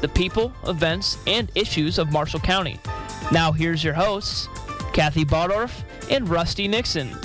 [0.00, 2.78] the people, events, and issues of Marshall County.
[3.32, 4.48] Now, here's your hosts,
[4.92, 7.16] Kathy Baldorf and Rusty Nixon.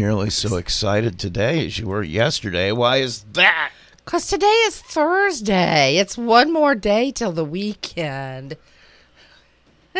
[0.00, 2.72] Nearly so excited today as you were yesterday.
[2.72, 3.70] Why is that?
[4.02, 5.98] Because today is Thursday.
[5.98, 8.56] It's one more day till the weekend.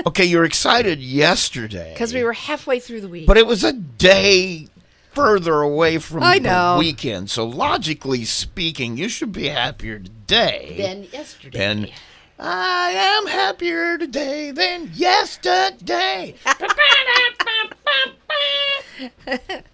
[0.07, 1.93] Okay, you're excited yesterday.
[1.93, 3.27] Because we were halfway through the week.
[3.27, 4.69] But it was a day
[5.11, 7.29] further away from I the weekend.
[7.29, 11.59] So logically speaking, you should be happier today than yesterday.
[11.59, 11.89] than
[12.43, 16.35] I am happier today than yesterday.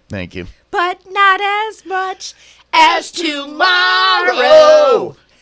[0.08, 0.46] Thank you.
[0.72, 2.34] but not as much
[2.72, 4.36] as tomorrow.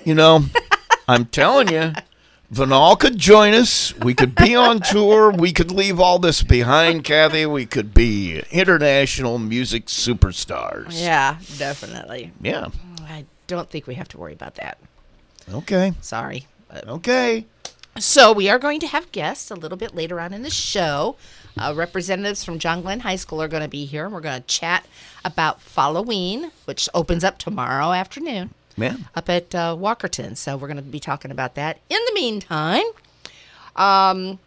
[0.05, 0.45] You know,
[1.09, 1.93] I'm telling you,
[2.53, 3.97] Vinal could join us.
[4.01, 5.31] We could be on tour.
[5.31, 7.47] We could leave all this behind, Kathy.
[7.47, 11.03] We could be international music superstars.
[11.03, 12.33] Yeah, definitely.
[12.43, 12.67] Yeah.
[12.69, 14.77] Oh, I don't think we have to worry about that.
[15.53, 15.95] Okay.
[16.03, 16.47] Sorry.
[16.87, 17.47] Okay.
[17.99, 21.17] So we are going to have guests a little bit later on in the show.
[21.57, 24.41] Uh, representatives from John Glenn High School are going to be here, and we're going
[24.43, 24.85] to chat
[25.25, 28.97] about Halloween, which opens up tomorrow afternoon Yeah.
[29.15, 30.37] up at uh, Walkerton.
[30.37, 31.79] So we're going to be talking about that.
[31.89, 32.83] In the meantime,
[33.77, 34.41] um,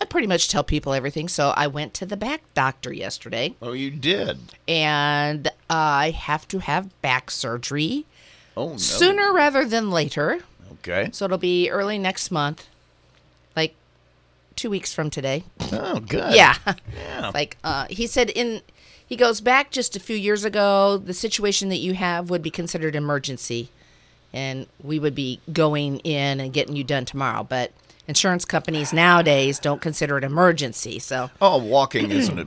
[0.00, 1.28] I pretty much tell people everything.
[1.28, 4.38] So I went to the back doctor yesterday, Oh, you did.
[4.66, 8.06] and I have to have back surgery
[8.56, 8.76] Oh no.
[8.78, 10.40] sooner rather than later.
[10.86, 11.10] Okay.
[11.12, 12.66] So it'll be early next month,
[13.56, 13.74] like
[14.54, 15.44] two weeks from today.
[15.72, 16.34] Oh, good.
[16.34, 16.54] Yeah.
[16.94, 17.30] Yeah.
[17.34, 18.62] like uh, he said in
[19.06, 22.50] he goes back just a few years ago the situation that you have would be
[22.50, 23.68] considered emergency
[24.32, 27.70] and we would be going in and getting you done tomorrow but
[28.08, 32.46] insurance companies nowadays don't consider it emergency so Oh, walking isn't a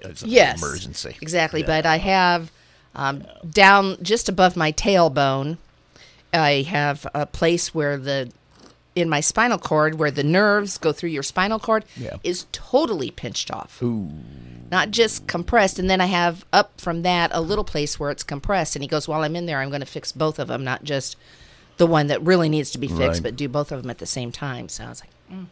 [0.00, 1.16] it's an yes emergency.
[1.20, 2.52] exactly but i have
[2.94, 5.58] um, down just above my tailbone
[6.36, 8.30] i have a place where the
[8.94, 12.16] in my spinal cord where the nerves go through your spinal cord Yeah.
[12.24, 14.10] is totally pinched off Ooh.
[14.70, 18.22] not just compressed and then i have up from that a little place where it's
[18.22, 20.64] compressed and he goes while i'm in there i'm going to fix both of them
[20.64, 21.16] not just
[21.76, 23.22] the one that really needs to be fixed Right.
[23.24, 25.46] but do both of them at the same time so i was like mm,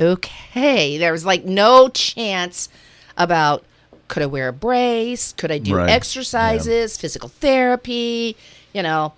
[0.00, 2.68] okay there was like no chance
[3.16, 3.64] about
[4.08, 5.90] could i wear a brace could i do Right.
[5.90, 8.36] exercises physical therapy
[8.72, 9.12] you know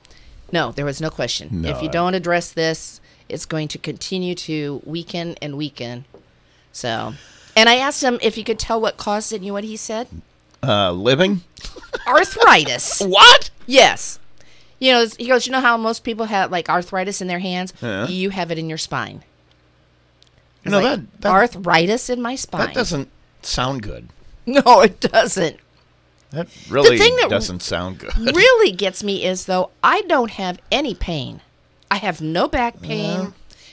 [0.59, 1.93] no there was no question if you No.
[1.99, 6.05] don't address this it's going to continue to weaken and weaken
[6.73, 7.15] so,
[7.55, 9.37] and I asked him if he could tell what caused it.
[9.37, 10.09] And you know what he said?
[10.61, 11.43] Uh, living?
[12.07, 13.01] Arthritis.
[13.01, 13.51] What?
[13.67, 14.19] yes.
[14.81, 15.47] You know, he goes.
[15.47, 17.73] You know how most people have like arthritis in their hands.
[17.81, 18.09] Yeah.
[18.09, 19.23] You have it in your spine.
[20.65, 22.67] Know Like, that that, arthritis in my spine.
[22.67, 23.09] that doesn't
[23.43, 24.09] sound good.
[24.47, 25.57] No, it doesn't.
[26.35, 28.15] That really thing that- doesn't sound good.
[28.37, 31.41] really gets me is though I don't have any pain.
[31.91, 33.33] I have no back pain.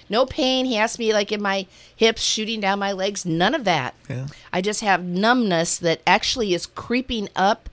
[0.10, 0.66] No pain.
[0.66, 3.26] He asked me like in my hips, shooting down my legs.
[3.26, 3.96] None of that.
[4.10, 4.28] Yeah.
[4.54, 7.70] I just have numbness that actually is creeping up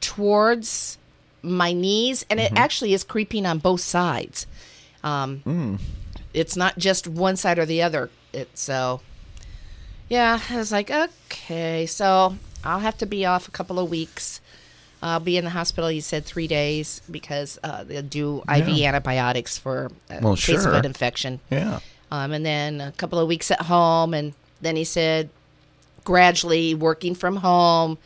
[0.00, 0.98] towards
[1.42, 2.56] my knees, and Mm-hmm.
[2.56, 4.46] it actually is creeping on both sides.
[5.02, 5.78] Um, Mm.
[6.34, 8.10] It's not just one side or the other.
[8.32, 9.00] It's so.
[10.08, 14.40] Yeah, I was like, okay, so I'll have to be off a couple of weeks.
[15.02, 15.88] I'll be in the hospital.
[15.88, 20.74] He said three days because uh, they'll do IV antibiotics for a Well, case of
[20.74, 21.40] an infection.
[21.50, 21.80] Yeah.
[22.10, 25.28] Um, and then a couple of weeks at home, and then he said,
[26.04, 27.98] gradually working from home.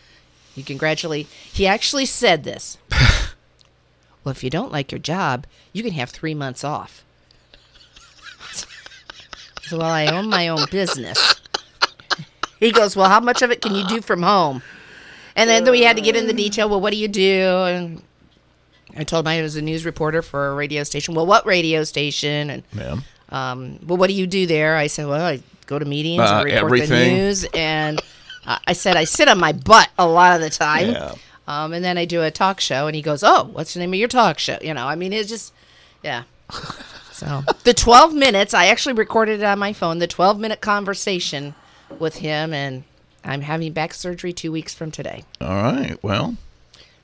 [0.55, 1.23] You can gradually.
[1.53, 2.77] He actually said this.
[4.25, 7.05] well, if you don't like your job, you can have three months off.
[9.65, 11.41] So, well, I own my own business.
[12.63, 14.63] He goes, well, how much of it can you do from home?
[15.35, 16.69] And then we had to get into detail.
[16.69, 17.65] Well, what do you do?
[17.65, 18.03] And
[18.97, 21.15] I told him I was a news reporter for a radio station.
[21.15, 22.51] Well, what radio station?
[22.51, 22.97] And Yeah.
[23.31, 24.77] um, well, what do you do there?
[24.77, 26.91] I said, well, I go to meetings Uh, and report everything.
[26.91, 27.45] the news.
[27.55, 28.01] And
[28.47, 30.91] uh, I said, I sit on my butt a lot of the time.
[30.91, 31.15] Yeah.
[31.49, 33.93] Um, and then I do a talk show, and he goes, oh, what's the name
[33.93, 34.59] of your talk show?
[34.63, 35.53] You know, I mean, it's just,
[36.05, 36.23] yeah.
[37.13, 41.55] So the 12 minutes, I actually recorded it on my phone, the 12 minute conversation
[42.01, 42.85] with him, and
[43.25, 45.25] I'm having back surgery two weeks from today.
[45.41, 45.99] All right.
[46.03, 46.37] Well,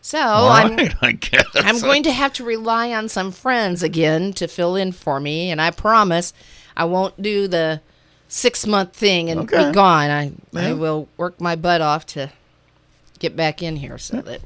[0.00, 0.76] So I'm.
[0.76, 1.46] right, I guess.
[1.54, 5.50] I'm going to have to rely on some friends again to fill in for me,
[5.50, 6.32] and I promise
[6.76, 7.80] I won't do the
[8.28, 9.68] six month thing and Okay.
[9.68, 10.10] be gone.
[10.10, 12.30] I I will work my butt off to
[13.18, 14.40] get back in here so that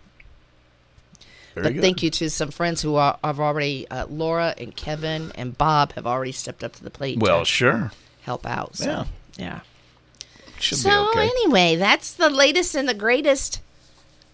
[1.55, 1.83] Very but good.
[1.83, 5.93] thank you to some friends who are, have already, uh, Laura and Kevin and Bob
[5.93, 7.91] have already stepped up to the plate Well, sure.
[8.23, 8.77] help out.
[8.77, 9.05] So, Yeah.
[9.37, 9.61] yeah.
[10.62, 11.23] Should So okay.
[11.23, 13.61] anyway, that's the latest and the greatest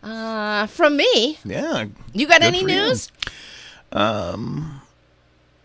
[0.02, 1.38] uh, from me.
[1.44, 1.86] yeah.
[2.12, 2.76] You got any for you.
[2.76, 3.10] news?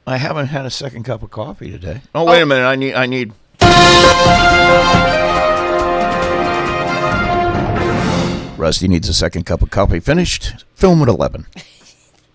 [0.06, 2.02] I haven't had a second cup of coffee today.
[2.16, 2.66] Oh, wait a minute.
[2.66, 2.94] I need.
[2.94, 3.34] I need.
[8.58, 10.00] Rusty needs a second cup of coffee.
[10.00, 10.64] Finished.
[10.76, 11.46] Film at eleven.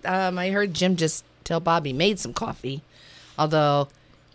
[0.04, 2.80] Um, I heard Jim just tell Bob he made some coffee,
[3.38, 3.88] although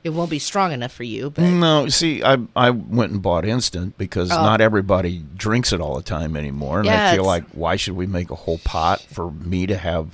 [0.03, 1.29] it won't be strong enough for you.
[1.29, 4.35] But No, see, I I went and bought instant because Oh.
[4.43, 7.75] not everybody drinks it all the time anymore, and Yeah, I feel it's- like why
[7.75, 10.07] should we make a whole pot for me to have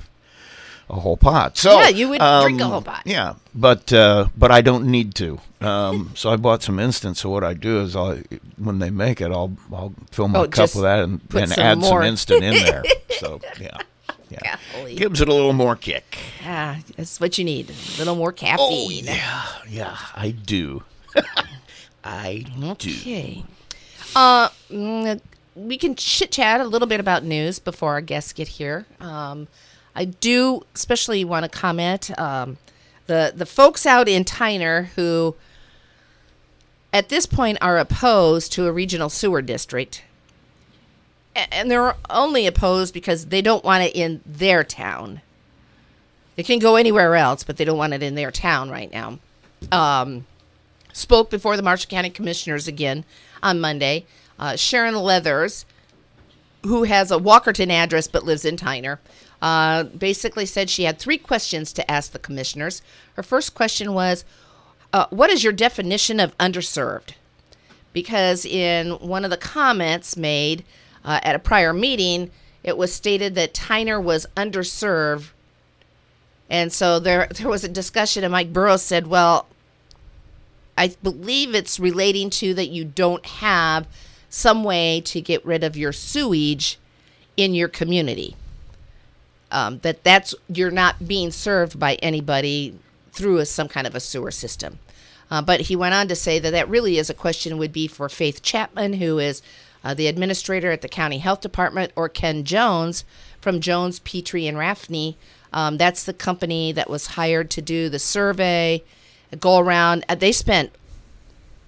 [0.90, 1.58] a whole pot?
[1.58, 3.02] So Yeah, you would drink a um, whole pot.
[3.06, 5.40] Yeah, but uh, but I don't need to.
[5.62, 7.18] Um, so I bought some instant.
[7.18, 8.24] So what I do is I
[8.58, 11.64] when they make it, I'll I'll fill my Oh, cup with that and, and some
[11.64, 12.02] add more.
[12.02, 12.84] some instant in there.
[13.20, 13.78] So yeah.
[14.30, 14.58] Yeah.
[14.74, 14.96] Golly.
[14.96, 16.18] Gives it a little more kick.
[16.46, 17.70] ah, that's what you need.
[17.70, 18.58] A little more caffeine.
[18.60, 19.06] Oh caffeine.
[19.06, 20.84] yeah, yeah, I do.
[22.04, 22.70] I do.
[22.72, 23.44] Okay.
[24.16, 25.20] Uh, mm,
[25.56, 28.86] we can chit chat a little bit about news before our guests get here.
[29.00, 29.48] Um,
[29.96, 32.58] I do especially want to comment um,
[33.08, 35.36] the the folks out in Tyner who,
[36.94, 40.04] at this point, are opposed to a regional sewer district,
[41.52, 45.22] and they're only opposed because they don't want it in their town.
[46.38, 49.20] It can go anywhere else, but they don't want it in their town right now.
[49.72, 50.26] Um,
[50.94, 53.04] spoke before the Marshall County Commissioners again
[53.44, 54.06] on Monday.
[54.38, 55.66] Uh, Sharon Leathers,
[56.64, 59.00] who has a Walkerton address but lives in Tyner,
[59.42, 62.82] uh, basically said she had three questions to ask the commissioners.
[63.16, 64.24] Her first question was,
[64.94, 67.14] uh, What is your definition of underserved?
[67.92, 70.64] Because in one of the comments made
[71.04, 72.32] uh, at a prior meeting,
[72.64, 75.30] it was stated that Tyner was underserved.
[76.50, 79.48] And so there, there was a discussion, and Mike Burroughs said, Well,
[80.78, 83.88] I believe it's relating to that you don't have
[84.30, 86.78] some way to get rid of your sewage
[87.36, 88.36] in your community.
[89.52, 92.78] Um, that that's you're not being served by anybody
[93.12, 94.80] through a, some kind of a sewer system.
[95.32, 97.88] Uh, but he went on to say that that really is a question would be
[97.88, 99.42] for Faith Chapman, who is
[99.84, 103.06] uh, the administrator at the county health department, or Ken Jones
[103.42, 105.16] from Jones, Petrie, and Raffney.
[105.54, 108.84] Um, that's the company that was hired to do the survey,
[109.40, 110.06] go around.
[110.10, 110.72] Uh, they spent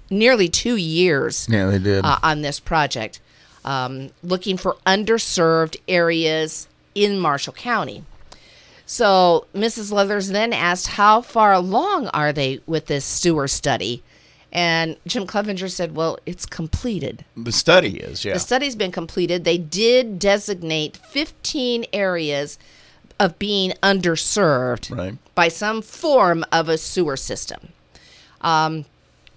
[0.09, 2.05] nearly two years Yeah, they did.
[2.05, 3.19] uh, on this project,
[3.63, 8.03] um, looking for underserved areas in Marshall County.
[8.85, 9.91] So Mrs.
[9.91, 14.03] Leathers then asked, How far along are they with this sewer study?
[14.53, 17.23] And Jim Clevenger said, Well, it's completed.
[17.37, 18.33] the study is, yeah.
[18.33, 19.43] The study's been completed.
[19.45, 22.57] They did designate 15 areas
[23.19, 25.17] of being underserved Right.
[25.35, 27.69] by some form of a sewer system.
[28.41, 28.85] Um,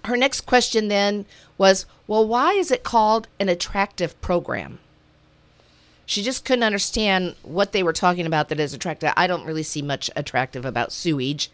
[0.03, 1.25] her next question then
[1.57, 4.79] was, well, why is it called an attractive program?
[6.05, 9.11] She just couldn't understand what they were talking about that is attractive.
[9.17, 11.49] I don't really see much attractive about sewage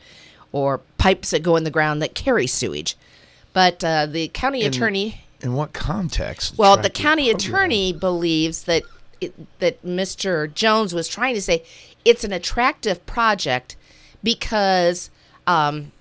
[0.52, 2.96] or pipes that go in the ground that carry sewage.
[3.54, 6.58] But uh, the county attorney In what context?
[6.58, 8.84] well, the county attorney believes that
[9.20, 10.52] it, that Mr.
[10.54, 11.64] Jones was trying to say
[12.06, 13.76] it's an attractive project
[14.24, 15.10] because,
[15.46, 15.92] um,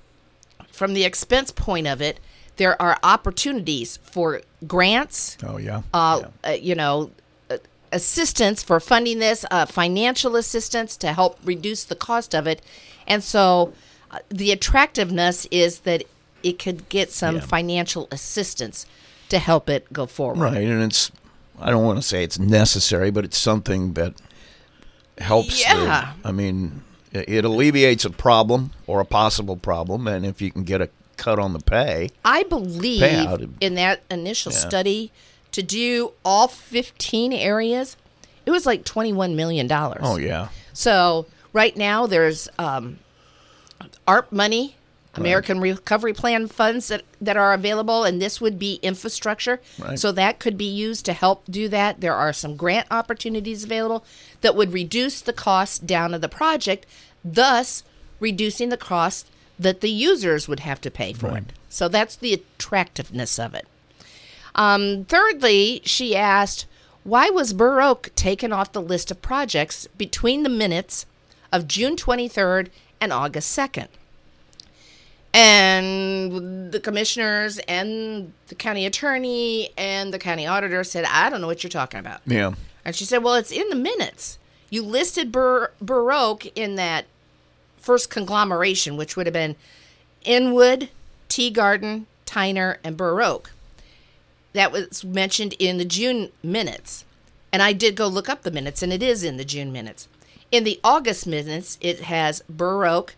[0.68, 2.20] from the expense point of it,
[2.56, 5.82] there are opportunities for grants, Oh yeah.
[5.92, 6.50] uh, yeah.
[6.50, 7.10] uh, you know,
[7.50, 7.58] uh,
[7.92, 12.62] assistance for funding this, uh, financial assistance to help reduce the cost of it,
[13.06, 13.72] and so
[14.10, 16.04] uh, the attractiveness is that
[16.42, 17.40] it could get some Yeah.
[17.42, 18.86] financial assistance
[19.28, 20.38] to help it go forward.
[20.40, 21.10] Right, and it's
[21.60, 24.14] I don't want to say it's necessary, but it's something that
[25.18, 25.62] helps.
[25.64, 26.12] the- Yeah.
[26.24, 26.82] I mean,
[27.12, 30.88] it, it alleviates a problem or a possible problem, and if you can get a
[31.16, 33.50] cut on the pay, I believe Payout.
[33.60, 34.58] in that initial Yeah.
[34.58, 35.12] study
[35.52, 37.96] to do all 15 areas,
[38.46, 40.00] it was like 21 million dollars.
[40.02, 43.00] oh yeah, So right now there's um,
[44.08, 44.76] ARP money,
[45.16, 49.60] American Recovery Plan funds that, that are available, and this would be infrastructure.
[49.78, 49.98] Right.
[49.98, 52.00] So that could be used to help do that.
[52.00, 54.04] There are some grant opportunities available
[54.40, 56.86] that would reduce the cost down of the project,
[57.24, 57.82] thus
[58.20, 59.26] reducing the cost
[59.58, 61.38] that the users would have to pay for Right.
[61.42, 61.52] it.
[61.68, 63.66] So that's the attractiveness of it.
[64.54, 66.66] Um, thirdly, she asked,
[67.02, 71.06] why was Burr Oak taken off the list of projects between the minutes
[71.52, 72.68] of June 23rd
[73.00, 73.88] and August 2nd?
[75.32, 81.46] And the commissioners and the county attorney and the county auditor said, I don't know
[81.46, 82.20] what you're talking about.
[82.26, 82.52] yeah.
[82.84, 84.38] And she said, Well, it's in the minutes.
[84.70, 87.04] you listed Bur- Burr Oak in that
[87.76, 89.56] first conglomeration, which would have been
[90.24, 90.88] Inwood,
[91.28, 93.52] Tea Garden, Tyner, and Burr Oak.
[94.54, 97.04] That was mentioned in the June minutes.
[97.52, 100.08] And I did go look up the minutes, and it is in the June minutes.
[100.50, 103.14] In the August minutes, it has Burr Oak,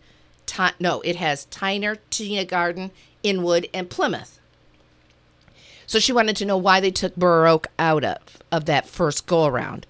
[0.79, 2.91] No, it has Tyner, Tea Garden,
[3.23, 4.39] Inwood, and Plymouth.
[5.87, 8.19] So she wanted to know why they took Burr Oak out of,
[8.51, 9.87] of that first go around,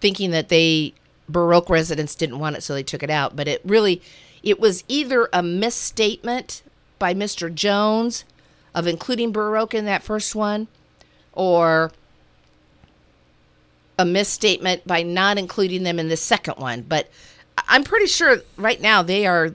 [0.00, 0.94] thinking that they
[1.28, 3.36] Burr Oak residents didn't want it, so they took it out.
[3.36, 4.02] But it really,
[4.42, 6.62] it was either a misstatement
[6.98, 7.54] by Mr.
[7.54, 8.24] Jones
[8.74, 10.68] of including Burr Oak in that first one,
[11.32, 11.92] or
[13.98, 16.82] a misstatement by not including them in the second one.
[16.82, 17.08] But
[17.68, 19.54] I'm pretty sure right now they are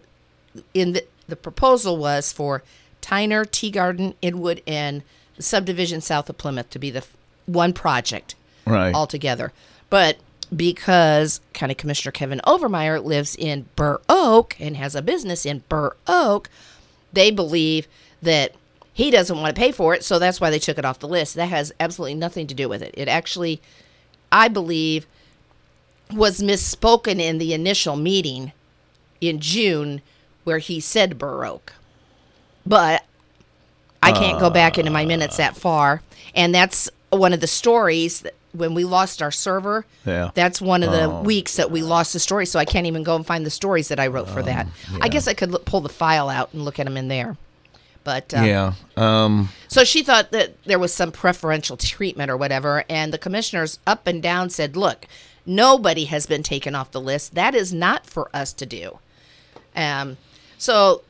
[0.73, 2.63] in the the proposal was for
[3.01, 5.01] Tyner, Tea Garden, Inwood, and
[5.37, 8.35] the subdivision south of Plymouth to be the f- one project
[8.67, 8.93] Right.
[8.93, 9.51] altogether.
[9.89, 10.17] But
[10.55, 15.95] because County Commissioner Kevin Overmyer lives in Burr Oak and has a business in Burr
[16.07, 16.49] Oak,
[17.13, 17.87] they believe
[18.21, 18.53] that
[18.93, 21.07] he doesn't want to pay for it, so that's why they took it off the
[21.07, 21.35] list.
[21.35, 22.93] That has absolutely nothing to do with it.
[22.95, 23.59] It actually,
[24.31, 25.07] I believe,
[26.11, 28.51] was misspoken in the initial meeting
[29.21, 30.01] in June
[30.43, 31.73] where he said Burr Oak.
[32.65, 33.03] But
[34.01, 36.01] I can't go back into my minutes that far.
[36.35, 39.85] And that's one of the stories that when we lost our server.
[40.05, 40.31] Yeah.
[40.33, 42.45] That's one of the weeks that we lost the story.
[42.45, 44.67] So I can't even go and find the stories that I wrote for that.
[45.01, 47.35] I guess I could look, pull the file out and look at them in there.
[48.03, 48.73] But uh, yeah.
[48.97, 52.83] Um, so she thought that there was some preferential treatment or whatever.
[52.89, 55.07] And the commissioners up and down said, look,
[55.45, 57.33] nobody has been taken off the list.
[57.33, 58.99] That is not for us to do.
[59.75, 60.17] Um,
[60.63, 61.01] so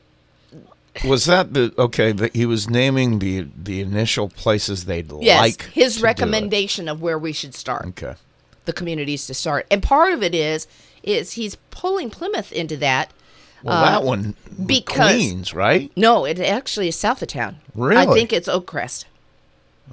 [1.04, 2.12] was that the okay?
[2.12, 5.62] The, he was naming the the initial places they'd yes, like.
[5.72, 6.08] his to do it.
[6.08, 7.86] recommendation of where we should start.
[7.86, 8.14] Okay.
[8.64, 9.66] the communities to start.
[9.70, 10.66] And part of it is
[11.02, 13.10] is he's pulling Plymouth into that.
[13.62, 15.90] Well, that one Uh, because- Queens, right?
[15.96, 17.56] No, it actually is south of town.
[17.74, 18.00] Really?
[18.02, 19.06] I think it's Oak Crest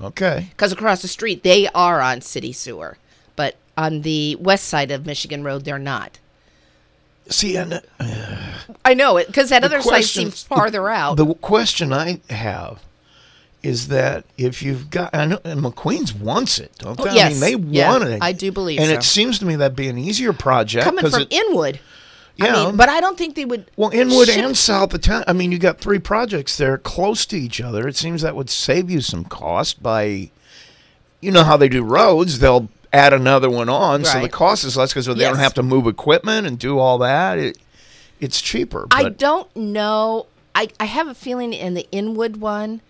[0.01, 0.47] Okay.
[0.51, 2.97] because across the street they are on city sewer,
[3.35, 6.19] but on the west side of Michigan Road they're not.
[7.31, 8.37] See, and uh,
[8.85, 11.17] I know it because that other question- seems farther out.
[11.17, 12.81] The question I have
[13.63, 17.03] is that if you've got, I know, and McQueen's wants it, don't they?
[17.03, 18.19] Oh, I mean, they Yeah, want it.
[18.21, 18.95] I do believe and so.
[18.95, 21.79] it seems to me that'd be an easier project coming from it, Inwood,
[22.37, 23.69] yeah, I mean, but I don't think they would.
[23.75, 25.23] well, Inwood ship- and South of Town.
[25.27, 27.87] I mean, you got three projects there close to each other.
[27.87, 30.31] It seems that would save you some cost by,
[31.19, 32.39] you know, how they do roads.
[32.39, 35.29] They'll add another one on, so the cost is less because they Yes.
[35.29, 37.37] don't have to move equipment and do all that.
[37.39, 37.57] It,
[38.19, 38.87] it's cheaper.
[38.91, 40.27] I don't know.
[40.53, 42.81] I, I have a feeling in the Inwood one,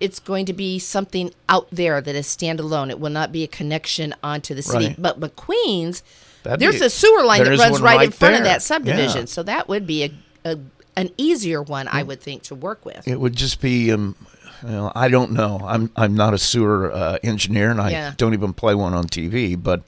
[0.00, 2.90] it's going to be something out there that is standalone.
[2.90, 4.86] It will not be a connection onto the city.
[4.88, 4.96] Right.
[5.02, 6.02] But McQueen's,
[6.44, 8.62] That'd there's be- a sewer line that runs one right, in right front of that
[8.62, 9.22] subdivision.
[9.22, 9.24] Yeah.
[9.26, 10.12] So that would be a,
[10.44, 10.58] a
[10.96, 13.06] an easier one, I would think, to work with.
[13.08, 14.14] It would just be, um,
[14.62, 15.60] well, I don't know.
[15.64, 18.12] I'm I'm not a sewer uh, engineer, and I Yeah.
[18.16, 19.60] don't even play one on TV.
[19.60, 19.82] But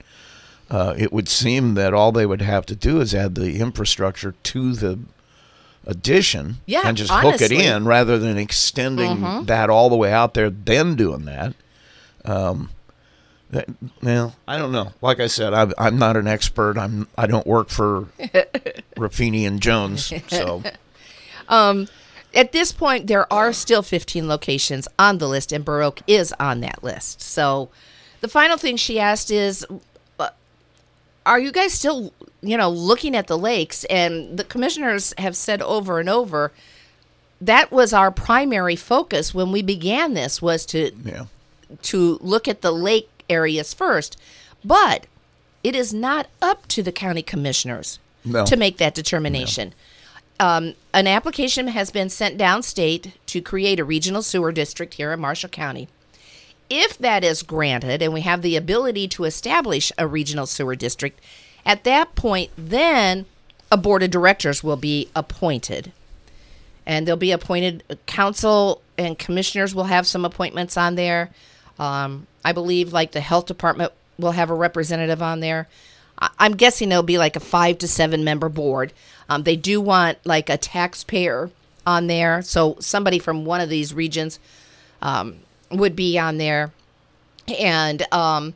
[0.70, 4.34] uh, it would seem that all they would have to do is add the infrastructure
[4.42, 4.98] to the
[5.86, 7.48] addition, Yeah, and just hook honestly.
[7.58, 7.60] Mm-hmm.
[7.60, 11.54] it in, rather than extending that all the way out there, then doing that.
[12.24, 12.70] Um,
[13.50, 13.68] that,
[14.02, 14.92] well, I don't know.
[15.02, 16.78] Like I said, I'm, I'm not an expert.
[16.78, 18.02] I'm I don't work for
[18.96, 20.62] Raffini and Jones, so.
[22.34, 26.34] At this point, there are still 15 locations on the list, and Burr Oak is
[26.40, 27.20] on that list.
[27.22, 27.68] So
[28.20, 29.64] the final thing she asked is
[30.18, 30.30] uh,
[31.24, 32.12] Are you guys still,
[32.42, 33.84] you know, looking at the lakes?
[33.84, 36.52] And the commissioners have said over and over
[37.40, 41.26] that was our primary focus when we began this was to Yeah.
[41.82, 44.16] to look at the lake areas first.
[44.64, 45.06] But
[45.62, 48.44] it is not up to the county commissioners No.
[48.46, 49.74] to make that determination.
[50.40, 55.20] Um, an application has been sent downstate to create a regional sewer district here in
[55.20, 55.88] Marshall County.
[56.68, 61.20] If that is granted and we have the ability to establish a regional sewer district,
[61.64, 63.26] at that point, then
[63.70, 65.92] a board of directors will be appointed
[66.86, 67.82] and they'll be appointed.
[68.06, 71.30] Council and commissioners will have some appointments on there.
[71.78, 75.68] Um, I believe, like the health department will have a representative on there.
[76.18, 78.92] I'm guessing it'll be like a five to seven member board.
[79.28, 81.50] Um, they do want like a taxpayer
[81.86, 84.38] on there, so somebody from one of these regions
[85.02, 85.36] um,
[85.70, 86.72] would be on there,
[87.58, 88.54] and um,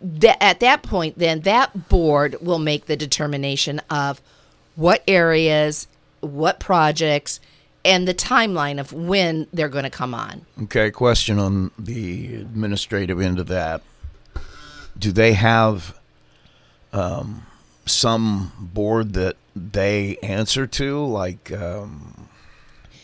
[0.00, 4.20] that at that point, then that board will make the determination of
[4.74, 5.88] what areas,
[6.20, 7.40] what projects,
[7.84, 10.44] and the timeline of when they're going to come on.
[10.64, 13.80] Okay, question on the administrative end of that.
[14.98, 15.98] Do they have
[16.96, 17.46] um,
[17.84, 22.28] some board that they answer to, like um,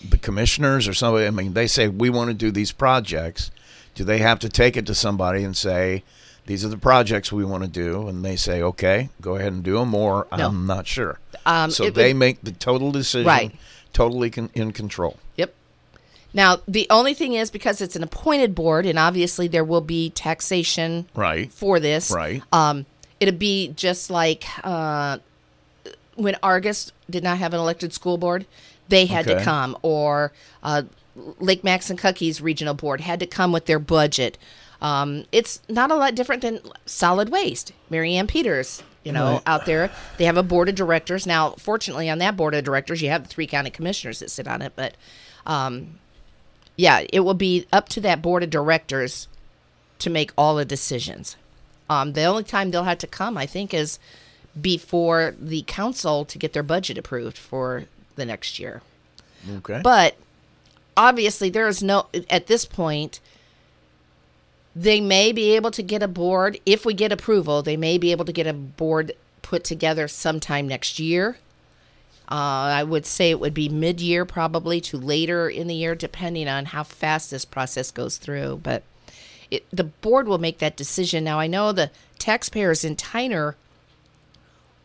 [0.09, 1.27] the commissioners or somebody?
[1.27, 3.51] I mean, they say we want to do these projects.
[3.95, 6.03] Do they have to take it to somebody and say,
[6.47, 9.63] "These are the projects we want to do," and they say, "Okay, go ahead and
[9.63, 10.47] do them," or No.
[10.49, 11.19] I'm not sure.
[11.45, 13.55] Um, so it they would- make the total decision, Right.
[13.93, 15.19] totally con- in control.
[15.37, 15.53] Yep.
[16.35, 20.09] Now, the only thing is because it's an appointed board, and obviously there will be
[20.11, 21.53] taxation Right.
[21.53, 22.11] for this.
[22.11, 22.43] Right.
[22.53, 22.87] Um,
[23.23, 25.19] it'd be just like uh,
[26.17, 28.47] when Argos did not have an elected school board,
[28.89, 30.33] they had to come, or
[30.65, 30.83] uh,
[31.39, 34.39] Lake and Cookies Regional Board had to come with their budget.
[34.81, 37.73] Um, it's not a lot different than solid waste.
[37.89, 39.43] Mary Ann Peters, you know, Right.
[39.47, 41.25] out there, they have a board of directors.
[41.25, 44.49] Now, fortunately, on that board of directors, you have the three county commissioners that sit
[44.49, 44.97] on it, but
[45.47, 46.01] um,
[46.77, 49.29] yeah, it will be up to that board of directors
[50.01, 51.37] to make all the decisions.
[51.89, 53.99] Um, the only time they'll have to come, I think, is
[54.61, 57.85] before the council to get their budget approved for
[58.17, 58.83] the next year.
[59.57, 59.81] Okay.
[59.83, 60.17] But
[60.97, 63.21] obviously, there is no, at this point,
[64.75, 68.11] they may be able to get a board, if we get approval, they may be
[68.11, 69.13] able to get a board
[69.43, 71.39] put together sometime next year.
[72.31, 75.95] Uh, I would say it would be mid year, probably to later in the year,
[75.95, 78.61] depending on how fast this process goes through.
[78.63, 78.83] But
[79.53, 81.25] it, the board will make that decision.
[81.25, 83.55] Now, I know the taxpayers in Tyner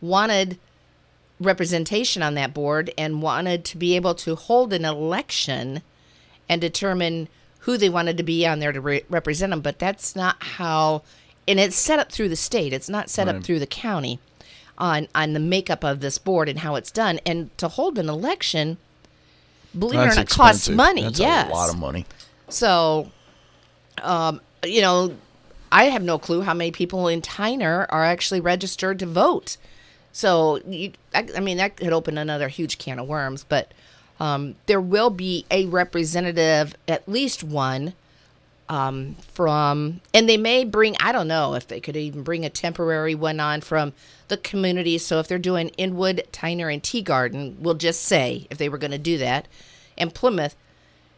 [0.01, 0.59] wanted
[1.39, 5.81] representation on that board and wanted to be able to hold an election
[6.49, 7.27] and determine
[7.59, 9.61] who they wanted to be on there to re- represent them.
[9.61, 11.03] But that's not how,
[11.47, 12.73] and it's set up through the state.
[12.73, 14.19] It's not set up through the county
[14.77, 17.19] on on the makeup of this board and how it's done.
[17.25, 18.77] And to hold an election,
[19.77, 21.03] believe That's it or not, costs money.
[21.03, 22.05] That's yes, a lot of money.
[22.49, 23.11] so,
[24.01, 25.15] um, you know,
[25.71, 29.57] I have no clue how many people in Tyner are actually registered to vote.
[30.11, 33.43] So, you, I, I mean, that could open another huge can of worms.
[33.43, 33.73] But
[34.19, 37.93] um, there will be a representative, at least one,
[38.69, 42.49] um, from, and they may bring, I don't know if they could even bring a
[42.49, 43.93] temporary one on from
[44.27, 44.97] the community.
[44.97, 48.77] So if they're doing Inwood, Tyner, and Tea Garden, we'll just say if they were
[48.77, 49.47] going to do that,
[49.97, 50.55] and Plymouth,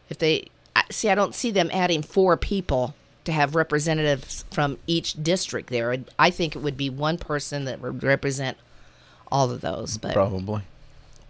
[0.08, 0.48] if they
[0.90, 5.96] see, I don't see them adding four people to have representatives from each district there.
[6.18, 8.56] I think it would be one person that would represent
[9.30, 9.98] all of those.
[9.98, 10.62] But Probably.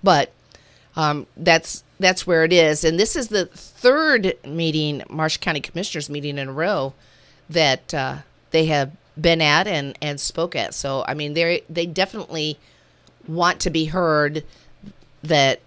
[0.03, 0.33] but
[0.97, 2.85] um, that's that's where it is.
[2.85, 6.95] And this is the third meeting, Marsh County Commissioners meeting in a row
[7.49, 8.19] that uh,
[8.53, 10.75] they have been at and and spoke at.
[10.75, 12.59] So I mean, they they definitely
[13.29, 14.45] want to be heard.
[15.23, 15.61] That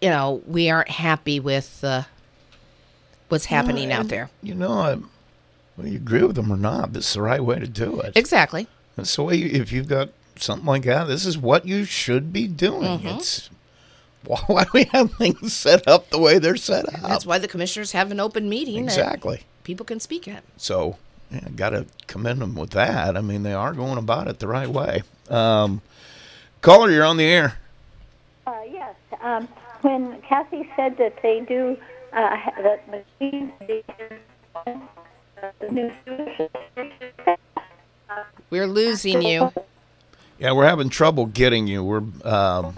[0.00, 2.02] you know we aren't happy with uh,
[3.28, 4.30] what's happening out And, there.
[4.42, 4.98] You know, I,
[5.76, 8.12] well, you agree with them or not, this is the right way to do it.
[8.16, 8.68] Exactly.
[8.96, 9.36] That's the way.
[9.36, 12.98] You, if you've got something like that, this is what you should be doing.
[12.98, 13.06] Mm-hmm.
[13.08, 13.50] It's
[14.24, 17.00] why, why do we have things set up the way they're set up?
[17.02, 19.42] That's why the commissioners have an open meeting that exactly.
[19.64, 20.44] people can speak at.
[20.56, 20.96] So,
[21.30, 23.16] yeah, got to commend them with that.
[23.16, 25.02] I mean, they are going about it the right way.
[25.28, 25.82] Um,
[26.60, 27.58] caller, you're on the air.
[28.46, 28.94] Uh, yes.
[29.20, 29.48] Um,
[29.82, 31.76] when Kathy said that they do
[32.12, 33.82] uh, that machines the
[34.66, 34.80] new
[38.50, 39.52] We're losing you.
[40.38, 41.82] Yeah, we're having trouble getting you.
[41.82, 42.74] We're um,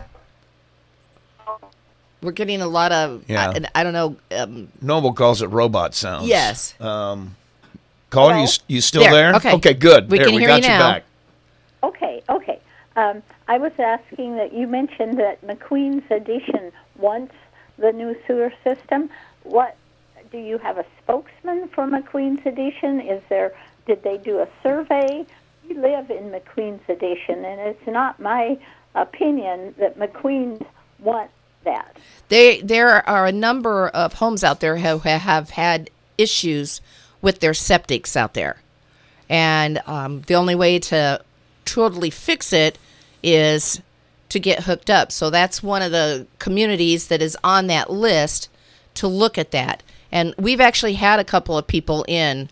[2.22, 3.24] We're getting a lot of.
[3.28, 3.50] Yeah.
[3.74, 4.16] I, I don't know.
[4.36, 6.26] Um, Noble calls it robot sounds.
[6.28, 6.78] Yes.
[6.80, 7.36] Um,
[8.10, 8.44] caller, you Hello?
[8.44, 9.34] s- you still There, there?
[9.36, 9.52] okay.
[9.54, 10.10] Okay, good.
[10.10, 10.78] We there, can we hear got you now.
[10.92, 11.04] back.
[11.82, 12.58] Okay, okay.
[12.96, 17.34] Um, I was asking that you mentioned that McQueen's Addition wants
[17.78, 19.10] the new sewer system.
[19.42, 19.76] What
[20.36, 23.00] do you have a spokesman for McQueen's Addition?
[23.00, 23.54] Is there?
[23.86, 25.24] Did they do a survey?
[25.66, 28.58] We live in McQueen's Addition, and it's not my
[28.94, 30.62] opinion that McQueen's
[30.98, 31.32] wants
[31.64, 31.96] that.
[32.28, 36.80] they there are a number of homes out there who have had issues
[37.22, 38.60] with their septics out there,
[39.30, 41.20] and um, the only way to
[41.64, 42.78] totally fix it
[43.22, 43.80] is
[44.28, 45.10] to get hooked up.
[45.10, 48.50] So that's one of the communities that is on that list
[48.94, 49.82] to look at that.
[50.12, 52.48] And we've actually had a couple of people in.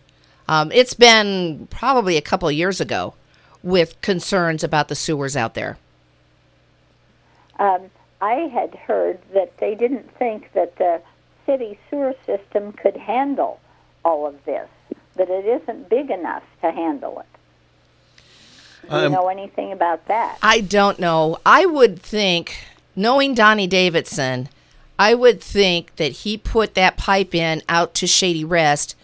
[0.47, 3.13] Um, it's been probably a couple of years ago
[3.63, 5.77] with concerns about the sewers out there.
[7.57, 7.89] Um,
[8.21, 11.01] I had heard that they didn't think that the
[11.45, 13.59] city sewer system could handle
[14.03, 14.67] all of this,
[15.15, 17.25] that it isn't big enough to handle it.
[18.89, 20.37] Do you Um, know anything about that?
[20.43, 21.39] I don't know.
[21.45, 22.57] I would think,
[22.95, 24.49] knowing Donnie Davidson,
[24.97, 28.95] I would think that he put that pipe in out to Shady Rest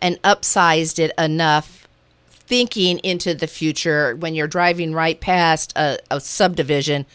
[0.00, 1.88] and upsized it enough
[2.28, 7.06] thinking into the future when you're driving right past a, a subdivision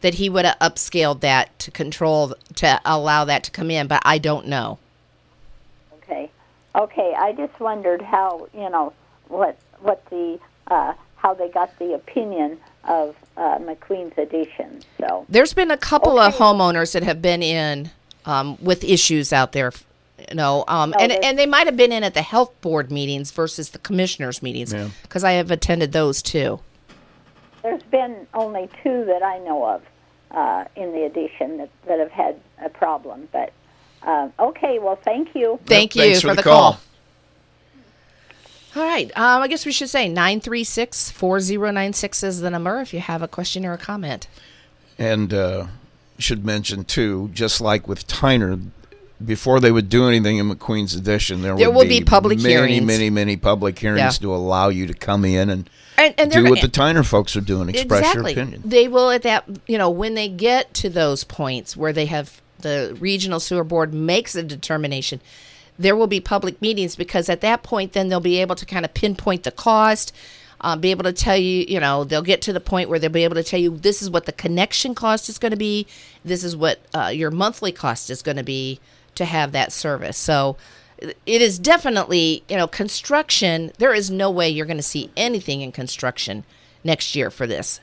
[0.00, 4.02] that he would have upscaled that to control to allow that to come in, but
[4.04, 4.78] I don't know.
[5.98, 6.30] Okay.
[6.74, 7.14] Okay.
[7.16, 8.92] I just wondered how you know
[9.28, 14.80] what what the uh, how they got the opinion of uh, McQueen's addition.
[14.98, 17.90] So There's been a couple of homeowners that have been in
[18.26, 19.72] um, with issues out there,
[20.28, 23.30] you know, um, and and they might have been in at the health board meetings
[23.30, 24.88] versus the commissioners meetings Yeah.
[25.02, 26.60] because I have attended those too.
[27.62, 29.82] there's been only two that I know of
[30.30, 33.28] uh, in the addition that, that have had a problem.
[33.32, 33.52] But
[34.02, 34.78] uh, okay.
[34.78, 35.58] Well, thank you.
[35.66, 36.72] Thank you for, for the the call.
[36.72, 36.80] call.
[38.76, 39.10] All right.
[39.16, 43.28] Um, I guess we should say 936 4096 is the number if you have a
[43.28, 44.28] question or a comment.
[44.98, 45.66] And uh,
[46.18, 48.68] should mention too, just like with Tyner,
[49.24, 52.86] before they would do anything in McQueen's addition, there, There will be public many, hearings.
[52.86, 54.10] many, many public hearings Yeah.
[54.10, 57.40] to allow you to come in and, And, and do what the Tyner folks are
[57.42, 58.32] doing, express exactly.
[58.34, 58.62] your opinion.
[58.64, 62.40] They will at that, you know, when they get to those points where they have
[62.60, 65.20] the regional sewer board makes a determination,
[65.80, 68.84] there will be public meetings because at that point, then they'll be able to kind
[68.84, 70.14] of pinpoint the cost,
[70.60, 73.10] uh, be able to tell you, you know, they'll get to the point where they'll
[73.10, 75.86] be able to tell you this is what the connection cost is going to be,
[76.24, 78.78] this is what uh, your monthly cost is going to be
[79.14, 80.18] to have that service.
[80.18, 80.56] So
[81.00, 83.72] it is definitely, you know, construction.
[83.78, 86.44] There is no way you're going to see anything in construction
[86.84, 87.80] next year for this.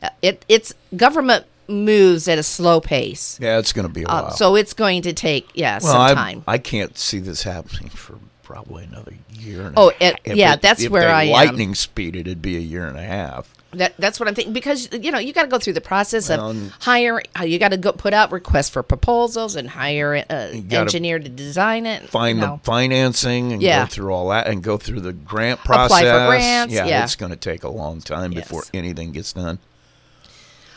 [0.00, 4.06] Uh, It it's government moves at a slow pace, Yeah, it's going to be a
[4.06, 4.26] while.
[4.26, 6.44] uh, so it's going to take yeah well, some I, time.
[6.46, 9.66] I can't see this happening for probably another year.
[9.66, 11.30] And Oh, a it- yeah, it- that's where I am.
[11.32, 13.54] lightning speed it, it'd be a year and a half.
[13.72, 16.28] That that's what I'm thinking because you know you got to go through the process
[16.28, 17.24] Well, of hiring.
[17.38, 21.28] uh, You got to go put out requests for proposals and hire an engineer to
[21.28, 22.08] design it.
[22.10, 22.60] Find you the know.
[22.64, 23.84] financing and Yeah.
[23.84, 26.00] go through all that and go through the grant process.
[26.00, 27.04] Apply for grants, yeah.
[27.04, 28.42] it's going to take a long time Yes.
[28.48, 29.60] before anything gets done.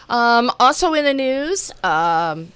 [0.10, 2.52] Um, also in the news, um,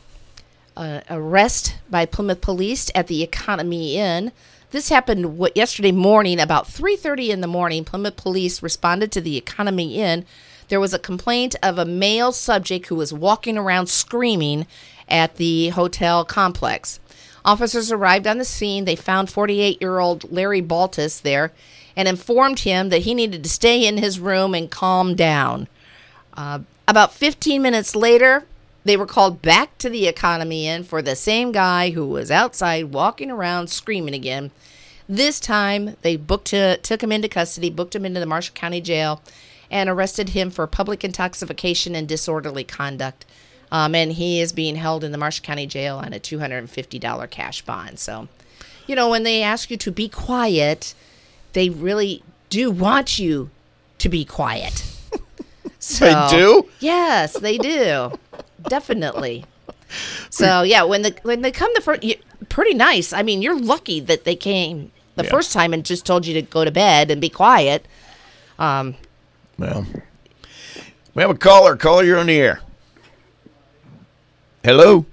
[0.75, 4.31] uh, arrest by Plymouth Police at the Economy Inn.
[4.71, 7.85] This happened what, yesterday morning, about 3:30 in the morning.
[7.85, 10.25] Plymouth Police responded to the Economy Inn.
[10.67, 14.67] There was a complaint of a male subject who was walking around screaming
[15.07, 16.99] at the hotel complex.
[17.45, 18.83] Officers arrived on the scene.
[18.83, 21.53] They found 48-year-old Larry Baltus there
[21.95, 25.69] and informed him that he needed to stay in his room and calm down.
[26.33, 28.45] Uh, about 15 minutes later,
[28.85, 32.93] they were called back to the Economy Inn for the same guy who was outside
[32.93, 34.51] walking around screaming again.
[35.09, 38.81] This time, they booked to, took him into custody, booked him into the Marshall County
[38.81, 39.21] Jail,
[39.69, 43.25] and arrested him for public intoxication and disorderly conduct.
[43.69, 47.61] Um, and he is being held in the Marshall County Jail on a $250 cash
[47.63, 47.99] bond.
[47.99, 48.29] So,
[48.85, 50.93] you know, when they ask you to be quiet,
[51.51, 53.49] they really do want you
[53.97, 54.96] to be quiet.
[55.97, 56.69] So, They do?
[56.81, 58.11] Yes, they do.
[58.67, 59.45] Definitely.
[60.29, 62.03] So yeah, when the when they come the first,
[62.49, 63.13] pretty nice.
[63.13, 65.29] I mean, you're lucky that they came the Yeah.
[65.29, 67.85] first time and just told you to go to bed and be quiet.
[68.59, 68.95] Um,
[69.57, 69.85] Well,
[71.15, 71.77] we have a caller.
[71.77, 72.59] Caller, you're on the air.
[74.65, 75.05] Hello.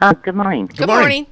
[0.00, 0.66] Uh, good morning.
[0.66, 0.98] good, morning.
[0.98, 1.26] morning.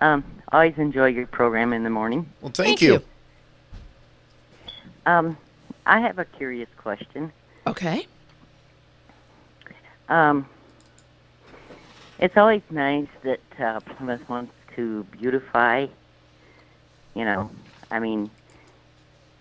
[0.00, 2.26] Um, always enjoy your program in the morning.
[2.40, 2.92] Well, thank, Thank you.
[2.94, 3.02] you.
[5.06, 5.36] Um,
[5.88, 7.32] I have a curious question.
[7.66, 8.06] Okay.
[10.10, 10.46] Um,
[12.18, 15.86] it's always nice that uh, Plymouth wants to beautify.
[17.14, 17.50] You know,
[17.90, 18.30] I mean,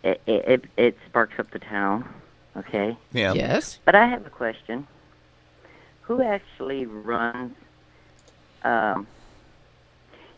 [0.03, 2.07] it it, it, it sparks up the town.
[2.55, 3.33] Okay, Yeah.
[3.33, 3.77] Yes.
[3.85, 4.87] but I have a question.
[6.01, 7.53] Who actually runs?
[8.63, 9.05] Um,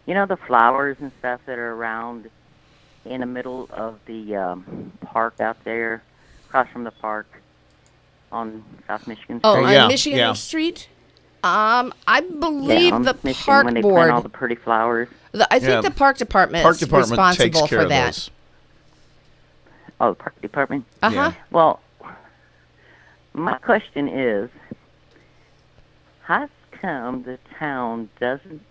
[0.06, 2.30] you know the flowers and stuff that are around
[3.06, 6.04] in the middle of the um, park out there,
[6.48, 7.28] across from the park
[8.32, 9.50] on South Michigan Street.
[9.50, 10.34] Oh, on yeah, Michigan yeah.
[10.34, 10.88] Street.
[11.44, 13.96] Um, I Yeah, believe on the Michigan, park when they board.
[13.96, 15.08] plant all the pretty flowers.
[15.32, 15.82] the, I think Yeah.
[15.82, 18.06] the park department Park is department responsible takes care for of that.
[18.08, 18.30] those.
[20.02, 20.86] Oh, the park department.
[21.02, 21.16] Uh huh.
[21.16, 21.34] Yeah.
[21.52, 21.80] Well,
[23.34, 24.50] my question is,
[26.24, 28.62] how come the town doesn't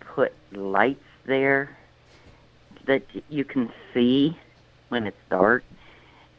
[0.00, 1.76] put lights there
[2.86, 4.36] that you can see
[4.88, 5.64] when it's dark?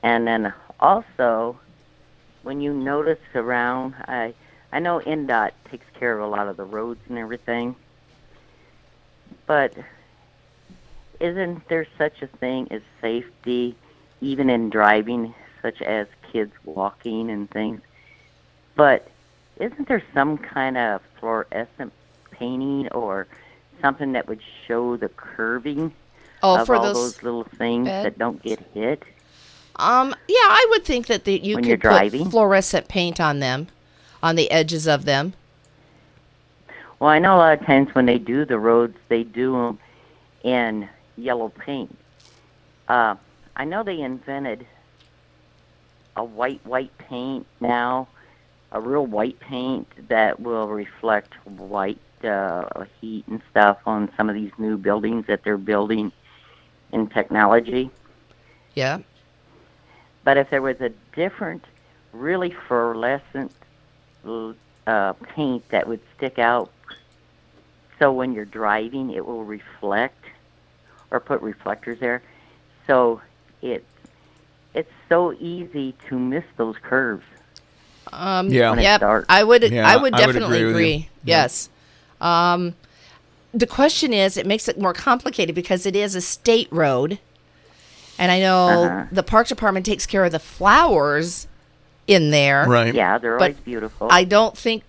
[0.03, 1.59] And then also,
[2.43, 4.33] when you notice around, I
[4.71, 7.75] I know INDOT takes care of a lot of the roads and everything,
[9.45, 9.73] but
[11.19, 13.75] isn't there such a thing as safety,
[14.21, 17.81] even in driving, such as kids walking and things?
[18.75, 19.07] But
[19.59, 21.93] isn't there some kind of fluorescent
[22.31, 23.27] painting or
[23.81, 25.93] something that would show the curving
[26.45, 28.03] Oh, of for all those those little things beds?
[28.03, 29.03] that don't get hit?
[29.77, 32.29] Um, yeah, I would think that the, you When could put driving?
[32.29, 33.67] fluorescent paint on them,
[34.23, 35.33] on the edges of them.
[36.99, 39.79] Well, I know a lot of times when they do the roads, they do them
[40.43, 41.95] in yellow paint.
[42.87, 43.15] Uh,
[43.55, 44.65] I know they invented
[46.15, 48.07] a white white paint now,
[48.71, 54.35] a real white paint that will reflect white uh, heat and stuff on some of
[54.35, 56.11] these new buildings that they're building
[56.95, 57.91] in technology.
[58.73, 58.99] Yeah.
[60.23, 61.63] But if there was a different,
[62.13, 63.51] really fluorescent
[64.87, 66.71] uh, paint that would stick out,
[67.99, 70.25] so when you're driving, it will reflect,
[71.11, 72.23] or put reflectors there,
[72.87, 73.21] so
[73.61, 73.85] it
[74.73, 77.23] it's so easy to miss those curves.
[78.11, 78.71] Um, Yeah.
[78.71, 78.99] When it Yep.
[78.99, 79.25] starts.
[79.29, 79.63] I would.
[79.71, 81.09] Yeah, I would I would definitely agree agree.
[81.23, 81.69] Yes.
[82.19, 82.73] Um,
[83.55, 87.19] the question is, it makes it more complicated because it is a state road,
[88.19, 89.05] and I know Uh-huh.
[89.11, 91.47] the park department takes care of the flowers
[92.07, 92.65] in there.
[92.67, 92.93] Right.
[92.93, 94.07] Yeah, they're But always beautiful.
[94.11, 94.83] I don't think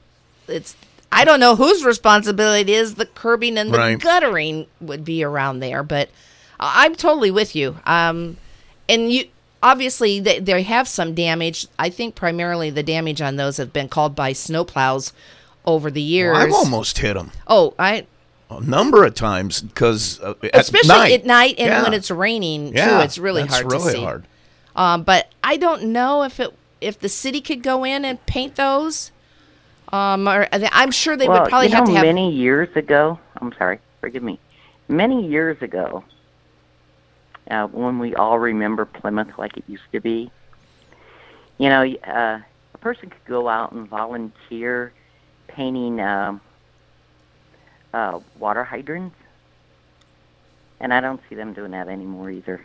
[0.49, 0.77] it's.
[1.13, 2.97] I don't know whose responsibility it is.
[2.97, 3.99] The curbing and the Right.
[3.99, 6.11] guttering would be around there, but
[6.59, 7.79] I- I'm totally with you.
[7.87, 8.37] Um,
[8.89, 9.27] and you
[9.63, 11.67] obviously they, they have some damage.
[11.79, 15.13] I think primarily the damage on those have been called by snowplows
[15.65, 16.35] over the years.
[16.37, 18.07] Well, I've almost hit them oh, I
[18.51, 21.13] a number of times because uh, at especially night.
[21.13, 21.83] at night and Yeah.
[21.83, 23.05] when it's raining yeah, too.
[23.05, 24.05] It's really that's hard really to see.
[24.05, 24.27] hard.
[24.75, 28.57] Um, but I don't know if it if the city could go in and paint
[28.57, 29.11] those.
[29.93, 32.05] Um, or I'm sure they well, would probably you know, have to have.
[32.05, 33.19] many years ago.
[33.41, 34.39] I'm sorry, forgive me.
[34.89, 36.05] Many years ago,
[37.51, 40.31] uh, when we all remember Plymouth like it used to be,
[41.59, 42.41] you know, uh,
[42.75, 44.93] a person could go out and volunteer
[45.49, 46.41] painting um,
[47.97, 49.17] uh, water hydrants,
[50.81, 52.61] and I don't see them doing that anymore either.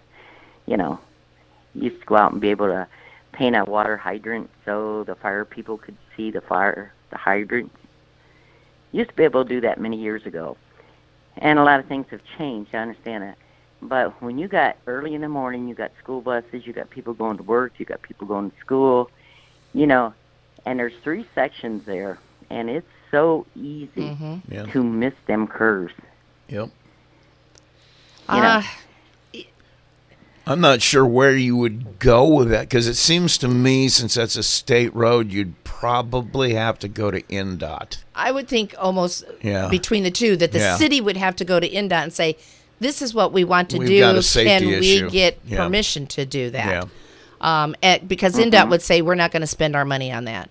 [0.65, 0.99] You know,
[1.73, 2.85] you used to go out and be able to
[3.31, 7.71] paint a water hydrant so the fire people could see the fire, the hydrant.
[8.91, 10.57] Used to be able to do that many years ago,
[11.37, 12.75] and a lot of things have changed.
[12.75, 13.37] I understand that,
[13.81, 17.13] but when you got early in the morning, you got school buses, you got people
[17.13, 19.09] going to work, you got people going to school,
[19.73, 20.13] you know,
[20.65, 24.41] and there's three sections there, and it's so easy Mhm.
[24.49, 24.63] Yeah.
[24.67, 25.93] to miss them curves.
[26.49, 26.69] Yep.
[28.29, 28.41] you know.
[28.43, 28.63] Uh,
[30.47, 34.15] I'm not sure where you would go with that because it seems to me, since
[34.15, 37.97] that's a state road, you'd probably have to go to INDOT.
[38.15, 39.67] I would think almost Yeah.
[39.69, 40.77] between the two that the Yeah.
[40.77, 42.37] city would have to go to INDOT and say,
[42.79, 43.99] "This is what we want to We've do.
[43.99, 45.57] got a safety Can issue." we get Yeah.
[45.63, 46.83] permission to do that?" Yeah.
[47.63, 50.49] Um, and, because INDOT would say, "We're not going to spend our money on that."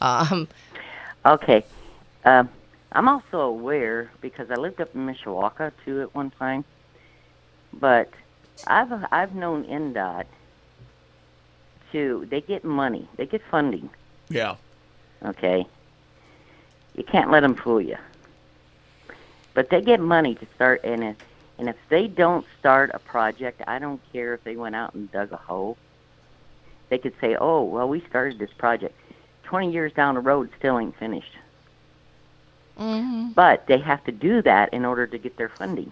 [0.00, 0.46] Um,
[1.26, 1.64] Okay.
[2.28, 2.50] Um,
[2.92, 6.62] I'm also aware because I lived up in Mishawaka too at one time,
[7.72, 8.10] but
[8.66, 10.26] I've I've known INDOT
[11.92, 13.88] to they get money, they get funding.
[14.28, 14.56] Yeah.
[15.24, 15.66] Okay.
[16.96, 17.96] You can't let them fool you.
[19.54, 21.16] But they get money to start, and if
[21.58, 25.10] and if they don't start a project, I don't care if they went out and
[25.10, 25.78] dug a hole.
[26.90, 28.94] They could say, "Oh, well, we started this project.
[29.44, 31.32] Twenty years down the road, still ain't finished."
[32.78, 33.34] Mhm.
[33.34, 35.90] But they have to do that in order to get their funding.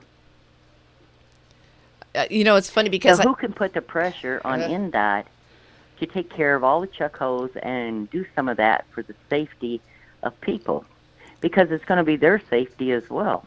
[2.14, 4.68] Uh, you know, it's funny because so I- who can put the pressure on Uh,
[4.68, 5.25] INDOT
[6.01, 9.14] to take care of all the chuck holes and do some of that for the
[9.29, 9.81] safety
[10.22, 10.85] of people?
[11.40, 13.44] Because it's going to be their safety as well.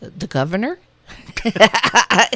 [0.00, 0.78] the governor.
[1.44, 2.28] I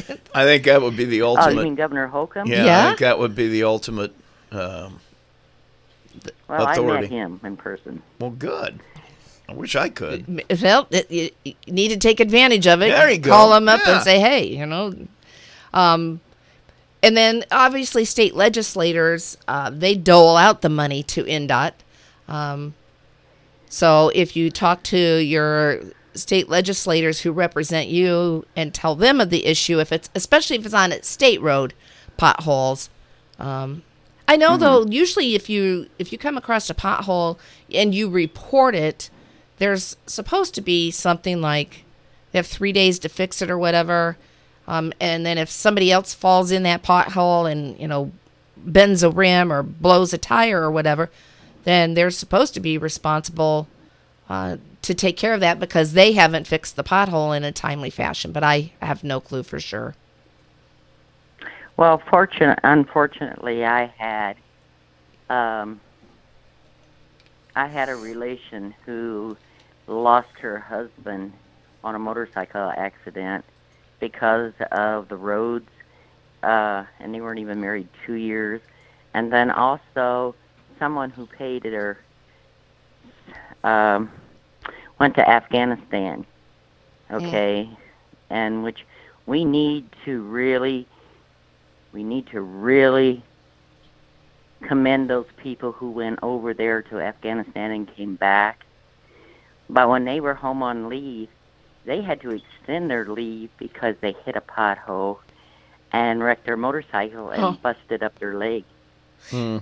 [0.44, 1.42] think that would be the ultimate.
[1.42, 1.60] Oh, ultimate.
[1.60, 2.48] you mean Governor Holcomb?
[2.48, 2.82] yeah, Yeah?
[2.84, 4.12] I think that would be the ultimate.
[4.50, 4.98] Um,
[6.48, 7.02] well, I authority.
[7.02, 8.02] met him in person.
[8.20, 8.80] well, good.
[9.48, 10.42] I wish I could.
[10.62, 12.88] Well, you, you need to take advantage of it.
[12.90, 13.30] There you go.
[13.30, 13.96] Call them up Yeah.
[13.96, 14.94] and say, "Hey, you know."
[15.74, 16.20] Um,
[17.02, 21.72] and then obviously state legislators uh, they dole out the money to INDOT.
[22.28, 22.74] Um,
[23.68, 25.80] so if you talk to your
[26.14, 30.64] state legislators who represent you and tell them of the issue, if it's especially if
[30.64, 31.74] it's on a state road
[32.16, 32.88] potholes.
[33.38, 33.82] Um,
[34.28, 34.86] I know though.
[34.86, 37.38] Usually, if you if you come across a pothole
[37.72, 39.10] and you report it,
[39.58, 41.84] there's supposed to be something like
[42.30, 44.16] they have three days to fix it or whatever.
[44.66, 48.12] Um, and then if somebody else falls in that pothole and you know
[48.56, 51.10] bends a rim or blows a tire or whatever,
[51.64, 53.68] then they're supposed to be responsible
[54.28, 57.90] uh, to take care of that because they haven't fixed the pothole in a timely
[57.90, 58.32] fashion.
[58.32, 59.94] But I have no clue for sure.
[61.82, 64.36] Well, fortunate, unfortunately, I had,
[65.28, 65.80] um,
[67.56, 69.36] I had a relation who
[69.88, 71.32] lost her husband
[71.82, 73.44] on a motorcycle accident
[73.98, 75.68] because of the roads,
[76.44, 78.60] uh, and they weren't even married two years.
[79.12, 80.36] And then also
[80.78, 81.98] someone who paid their
[83.64, 84.08] um,
[85.00, 86.24] went to Afghanistan.
[87.10, 87.68] Okay,
[88.30, 88.86] and which
[89.26, 90.86] we need to really,
[91.92, 93.22] we need to really
[94.62, 98.64] commend those people who went over there to Afghanistan and came back.
[99.68, 101.28] But when they were home on leave,
[101.84, 105.18] they had to extend their leave because they hit a pothole
[105.92, 107.52] and wrecked their motorcycle and Oh.
[107.52, 108.64] busted up their leg.
[109.30, 109.58] Hmm.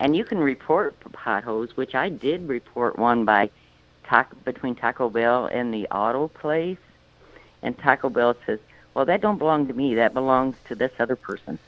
[0.00, 3.50] And you can report potholes, which I did report one by
[4.04, 6.78] taco, between Taco Bell and the auto place.
[7.62, 8.60] And Taco Bell says,
[8.98, 9.94] "Well, that don't belong to me.
[9.94, 11.60] That belongs to this other person.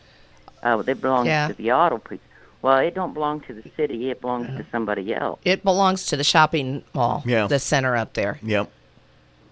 [0.65, 1.47] Uh, it belongs Yeah.
[1.47, 2.19] to the auto place."
[2.61, 4.11] Well, it don't belong to the city.
[4.11, 5.39] It belongs to somebody else.
[5.45, 7.47] It belongs to the shopping mall, Yeah.
[7.47, 8.69] the center up there, Yep.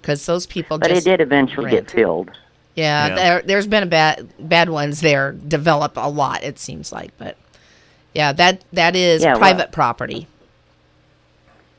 [0.02, 1.86] because those people But just it did eventually rent.
[1.86, 2.30] get filled.
[2.74, 3.14] Yeah, Yeah.
[3.14, 6.42] there there's been a bad bad ones there develop a lot.
[6.42, 7.36] It seems like, but
[8.12, 10.26] yeah, that that is Yeah, well- private property.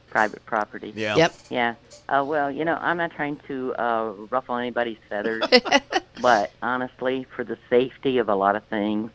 [0.09, 0.93] Private property.
[0.95, 1.15] Yeah.
[1.15, 1.33] Yep.
[1.49, 1.75] Yeah.
[2.07, 5.43] Uh, well, you know, I'm not trying to uh, ruffle anybody's feathers,
[6.21, 9.11] but honestly, for the safety of a lot of things,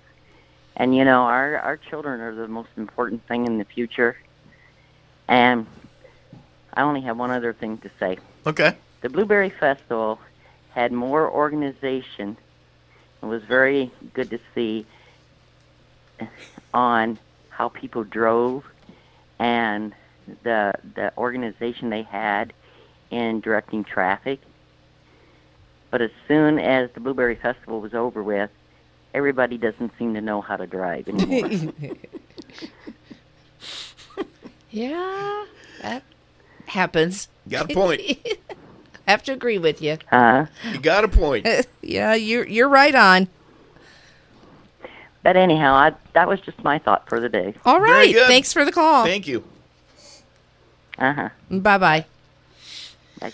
[0.77, 4.17] and you know, our our children are the most important thing in the future.
[5.27, 5.67] And
[6.75, 8.19] I only have one other thing to say.
[8.47, 8.77] Okay.
[9.01, 10.21] The Blueberry Festival
[10.71, 12.37] had more organization.
[13.23, 14.87] It was very good to see
[16.73, 18.65] on how people drove
[19.39, 19.95] and
[20.43, 22.53] the the organization they had
[23.11, 24.41] in directing traffic.
[25.91, 28.51] But as soon as the Blueberry Festival was over with,
[29.15, 31.73] everybody doesn't seem to know how to drive anymore.
[34.71, 35.45] Yeah,
[35.83, 36.03] that
[36.67, 37.29] happens.
[37.49, 38.01] Got a point.
[39.07, 39.99] I have to agree with you.
[40.11, 41.47] uh, you got a point.
[41.83, 43.29] yeah, you're you're right on.
[45.23, 47.55] but anyhow, I, that was just my thought for the day.
[47.65, 48.27] All Very right, good.
[48.27, 49.05] thanks for the call.
[49.05, 49.45] Thank you.
[50.99, 51.29] Uh huh.
[51.51, 52.05] Bye bye.
[53.21, 53.33] Bye.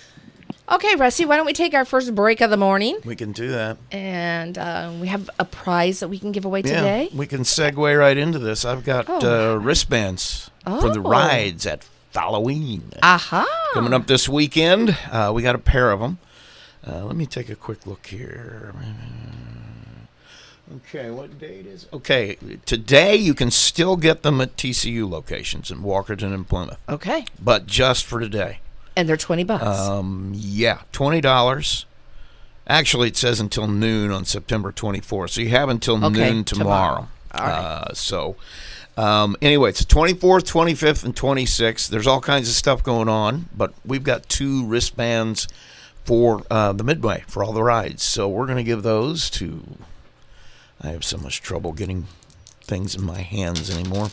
[0.73, 2.99] Okay, Rusty, why don't we take our first break of the morning?
[3.05, 3.77] We can do that.
[3.91, 6.75] And uh, we have a prize that we can give away today.
[6.75, 7.17] Yeah, today.
[7.17, 8.65] we can segue right into this.
[8.65, 9.55] I've got Oh.
[9.55, 11.11] uh, wristbands for the Oh.
[11.11, 13.47] rides at Halloween Aha.
[13.75, 14.97] coming up this weekend.
[15.11, 16.19] Uh, we got a pair of them.
[16.87, 18.73] Uh, let me take a quick look here.
[20.77, 21.85] Okay, what date is?
[21.85, 21.93] it?
[21.93, 27.25] Okay, today you can still get them at TCU locations in Walkerton and Plymouth, Okay.
[27.43, 28.61] but just for today.
[28.97, 29.65] And they're 20 bucks.
[29.65, 31.87] Um, yeah, twenty dollars.
[32.67, 36.45] Actually, it says until noon on September twenty fourth, so you have until Okay, noon
[36.45, 37.09] tomorrow.
[37.09, 37.09] tomorrow.
[37.35, 37.59] All right.
[37.89, 38.37] Uh, so,
[38.97, 41.89] um, anyway, it's the twenty fourth, twenty fifth, and twenty sixth.
[41.91, 45.49] There's all kinds of stuff going on, but we've got two wristbands
[46.05, 48.03] for uh, the Midway for all the rides.
[48.03, 49.63] So we're going to give those to.
[50.81, 52.07] I have so much trouble getting
[52.63, 54.11] things in my hands anymore.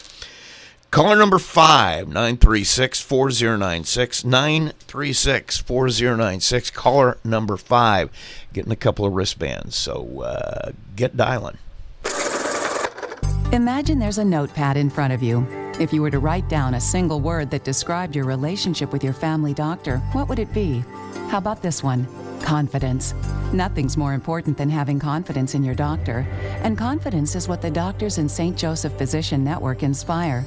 [0.89, 4.23] Caller number five, 936 4096.
[4.23, 6.71] 936 4096.
[6.71, 8.10] Caller number five,
[8.53, 9.75] getting a couple of wristbands.
[9.75, 11.58] So uh, get dialing.
[13.51, 15.45] Imagine there's a notepad in front of you.
[15.80, 19.13] If you were to write down a single word that described your relationship with your
[19.13, 20.84] family doctor, what would it be?
[21.30, 22.08] How about this one?
[22.41, 23.13] Confidence.
[23.54, 26.28] Nothing's more important than having confidence in your doctor,
[26.63, 28.58] and confidence is what the doctors in St.
[28.58, 30.45] Joseph Physician Network inspire.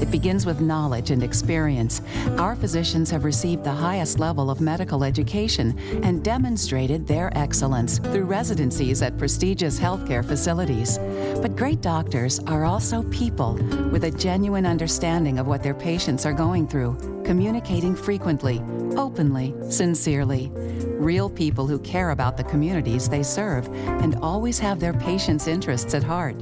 [0.00, 2.02] It begins with knowledge and experience.
[2.38, 8.24] Our physicians have received the highest level of medical education and demonstrated their excellence through
[8.24, 10.98] residencies at prestigious healthcare facilities.
[11.40, 13.54] But great doctors are also people
[13.90, 18.62] with a genuine understanding of what their patients are going through, communicating frequently,
[18.96, 20.50] openly, sincerely.
[20.98, 23.66] Real people who care about the communities they serve
[24.02, 26.36] and always have their patients' interests at heart.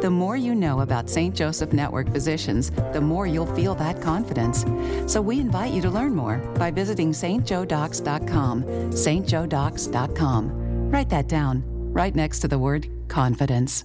[0.00, 1.34] The more you know about St.
[1.34, 4.64] Joseph Network physicians, the more you'll feel that confidence.
[5.06, 8.64] So we invite you to learn more by visiting stjoedocs.com.
[8.64, 10.90] stjoedocs.com.
[10.90, 13.84] Write that down right next to the word confidence.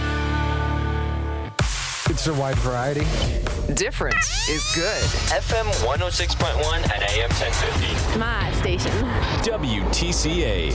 [2.11, 3.05] It's a wide variety.
[3.73, 4.17] Different
[4.49, 5.01] is good.
[5.31, 8.19] FM 106.1 and AM 1050.
[8.19, 8.91] My station.
[9.45, 10.71] WTCA.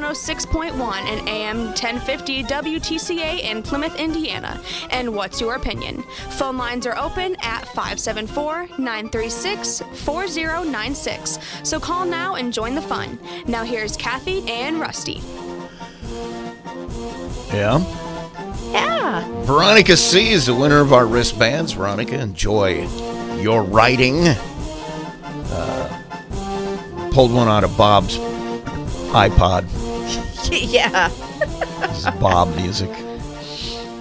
[0.00, 4.58] 106.1 and AM 1050 WTCA in Plymouth, Indiana.
[4.88, 6.02] And what's your opinion?
[6.30, 11.38] Phone lines are open at 574 936 4096.
[11.64, 13.18] So call now and join the fun.
[13.46, 15.20] Now here's Kathy and Rusty.
[17.52, 17.84] Yeah.
[18.72, 19.42] Yeah.
[19.42, 21.72] Veronica C is the winner of our wristbands.
[21.72, 22.86] Veronica, enjoy
[23.36, 24.28] your writing.
[25.52, 28.16] Uh, pulled one out of Bob's
[29.12, 29.89] iPod.
[30.52, 31.08] yeah.
[31.80, 32.90] This is Bob music.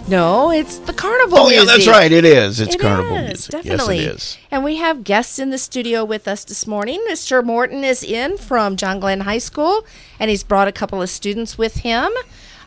[0.07, 1.37] No, it's the carnival.
[1.37, 2.11] Oh, yeah, that's right.
[2.11, 2.59] It is.
[2.59, 3.51] It's It carnival is, music.
[3.51, 3.97] Definitely.
[3.97, 4.37] Yes, it is.
[4.49, 7.05] And we have guests in the studio with us this morning.
[7.07, 7.43] Mr.
[7.43, 9.85] Morton is in from John Glenn High School,
[10.19, 12.11] and he's brought a couple of students with him.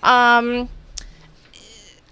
[0.05, 0.69] Um,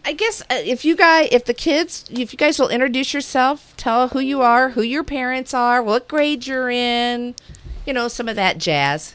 [0.04, 3.74] I guess uh, if you guys, if the kids, if you guys will introduce yourself,
[3.76, 7.36] tell who you are, who your parents are, what grade you're in,
[7.86, 9.14] you know, some of that jazz.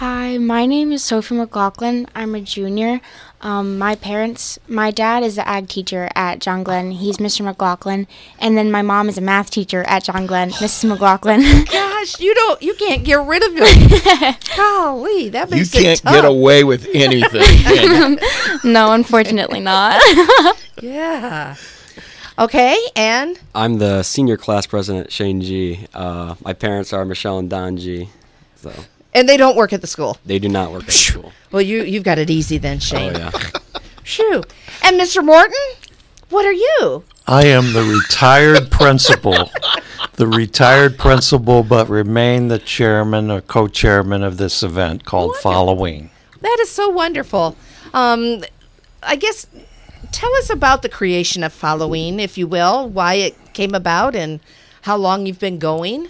[0.00, 2.06] Hi, my name is Sophie McLaughlin.
[2.14, 3.02] I'm a junior.
[3.42, 6.92] Um, my parents, my dad is the ag teacher at John Glenn.
[6.92, 7.44] He's Mr.
[7.44, 8.06] McLaughlin,
[8.38, 10.88] and then my mom is a math teacher at John Glenn, Mrs.
[10.88, 11.42] McLaughlin.
[11.66, 14.48] Gosh, you don't, you can't get rid of it.
[14.56, 16.14] Golly, that makes You can't it tough.
[16.14, 18.18] get away with anything.
[18.72, 20.02] no, unfortunately not.
[20.80, 21.56] Yeah.
[22.38, 25.86] Okay, and I'm the senior class president, Shane G.
[25.92, 28.08] Uh, my parents are Michelle and Don G.
[28.56, 28.72] So
[29.14, 30.18] and they don't work at the school.
[30.24, 31.32] they do not work at the school.
[31.52, 33.16] Well, you you've got it easy then, Shane.
[33.16, 33.30] Oh yeah.
[34.02, 34.42] Shoo.
[34.82, 35.24] And Mr.
[35.24, 35.56] Morton,
[36.30, 37.04] what are you?
[37.26, 39.50] I am the retired principal,
[40.14, 46.10] the retired principal, but remain the chairman or co-chairman of this event called Following.
[46.40, 47.56] That is so wonderful.
[47.94, 48.42] Um,
[49.02, 49.46] I guess
[50.10, 54.40] tell us about the creation of Halloween, if you will, why it came about, and
[54.82, 56.08] how long you've been going.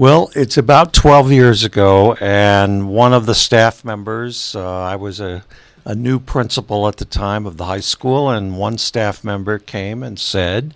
[0.00, 5.20] Well, it's about 12 years ago, and one of the staff members, uh, I was
[5.20, 5.44] a,
[5.84, 10.02] a new principal at the time of the high school, and one staff member came
[10.02, 10.74] and said,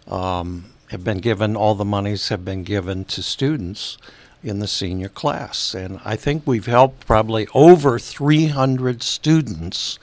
[0.09, 3.99] um, have been given, all the monies have been given to students
[4.47, 5.75] in the senior class.
[5.75, 9.99] And I think we've helped probably over 300 students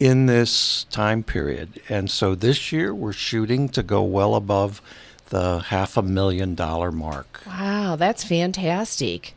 [0.00, 1.80] in this time period.
[1.88, 4.82] And so this year we're shooting to go well above
[5.30, 7.40] the half a million dollar mark.
[7.46, 9.34] Wow, that's fantastic.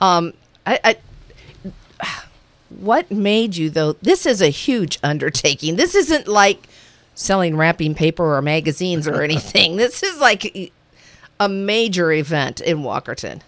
[0.00, 0.34] Um,
[0.66, 0.96] I, I,
[2.70, 3.94] what made you though?
[3.94, 5.76] This is a huge undertaking.
[5.76, 6.68] This isn't like
[7.14, 9.76] selling wrapping paper or magazines or anything.
[9.76, 10.72] this is like
[11.40, 13.40] a major event in Walkerton.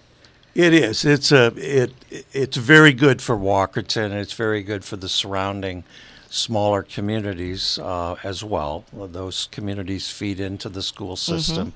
[0.54, 1.04] It is.
[1.04, 1.92] It's a it
[2.32, 4.12] it's very good for Walkerton.
[4.12, 5.84] It's very good for the surrounding
[6.30, 8.84] smaller communities uh, as well.
[8.92, 11.74] Those communities feed into the school system.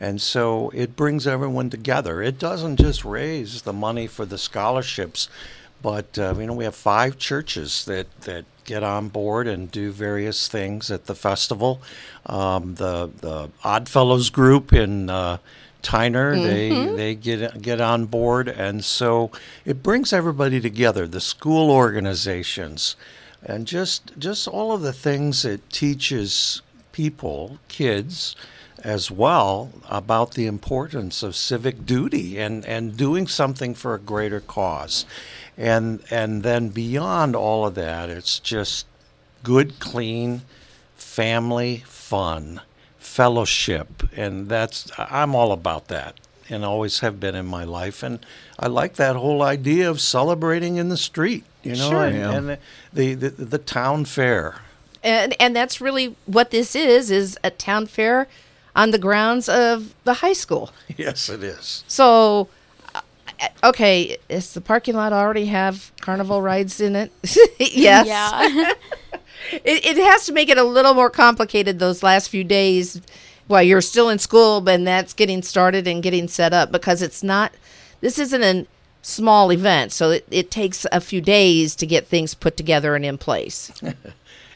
[0.00, 2.22] And so it brings everyone together.
[2.22, 5.28] It doesn't just raise the money for the scholarships,
[5.80, 9.92] but uh, you know we have five churches that, that get on board and do
[9.92, 11.80] various things at the festival.
[12.26, 15.38] Um, the the Oddfellows group in uh,
[15.82, 19.30] Tyner, they they get get on board, and so
[19.64, 21.06] it brings everybody together.
[21.06, 22.96] The school organizations,
[23.44, 28.36] and just just all of the things it teaches people, kids,
[28.84, 34.40] as well about the importance of civic duty and, and doing something for a greater
[34.40, 35.06] cause.
[35.56, 38.86] And and then beyond all of that, it's just
[39.42, 40.42] good, clean,
[40.96, 42.60] family fun
[42.98, 46.14] fellowship, and that's I'm all about that,
[46.48, 48.24] and always have been in my life, and
[48.58, 52.04] I like that whole idea of celebrating in the street, you know, Sure.
[52.06, 52.32] and, Yeah.
[52.32, 52.58] and
[52.92, 54.54] the, the the town fair.
[55.04, 58.26] and and that's really what this is is a town fair
[58.74, 60.70] on the grounds of the high school.
[60.96, 61.84] Yes, it is.
[61.88, 62.48] So,
[63.64, 67.12] okay, does the parking lot already have carnival rides in it?
[67.58, 68.06] yes.
[68.06, 68.72] Yeah.
[69.52, 73.00] it, it has to make it a little more complicated those last few days
[73.46, 77.22] while you're still in school and that's getting started and getting set up because it's
[77.22, 77.52] not,
[78.00, 78.66] this isn't a
[79.02, 79.92] small event.
[79.92, 83.72] So it, it takes a few days to get things put together and in place.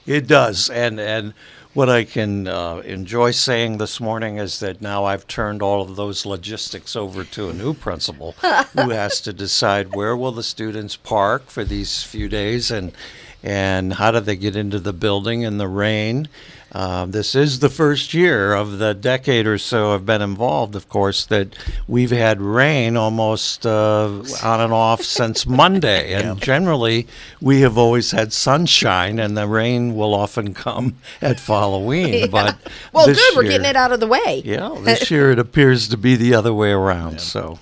[0.07, 1.35] It does, and and
[1.77, 5.95] what I can uh, enjoy saying this morning is that now I've turned all of
[5.95, 10.97] those logistics over to a new principal who has to decide where will the students
[10.97, 12.93] park for these few days and
[13.43, 16.29] and how do they get into the building in the rain.
[16.73, 20.89] Um, this is the first year of the decade or so I've been involved, of
[20.89, 21.57] course, that
[21.87, 26.15] we've had rain almost uh, on and off since Monday.
[26.27, 27.07] And generally,
[27.41, 32.07] we have always had sunshine, and the rain will often come at Halloween.
[32.17, 32.27] Yeah.
[32.27, 32.57] But
[32.93, 33.37] well, good.
[33.37, 34.43] We're getting it out of the way.
[34.45, 37.21] Yeah, this year it appears to be the other way around.
[37.21, 37.59] So.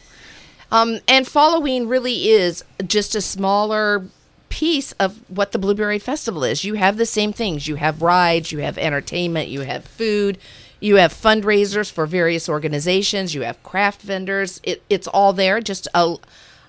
[0.70, 4.04] Um, and Halloween really is just a smaller
[4.48, 6.64] piece of what the Blueberry Festival is.
[6.64, 7.66] You have the same things.
[7.68, 10.38] You have rides, you have entertainment, you have food,
[10.80, 14.60] you have fundraisers for various organizations, you have craft vendors.
[14.62, 16.16] It, it's all there, just a,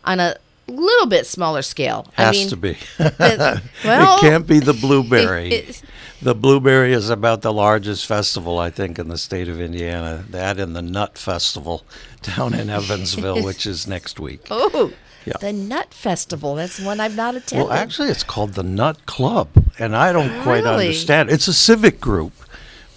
[0.04, 0.36] on a
[0.68, 2.08] little bit smaller scale.
[2.14, 2.74] Has I mean, to be.
[2.98, 5.50] the- well, it can't be the blueberry.
[5.52, 5.82] it- it-
[6.22, 10.24] the blueberry is about the largest festival, I think, in the state of Indiana.
[10.30, 11.84] That and the Nut Festival
[12.24, 14.48] down in Evansville, which is next week.
[14.50, 14.94] Oh,
[15.26, 15.38] Yeah.
[15.42, 16.56] the Nut Festival.
[16.56, 17.68] That's one I've not attended.
[17.68, 19.50] Well, actually, it's called the Nut Club,
[19.80, 21.30] and I don't quite understand.
[21.32, 22.34] It's a civic group,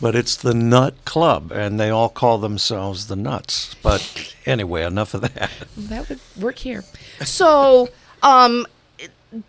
[0.01, 3.75] but it's the Nut Club, and they all call themselves the Nuts.
[3.83, 5.51] But anyway, enough of that.
[5.77, 6.85] That would work here.
[7.25, 7.89] So,
[8.23, 8.67] um,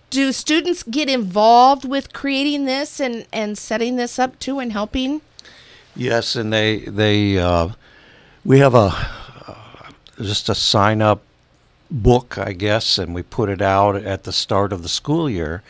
[0.10, 5.22] do students get involved with creating this and, and setting this up too and helping?
[5.96, 7.70] Yes, and they they uh,
[8.46, 8.96] we have a
[9.48, 9.56] uh,
[10.22, 11.24] just a sign up
[11.92, 15.64] book, I guess, and we put it out at the start of the school year.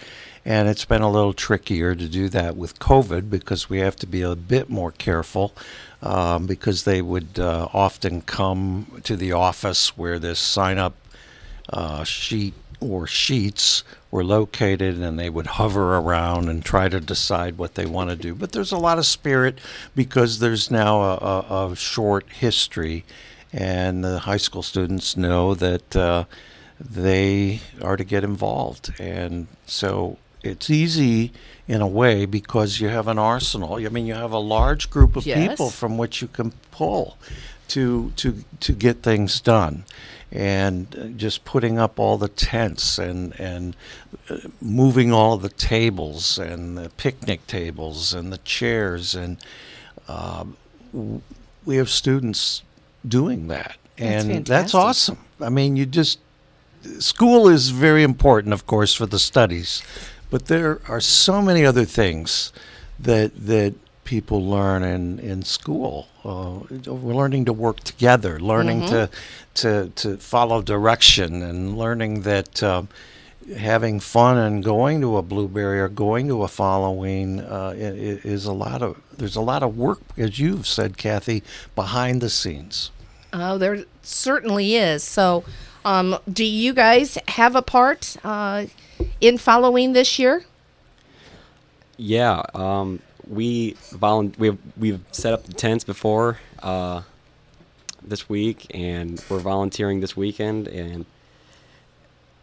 [0.46, 4.08] And it's been a little trickier to do that with COVID because we have to
[4.08, 5.54] be a bit more careful
[6.02, 10.96] um, because they would uh, often come to the office where this sign up
[11.72, 17.58] uh, sheet or sheets were located and they would hover around and try to decide
[17.58, 18.34] what they want to do.
[18.34, 19.60] But there's a lot of spirit
[19.96, 23.04] because there's now a, a, a short history,
[23.54, 26.26] and the high school students know that uh,
[26.80, 28.94] they are to get involved.
[29.00, 31.32] And so it's easy
[31.68, 33.76] in a way because you have an arsenal.
[33.76, 37.18] I mean, you have a large group of people from which you can pull
[37.70, 39.84] to to to get things done
[40.32, 43.76] and uh, just putting up all the tents and and
[44.30, 49.38] uh, moving all the tables and the picnic tables and the chairs and
[50.08, 51.22] w-
[51.66, 52.64] we have students
[53.08, 56.20] doing that That's and that's awesome i mean you just
[57.00, 59.82] school is very important of course for the studies
[60.30, 62.52] but there are so many other things
[63.00, 63.74] that that
[64.04, 66.08] people learn in in school.
[66.26, 68.90] Uh, we're learning to work together, learning Mhm.
[68.90, 69.10] to
[69.62, 72.62] to to follow direction, and learning that.
[72.64, 72.88] Um,
[73.58, 78.22] Having fun and going to a blueberry or going to a following uh, i- i-
[78.24, 81.42] is a lot of there's a lot of work, as you've said, Kathy,
[81.76, 82.92] behind the scenes.
[83.34, 85.04] Oh, there certainly is.
[85.04, 85.44] So,
[85.86, 88.66] um, do you guys have a part uh,
[89.22, 90.44] in following this year?
[91.98, 97.02] Yeah, um, we volun- we've we've set up the tents before uh,
[98.04, 100.68] this week, and we're volunteering this weekend.
[100.68, 101.06] And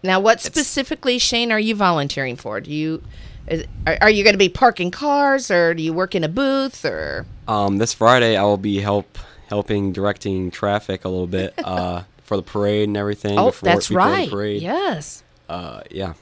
[0.07, 2.61] Now, what specifically, Shane, are you volunteering for?
[2.61, 3.03] Do you
[3.49, 6.29] is, are, are you going to be parking cars, or do you work in a
[6.29, 11.55] booth, or um, this Friday, I will be help helping directing traffic a little bit
[11.63, 13.39] uh, for the parade and everything.
[13.39, 14.63] oh, before, that's before right, parade.
[14.63, 15.23] yes.
[15.49, 16.15] Uh, yeah.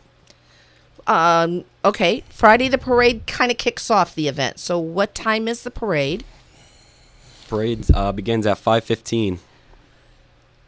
[1.06, 4.58] Um, okay, Friday the parade kind of kicks off the event.
[4.58, 6.24] So, what time is the parade?
[7.48, 9.40] Parade uh, begins at five fifteen.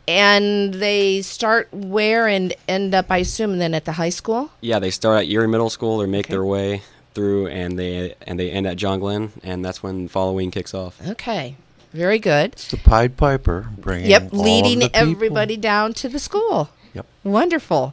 [0.09, 4.51] And they start where and end up, I assume, then at the high school.
[4.61, 5.99] Yeah, they start at Urey Middle School.
[5.99, 6.83] They make their way
[7.15, 11.01] through, and they and they end at John Glenn, and that's when Halloween kicks off.
[11.05, 11.57] Okay,
[11.93, 12.53] very good.
[12.53, 15.11] It's the Pied Piper bringing Yep, all leading the people.
[15.11, 16.69] everybody down to the school.
[16.95, 17.07] Yep.
[17.25, 17.93] Wonderful.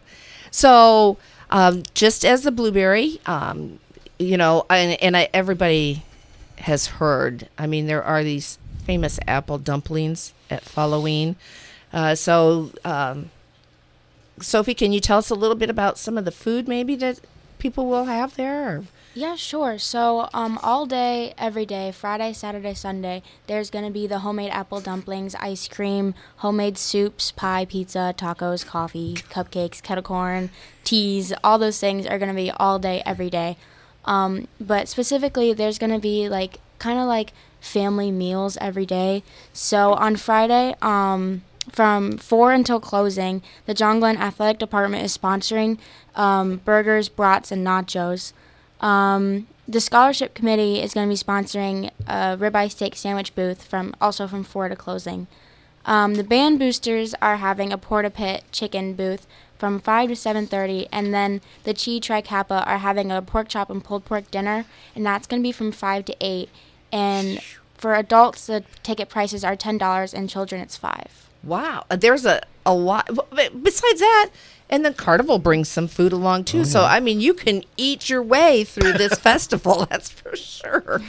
[0.51, 1.17] So,
[1.49, 3.79] um, just as the blueberry, um,
[4.19, 6.03] you know, and, and I, everybody
[6.59, 7.47] has heard.
[7.57, 11.37] I mean, there are these famous apple dumplings at Halloween.
[11.93, 13.29] Uh, so, um,
[14.41, 17.19] Sophie, can you tell us a little bit about some of the food maybe that
[17.59, 18.83] people will have there?
[19.15, 19.77] Yeah, sure.
[19.77, 24.49] So, um, all day, every day, Friday, Saturday, Sunday, there's going to be the homemade
[24.49, 30.49] apple dumplings, ice cream, homemade soups, pie, pizza, tacos, coffee, cupcakes, kettle corn,
[30.83, 31.31] teas.
[31.43, 33.55] All those things are going to be all day, every day.
[34.03, 39.21] Um, but specifically, there's going to be like kind of like family meals every day.
[39.53, 45.77] So on Friday, um, from 4 until closing, the John Glenn Athletic Department is sponsoring
[46.15, 48.33] um, burgers, brats, and nachos.
[48.81, 53.95] Um, the scholarship committee is going to be sponsoring a ribeye steak sandwich booth from
[54.01, 55.27] also from 4 to closing.
[55.85, 60.87] Um, the band boosters are having a porta pit chicken booth from 5 to 7.30
[60.91, 64.65] and then the chi tri kappa are having a pork chop and pulled pork dinner
[64.95, 66.49] and that's going to be from 5 to 8
[66.91, 67.39] and
[67.77, 72.41] for adults the ticket prices are $10 and children it's 5 Wow, uh, there's a
[72.65, 73.09] a lot.
[73.33, 74.29] Besides that,
[74.69, 76.63] and then Carnival brings some food along too.
[76.65, 79.85] So I mean, you can eat your way through this festival.
[79.89, 81.01] That's for sure.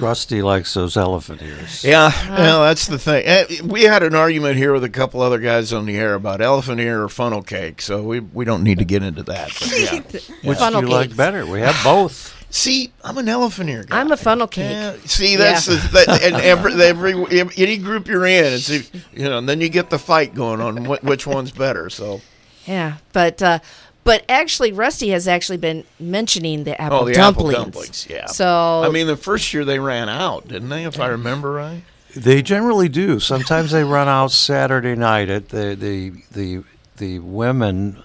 [0.00, 1.84] Rusty likes those elephant ears.
[1.84, 3.24] Yeah, yeah, that's the thing.
[3.26, 6.40] Eh, We had an argument here with a couple other guys on the air about
[6.40, 9.48] elephant ear or funnel cake, so we, we don't need to get into that.
[9.48, 10.00] But yeah.
[10.48, 11.44] Which do you like better?
[11.44, 12.31] We have both.
[12.54, 13.98] See, I'm an elephant ear guy.
[13.98, 15.00] I'm a funnel cake.
[15.06, 15.76] See, that's Yeah.
[15.76, 17.14] the, that, and every, every
[17.56, 20.84] any group you're in, it's you know, and then you get the fight going on
[20.84, 21.88] wh- which one's better.
[21.88, 22.20] So,
[22.66, 23.60] Yeah, but uh,
[24.04, 27.54] but actually, Rusty has actually been mentioning the apple oh, the dumplings.
[27.54, 28.26] apple dumplings, yeah.
[28.26, 30.84] So I mean, the first year they ran out, didn't they?
[30.84, 31.82] If I remember right.
[32.14, 33.18] They generally do.
[33.18, 35.30] Sometimes they run out Saturday night.
[35.30, 36.64] At the the the
[36.98, 38.02] the women,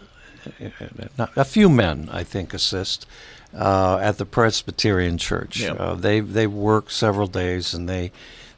[0.61, 0.69] uh,
[1.17, 3.05] not, a few men, I think, assist
[3.53, 5.61] uh, at the Presbyterian Church.
[5.65, 8.11] Uh, they they work several days and they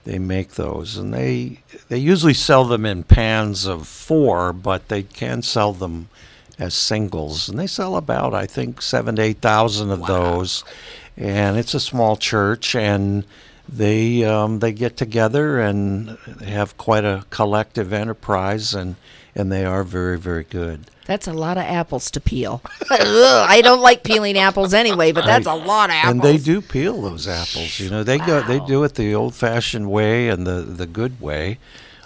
[0.06, 1.60] they make those and they
[1.90, 6.10] they usually sell them in pans of four, but they can sell them
[6.58, 10.64] as singles, and they sell about I think seven to eight thousand of those.
[11.18, 13.26] And it's a small church, and
[13.68, 18.96] they um, they get together and they have quite a collective enterprise, and
[19.40, 20.80] and they are very very good.
[21.06, 22.62] that's a lot of apples to peel.
[22.92, 26.12] Ugh, I don't like peeling apples anyway, but that's a lot of apples.
[26.12, 27.80] And they do peel those apples.
[27.80, 31.58] You know, they go they do it the old-fashioned way and the the good way.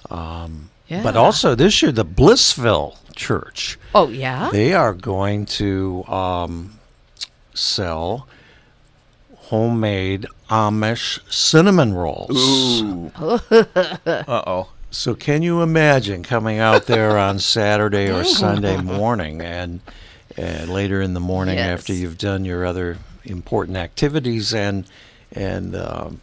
[0.09, 3.77] Um, But also this year, the Blissville Church.
[3.93, 4.49] Oh yeah.
[4.51, 6.79] They are going to um,
[7.55, 8.27] sell
[9.49, 12.29] homemade Amish cinnamon rolls.
[12.35, 13.11] Ooh.
[13.19, 14.69] uh oh.
[14.93, 19.81] So can you imagine coming out there on Saturday or Sunday morning and
[20.37, 21.79] and later in the morning Yes.
[21.79, 24.85] after you've done your other important activities and
[25.31, 26.21] and um,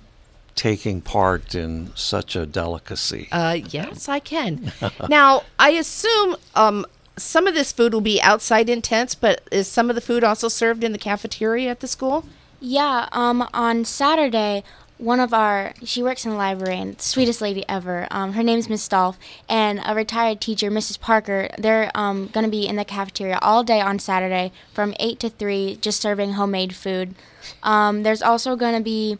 [0.54, 3.28] taking part in such a delicacy?
[3.32, 4.72] Uh, yes, I can.
[5.08, 9.66] now, I assume um, some of this food will be outside in tents, but is
[9.66, 12.24] some of the food also served in the cafeteria at the school?
[12.60, 14.62] Yeah, um, on Saturday,
[15.00, 18.06] one of our, she works in the library and sweetest lady ever.
[18.10, 21.00] Um, her name's Miss Dolph, and a retired teacher, Mrs.
[21.00, 21.48] Parker.
[21.56, 25.30] They're um, going to be in the cafeteria all day on Saturday from 8 to
[25.30, 27.14] 3, just serving homemade food.
[27.62, 29.18] Um, there's also going to be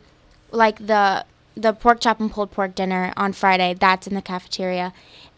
[0.51, 1.24] like the
[1.57, 3.74] the pork chop and pulled pork dinner on Friday.
[3.74, 4.93] That's in the cafeteria,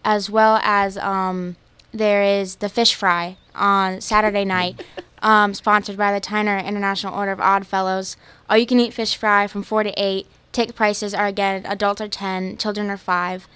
[0.05, 1.57] as well as um,
[1.93, 4.85] there is the fish fry on Saturday night,
[5.23, 8.17] um, sponsored by the Tyner International Order of Odd Fellows.
[8.51, 10.27] All you can eat fish fry from four to eight.
[10.53, 13.49] Ticket prices are again adults are ten, children are five.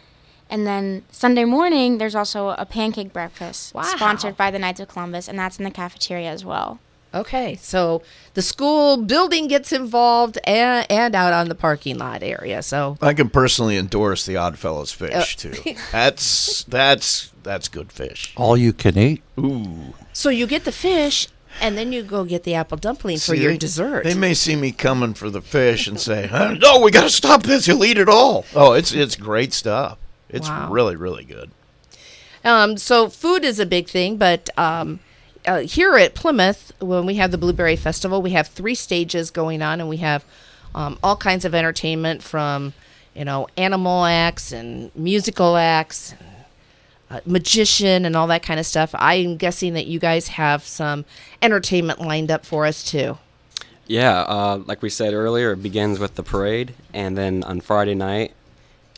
[0.48, 3.82] And then Sunday morning, there's also a pancake breakfast Wow.
[3.82, 6.78] sponsored by the Knights of Columbus, and that's in the cafeteria as well.
[7.14, 8.02] Okay, so
[8.34, 12.62] the school building gets involved and, and out on the parking lot area.
[12.62, 15.74] So I can personally endorse the Odd Fellows fish Uh, too.
[15.92, 18.32] That's that's that's good fish.
[18.36, 19.22] All you can eat.
[19.38, 19.94] Ooh.
[20.12, 21.28] so you get the fish,
[21.60, 24.04] and then you go get the apple dumpling for your they- dessert.
[24.04, 27.10] They may see me coming for the fish and say, "Huh, "No, we got to
[27.10, 27.66] stop this.
[27.66, 29.98] You'll eat it all." Oh, it's it's great stuff.
[30.28, 30.70] It's Wow.
[30.70, 31.50] really really good.
[32.44, 35.00] Um, so food is a big thing, but um,
[35.46, 39.62] uh, here at Plymouth, when we have the Blueberry Festival, we have three stages going
[39.62, 40.24] on, and we have
[40.74, 42.72] um, all kinds of entertainment from,
[43.14, 46.20] you know, animal acts and musical acts, and,
[47.10, 48.94] uh, magician, and all that kind of stuff.
[48.94, 51.04] I'm guessing that you guys have some
[51.42, 53.18] entertainment lined up for us too.
[53.86, 57.94] Yeah, uh, like we said earlier, it begins with the parade, and then on Friday
[57.94, 58.32] night,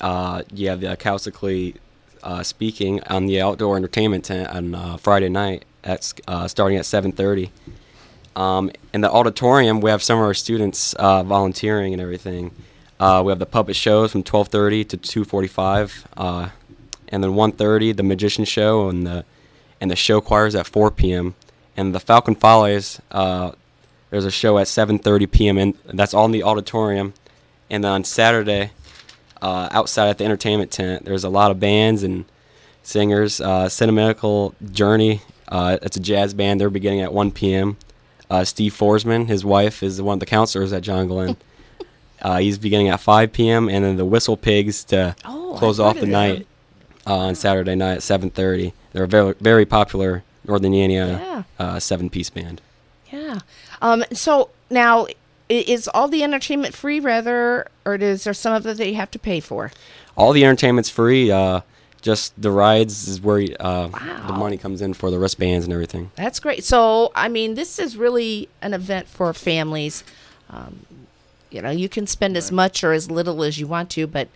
[0.01, 1.75] uh, you have the Caustically
[2.23, 5.65] uh, speaking on the outdoor entertainment tent on uh, Friday night.
[6.27, 7.51] Uh, starting at 7:30.
[8.37, 12.51] Um, in the auditorium, we have some of our students volunteering and everything.
[13.01, 16.49] We have the puppet shows from 12:30 to 2:45, uh,
[17.09, 19.25] and then 1:30 the magician show and the
[19.81, 21.35] and the show choirs at 4 p.m.
[21.77, 23.53] And the Falcon Follies, uh,
[24.11, 25.59] there's a show at 7:30 p.m.
[25.59, 27.15] and that's all in the auditorium.
[27.71, 28.71] And then on Saturday,
[29.43, 32.25] uh, outside at the entertainment tent, there's a lot of bands and
[32.83, 33.41] singers.
[33.41, 36.61] Uh, Sentimental Journey, uh, it's a jazz band.
[36.61, 37.77] They're beginning at 1 p.m.
[38.31, 41.37] Uh, Steve Forsman, his wife, is one of the counselors at John Glenn.
[42.23, 43.69] uh, he's beginning at 5 p.m.
[43.69, 46.47] And then the Whistle Pigs to Oh, close off of the them.
[47.09, 48.73] Uh, on Saturday night at 7:30.
[48.93, 51.65] They're a very very popular Northern Indiana Yeah.
[51.65, 52.61] uh, seven-piece band.
[53.13, 53.39] Yeah.
[53.83, 54.05] Um.
[54.13, 55.07] So now,
[55.49, 59.11] is all the entertainment free, rather, or is there some of it that you have
[59.13, 59.71] to pay for?
[60.17, 61.31] All the entertainment's free.
[61.31, 61.61] Uh,
[62.01, 63.89] just the rides is where uh,
[64.27, 66.11] the money comes in for the wristbands and everything.
[66.15, 66.63] That's great.
[66.65, 70.05] So, I mean, this is really an event for families.
[70.49, 70.87] Um,
[71.51, 74.29] you know, you can spend as much or as little as you want to, but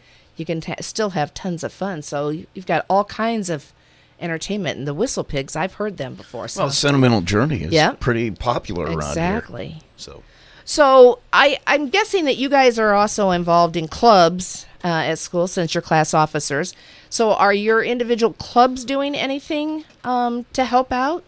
[0.43, 2.03] you can ta still have tons of fun.
[2.03, 3.73] So, you- you've got all kinds of
[4.21, 4.79] entertainment.
[4.79, 6.49] And the Whistle Pigs, I've heard them before.
[6.49, 7.93] So, Well, Sentimental Journey is Yeah.
[7.99, 9.67] pretty popular around Exactly.
[9.67, 9.77] here.
[9.77, 9.89] Exactly.
[9.97, 10.23] So
[10.65, 15.47] So I, I'm guessing that you guys are also involved in clubs uh, at school
[15.49, 16.73] since you're class officers.
[17.11, 21.25] So are your individual clubs doing anything um, to help out?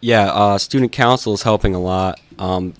[0.00, 2.18] Yeah, uh, student council is helping a lot.
[2.38, 2.74] Um,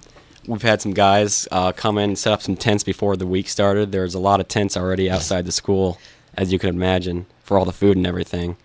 [0.49, 3.49] we've had some guys uh, come in and set up some tents before the week
[3.49, 3.93] started.
[3.93, 5.99] There's a lot of tents already outside the school,
[6.35, 8.57] as you can imagine, for all the food and everything.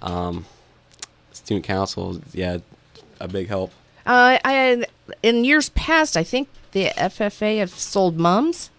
[0.00, 0.46] Um,
[1.32, 2.58] student council, yeah,
[3.20, 3.72] a big help.
[4.06, 4.84] Uh, I
[5.22, 8.70] in years past, I think the FFA have sold mums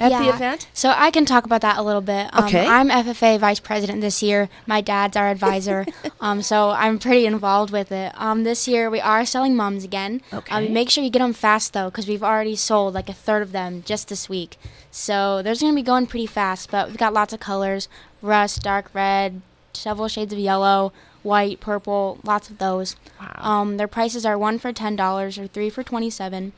[0.00, 0.68] at the event.
[0.72, 2.28] So I can talk about that a little bit.
[2.32, 2.66] Um, Okay.
[2.66, 4.48] I'm FFA vice president this year.
[4.66, 5.86] My dad's our advisor.
[6.20, 8.12] um, so I'm pretty involved with it.
[8.16, 10.22] Um, this year we are selling mums again.
[10.32, 10.54] Okay.
[10.54, 13.42] Um, make sure you get them fast though, because we've already sold like a third
[13.42, 14.56] of them just this week.
[14.90, 16.70] So there's gonna be going pretty fast.
[16.70, 17.88] But we've got lots of colors:
[18.22, 19.40] rust, dark red,
[19.72, 20.92] several shades of yellow,
[21.22, 22.96] white, purple, lots of those.
[23.20, 23.32] Wow.
[23.36, 26.52] Um, their prices are one for ten dollars or three for twenty-seven.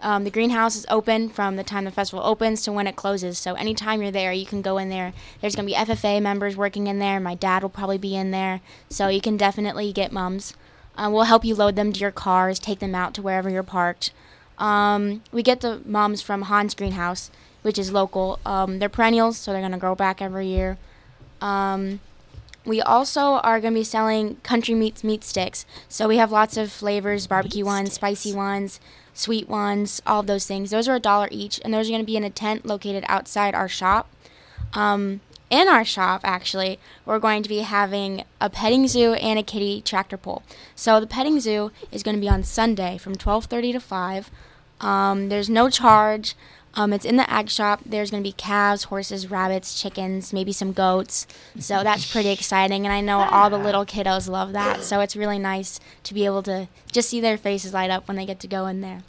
[0.00, 3.38] Um, the greenhouse is open from the time the festival opens to when it closes.
[3.38, 5.12] So anytime you're there, you can go in there.
[5.40, 7.18] There's gonna be FFA members working in there.
[7.18, 10.54] My dad will probably be in there, so you can definitely get mums.
[10.96, 13.62] Uh, we'll help you load them to your cars, take them out to wherever you're
[13.62, 14.12] parked.
[14.58, 17.30] Um, we get the mums from Hans Greenhouse,
[17.62, 18.38] which is local.
[18.46, 20.78] Um, they're perennials, so they're gonna grow back every year.
[21.40, 22.00] Um,
[22.64, 25.64] we also are going to be selling country meats meat sticks.
[25.88, 28.78] So we have lots of flavors barbecue ones, spicy ones,
[29.18, 30.70] sweet ones, all of those things.
[30.70, 33.04] Those are a dollar each, and those are going to be in a tent located
[33.08, 34.08] outside our shop.
[34.74, 39.42] Um, in our shop, actually, we're going to be having a petting zoo and a
[39.42, 40.42] kitty tractor pull.
[40.76, 44.30] So the petting zoo is going to be on Sunday from 12:30 to 5.
[44.80, 46.36] Um, there's no charge.
[46.78, 47.80] Um, it's in the ag shop.
[47.84, 51.26] There's going to be calves, horses, rabbits, chickens, maybe some goats.
[51.58, 52.86] So that's pretty exciting.
[52.86, 54.84] And I know all the little kiddos love that.
[54.84, 58.16] So it's really nice to be able to just see their faces light up when
[58.16, 59.00] they get to go in there.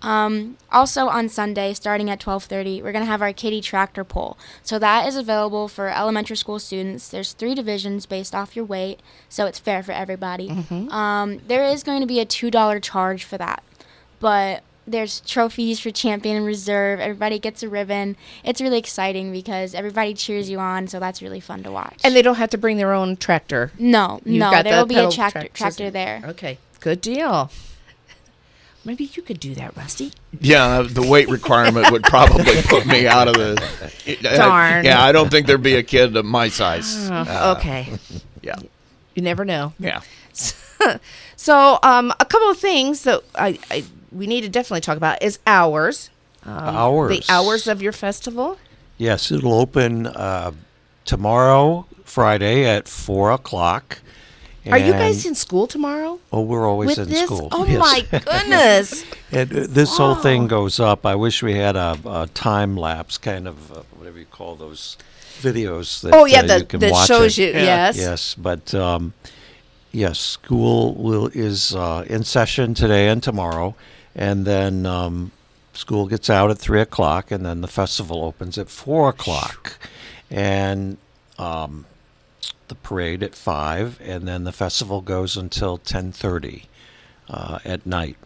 [0.00, 4.38] Um, also on Sunday, starting at 12:30, we're gonna have our kitty tractor pull.
[4.62, 7.08] So that is available for elementary school students.
[7.08, 10.50] There's three divisions based off your weight, so it's fair for everybody.
[10.92, 13.64] Um, there is going to be a two dollar charge for that,
[14.20, 17.00] but there's trophies for champion and reserve.
[17.00, 18.16] Everybody gets a ribbon.
[18.44, 22.00] It's really exciting because everybody cheers you on, so that's really fun to watch.
[22.04, 23.72] And they don't have to bring their own tractor.
[23.78, 26.22] No, You've no, got there the will be a pedal tractor tractor there.
[26.24, 27.50] Okay, good deal.
[28.84, 30.12] Maybe you could do that, Rusty.
[30.40, 34.18] Yeah, the weight requirement would probably put me out of the.
[34.22, 34.84] Darn.
[34.84, 37.10] Yeah, I don't think there'd be a kid of my size.
[37.10, 37.92] Oh, Uh, okay.
[38.40, 38.56] Yeah.
[39.14, 39.74] You never know.
[39.78, 40.00] Yeah.
[41.36, 45.22] So, um, a couple of things that I, I we need to definitely talk about
[45.22, 46.10] is hours.
[46.44, 47.18] Um, Hours.
[47.26, 48.58] The hours of your festival.
[48.96, 50.52] Yes, it'll open uh,
[51.04, 53.98] tomorrow, Friday at four o'clock.
[54.70, 56.20] Are you guys in school tomorrow?
[56.30, 57.24] Oh, we're always with in this?
[57.24, 57.48] school.
[57.52, 57.78] Oh yes.
[57.80, 59.04] my goodness!
[59.32, 61.06] and uh, this whole thing goes up.
[61.06, 64.98] I wish we had a, a time lapse kind of uh, whatever you call those
[65.40, 67.42] videos that Oh, yeah, uh, that- you can that watch shows it.
[67.54, 67.96] you- yes.
[67.96, 69.14] yes, but um,
[69.90, 73.74] yes, school will is uh, in session today and tomorrow,
[74.18, 75.30] and then um,
[75.72, 79.78] school gets out at three o'clock, and then the festival opens at four o'clock,
[80.28, 80.98] and
[81.38, 81.86] um,
[82.66, 86.64] the parade at five, and then the festival goes until ten thirty
[87.30, 88.16] uh, at night,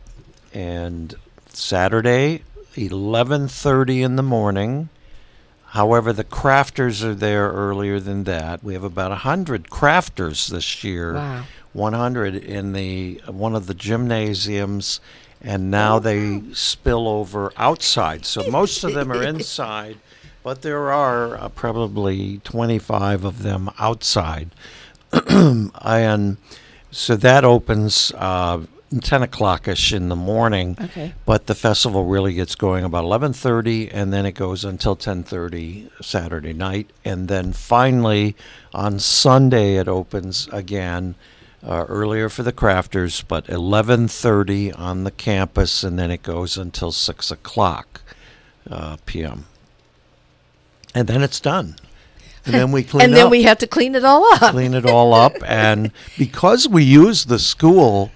[0.54, 1.14] and
[1.50, 2.42] Saturday
[2.74, 4.88] eleven thirty in the morning.
[5.66, 8.64] However, the crafters are there earlier than that.
[8.64, 11.14] We have about hundred crafters this year.
[11.14, 11.44] Wow.
[11.74, 15.00] 100 in the one of the gymnasiums
[15.42, 19.98] and now they spill over outside so most of them are inside
[20.42, 24.50] but there are uh, probably 25 of them outside.
[25.28, 26.36] and
[26.90, 28.60] so that opens uh,
[29.00, 30.76] 10 o'clock ish in the morning.
[30.80, 31.14] Okay.
[31.24, 36.52] But the festival really gets going about 11:30, and then it goes until 10:30 Saturday
[36.52, 38.36] night, and then finally
[38.74, 41.14] on Sunday it opens again.
[41.64, 46.90] Uh, earlier for the crafters, but 11:30 on the campus, and then it goes until
[46.90, 48.00] six o'clock
[48.68, 49.46] uh, p.m.
[50.94, 51.76] And then it's done.
[52.44, 54.52] And then we clean and then up we have to clean it all up.
[54.52, 58.10] clean it all up and because we use the school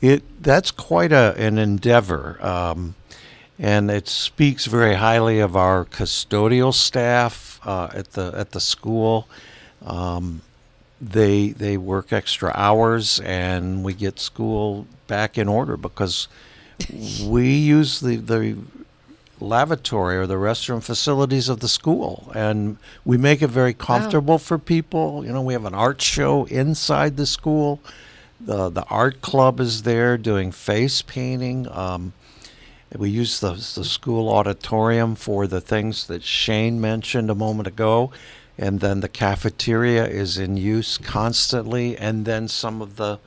[0.00, 2.94] it that's quite a an endeavor um,
[3.58, 9.28] and it speaks very highly of our custodial staff uh, at the at the school
[9.84, 10.42] um,
[11.02, 16.28] they they work extra hours and we get school back in order because
[17.24, 18.56] we use the the
[19.40, 24.58] lavatory or the restroom facilities of the school and we make it very comfortable for
[24.58, 25.24] people.
[25.26, 27.80] You know we have an art show inside the school.
[28.40, 31.66] The the art club is there doing face painting.
[31.68, 32.12] Um,
[32.96, 38.12] we use the, the school auditorium for the things that Shane mentioned a moment ago
[38.58, 43.18] and then the cafeteria is in use constantly and then some of the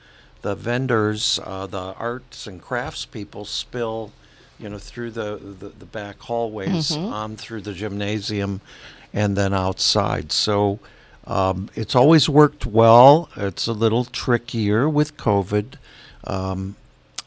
[0.42, 4.12] the vendors uh, the arts and crafts people spill
[4.58, 7.12] you know, through the, the, the back hallways, Mhm.
[7.12, 8.62] on through the gymnasium,
[9.14, 10.32] and then outside.
[10.32, 10.80] So
[11.28, 13.28] um, it's always worked well.
[13.36, 15.74] It's a little trickier with COVID,
[16.24, 16.78] um,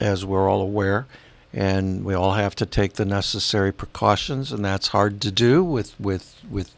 [0.01, 1.05] as we're all aware,
[1.53, 5.95] and we all have to take the necessary precautions, and that's hard to do with
[6.01, 6.71] with with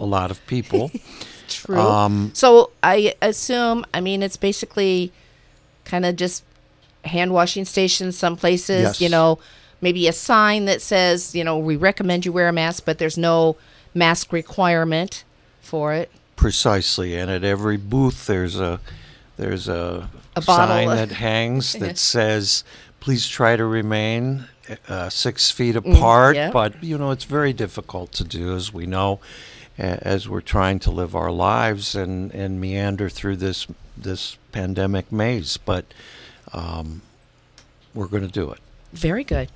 [0.00, 0.90] a lot of people.
[1.48, 1.78] True.
[1.78, 5.12] Um, so I assume, I mean, it's basically
[5.84, 6.42] kind of just
[7.04, 8.16] hand washing stations.
[8.18, 9.00] Some places, Yes.
[9.00, 9.38] you know,
[9.80, 13.18] maybe a sign that says, you know, we recommend you wear a mask, but there's
[13.18, 13.56] no
[13.94, 15.24] mask requirement
[15.60, 16.10] for it.
[16.36, 18.80] Precisely, and at every booth there's a
[19.36, 20.66] there's a, A bottle.
[20.76, 22.64] sign that hangs that says,
[23.00, 24.46] "Please try to remain
[24.88, 26.50] uh, six feet Mm, apart." yeah.
[26.50, 29.20] But you know, it's very difficult to do, as we know,
[29.80, 33.66] as we're trying to live our lives and and meander through this
[33.96, 35.56] this pandemic maze.
[35.56, 35.86] But
[36.52, 37.02] um,
[37.94, 38.58] we're going to do it.
[38.92, 39.50] Very good.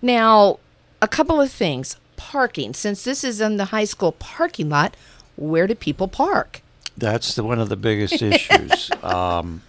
[0.00, 0.58] Now,
[1.00, 1.96] a couple of things.
[2.16, 2.74] Parking.
[2.74, 4.96] Since this is in the high school parking lot,
[5.36, 6.62] where do people park?
[6.96, 8.90] That's the, one of the biggest issues.
[9.04, 9.62] Um,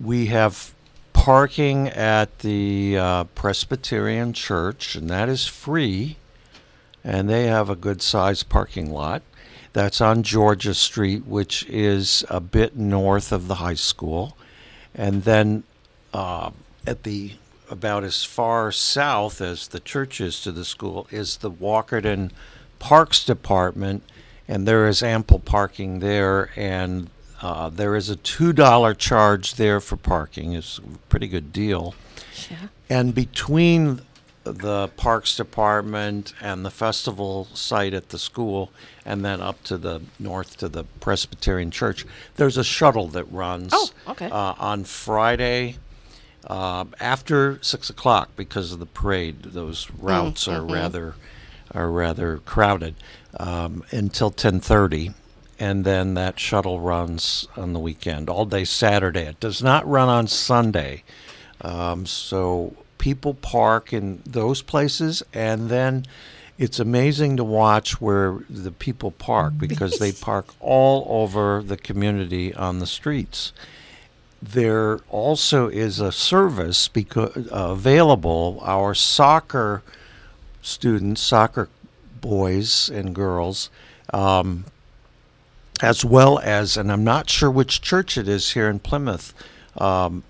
[0.00, 0.72] we have
[1.12, 6.16] parking at the uh, Presbyterian Church, and that is free,
[7.04, 9.22] and they have a good sized parking lot.
[9.72, 14.36] That's on Georgia Street, which is a bit north of the high school.
[14.94, 15.64] And then
[16.12, 16.50] uh,
[16.86, 17.32] at the
[17.70, 22.30] about as far south as the church is to the school is the Walkerton
[22.78, 24.02] Parks Department,
[24.46, 26.50] and there is ample parking there.
[26.54, 27.08] And
[27.40, 30.52] uh, there is a two dollar charge there for parking.
[30.52, 31.94] It's a pretty good deal.
[32.90, 34.02] And between
[34.44, 38.70] the Parks Department and the festival site at the school,
[39.04, 42.04] and then up to the north to the Presbyterian Church,
[42.36, 44.26] there's a shuttle that runs Oh, okay.
[44.30, 45.76] uh, on Friday
[46.46, 49.42] uh, after six o'clock because of the parade.
[49.42, 50.72] Those routes are mhm.
[50.72, 51.14] rather
[51.74, 52.94] are rather crowded
[53.38, 55.12] um, until ten thirty.
[55.58, 59.22] And then that shuttle runs on the weekend, all day Saturday.
[59.26, 61.04] It does not run on Sunday.
[61.60, 66.06] Um, so people park in those places, and then
[66.56, 72.54] it's amazing to watch where the people park because they park all over the community
[72.54, 73.52] on the streets.
[74.40, 78.60] There also is a service because uh, available.
[78.62, 79.82] Our soccer
[80.62, 81.68] students, soccer
[82.20, 83.68] boys and girls,
[84.14, 84.64] um,
[85.82, 89.34] as well as, and I'm not sure which church it is here in Plymouth,
[89.76, 90.22] um,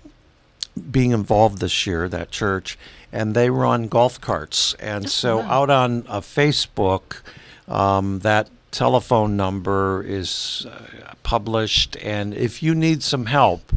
[0.91, 2.77] being involved this year, that church,
[3.11, 4.73] and they run golf carts.
[4.75, 7.21] And so out on uh, Facebook,
[7.67, 11.95] um, that telephone number is uh, published.
[12.01, 13.71] And if you need some help,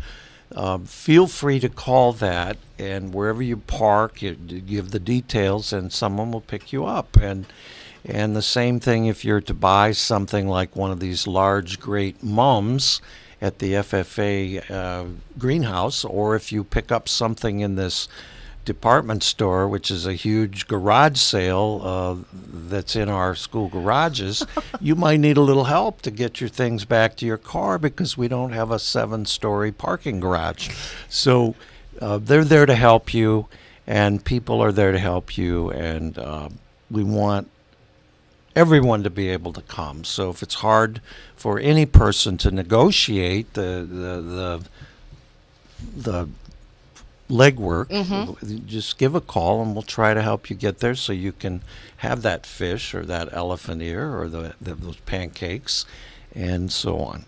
[0.55, 2.57] um, feel free to call that.
[2.78, 7.16] And wherever you park, you you give the details, and someone will pick you up.
[7.16, 7.47] And
[8.05, 12.22] and the same thing if you're to buy something like one of these large, great
[12.22, 13.01] mums
[13.47, 15.05] at the FFA uh,
[15.38, 18.09] greenhouse, or if you pick up something in this
[18.64, 24.44] department store, which is a huge garage sale uh, that's in our school garages,
[24.80, 28.18] you might need a little help to get your things back to your car because
[28.18, 30.68] we don't have a seven story parking garage.
[31.09, 31.55] So
[32.01, 33.47] uh, they're there to help you,
[33.86, 36.49] and people are there to help you, and uh,
[36.90, 37.49] we want
[38.57, 40.03] everyone to be able to come.
[40.03, 41.01] So if it's hard
[41.37, 44.21] for any person to negotiate the the
[45.95, 46.29] the, the
[47.29, 48.67] legwork, Mhm.
[48.67, 51.61] just give a call and we'll try to help you get there so you can
[51.99, 55.85] have that fish or that elephant ear or the, the those pancakes
[56.35, 57.25] and so on.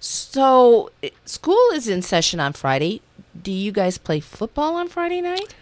[0.00, 0.90] So,
[1.24, 3.02] school is in session on Friday.
[3.40, 5.54] Do you guys play football on Friday night?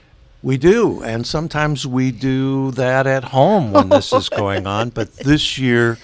[0.45, 4.90] We do, and sometimes we do that at home when this is going on.
[4.90, 5.97] But this year,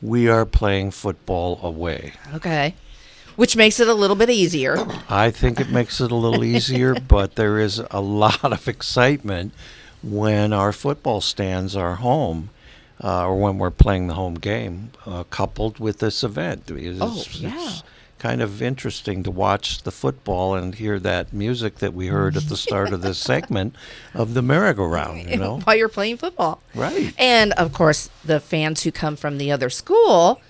[0.00, 2.12] we are playing football away.
[2.32, 2.76] Okay.
[3.34, 4.76] Which makes it a little bit easier.
[5.08, 9.52] I think it makes it a little easier, but there is a lot of excitement
[10.00, 12.50] when our football stands are home.
[13.02, 16.64] Uh, or when we're playing the home game, uh, coupled with this event.
[16.68, 17.74] It's, Oh, yeah.
[18.18, 22.36] It's kind of interesting to watch the football and hear that music that we heard
[22.36, 23.76] at the start of this segment
[24.12, 25.30] of the merry-go-round.
[25.30, 26.60] You know, While you're playing football.
[26.74, 27.14] Right.
[27.16, 30.40] And of course, the fans who come from the other school,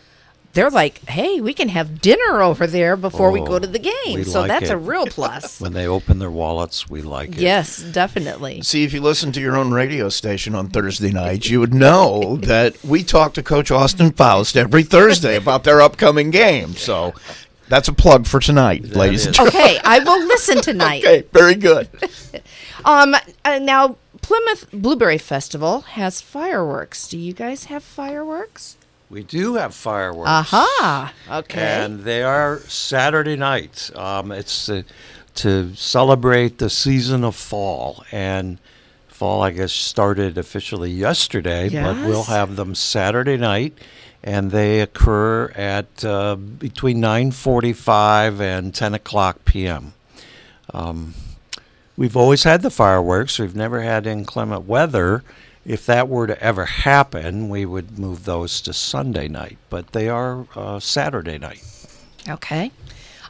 [0.55, 3.79] they're like, hey, we can have dinner over there before we go Oh, to the
[3.79, 4.25] game.
[4.25, 5.61] So like that's a real plus.
[5.61, 7.37] when they open their wallets, we like it.
[7.39, 8.63] yes, definitely.
[8.63, 12.39] See, if you listen to your own radio station on Thursday nights, you would know
[12.39, 16.73] that we talk to Coach Austin Faust every Thursday about their upcoming game.
[16.75, 17.13] So
[17.69, 19.61] that's a plug for tonight, ladies and gentlemen.
[19.61, 21.05] Okay, I will listen tonight.
[21.05, 21.89] Okay, very good.
[22.85, 27.09] Um, uh, now Plymouth Blueberry Festival has fireworks.
[27.09, 28.77] Do you guys have fireworks?
[29.11, 30.29] We do have fireworks.
[30.29, 31.13] Aha.
[31.29, 31.61] Okay.
[31.61, 33.91] And they are Saturday night.
[33.97, 34.83] Um, it's uh,
[35.35, 38.05] to celebrate the season of fall.
[38.13, 38.59] And
[39.19, 41.85] fall, I guess, started officially yesterday, yes.
[41.85, 43.77] but we'll have them Saturday night.
[44.23, 49.95] And they occur at uh, between 9:45 and 10 o'clock p.m.
[50.75, 51.15] Um,
[51.97, 53.39] we've always had the fireworks.
[53.39, 55.23] We've never had inclement weather.
[55.65, 60.09] If that were to ever happen, we would move those to Sunday night, but they
[60.09, 61.63] are uh, Saturday night.
[62.27, 62.73] Okay.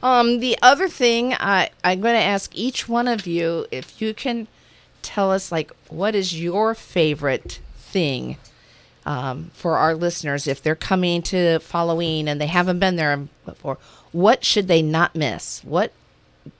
[0.03, 4.15] Um, the other thing I, I'm going to ask each one of you if you
[4.15, 4.47] can
[5.03, 8.37] tell us, like, what is your favorite thing
[9.09, 13.79] um, for our listeners if they're coming to Halloween and they haven't been there before?
[14.13, 15.65] What should they not miss?
[15.65, 15.93] What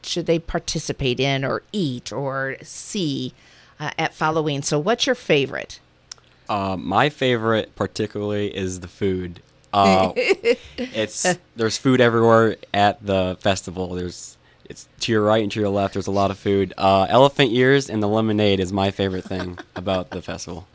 [0.03, 3.35] should they participate in or eat or see
[3.79, 4.63] uh, at Halloween?
[4.63, 5.79] So, what's your favorite?
[6.49, 9.43] Uh, my favorite, particularly, is the food.
[9.71, 13.89] Uh, it's there's food everywhere at the festival.
[13.89, 15.93] There's it's to your right and to your left.
[15.93, 16.73] There's a lot of food.
[16.79, 20.67] Uh, elephant ears and the lemonade is my favorite thing about the festival.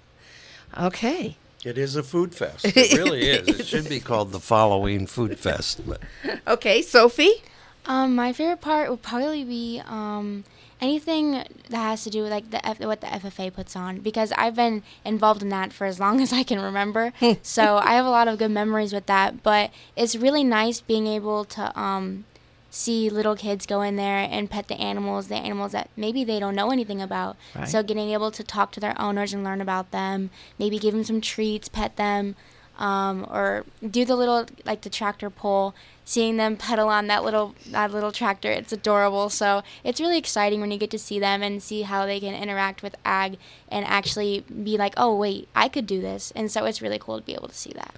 [0.79, 1.37] Okay.
[1.65, 2.65] It is a food fest.
[2.65, 3.47] It really is.
[3.59, 5.81] It should be called the Following Food Fest.
[5.87, 6.01] But
[6.47, 7.43] Okay, Sophie?
[7.85, 10.43] Um, my favorite part would probably be um,
[10.81, 11.31] anything
[11.69, 14.55] that has to do with like the F- what the FFA puts on because I've
[14.55, 17.13] been involved in that for as long as I can remember.
[17.41, 19.43] so I have a lot of good memories with that.
[19.43, 22.25] But it's really nice being able to um,
[22.73, 26.39] see little kids go in there and pet the animals, the animals that maybe they
[26.39, 27.37] don't know anything about.
[27.55, 27.67] Right.
[27.67, 31.03] So getting able to talk to their owners and learn about them, maybe give them
[31.03, 32.35] some treats, pet them
[32.79, 35.75] um, or do the little like the tractor pull.
[36.05, 39.29] Seeing them pedal on that little that little tractor, it's adorable.
[39.29, 42.33] So it's really exciting when you get to see them and see how they can
[42.33, 43.37] interact with ag
[43.69, 46.33] and actually be like, oh wait, I could do this.
[46.35, 47.95] And so it's really cool to be able to see that.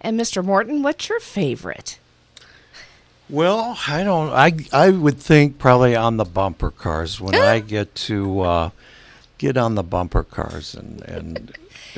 [0.00, 0.42] And Mr.
[0.42, 1.98] Morton, what's your favorite?
[3.28, 4.30] Well, I don't.
[4.30, 8.70] I I would think probably on the bumper cars when I get to uh,
[9.38, 11.52] get on the bumper cars and and.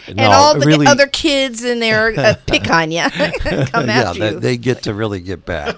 [0.07, 4.41] and all the other kids in there uh, pick on you, come yeah, they, you.
[4.41, 5.77] they get to really get back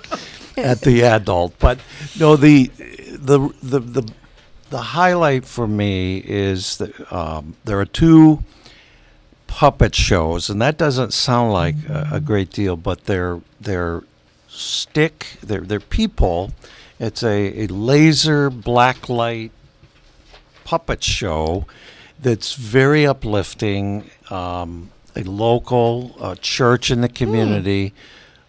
[0.57, 1.59] at the adult.
[1.59, 1.79] But
[2.19, 4.13] no, the the the the
[4.71, 8.45] the highlight for me is that um, there are two
[9.47, 14.03] puppet shows, and that doesn't sound like a, a great deal, but they're they're
[14.51, 15.39] stick.
[15.43, 16.53] They're they're people.
[16.99, 19.53] It's a, a laser black light
[20.65, 21.67] puppet show
[22.19, 24.11] that's very uplifting.
[24.29, 27.93] Um, a local uh, church in the community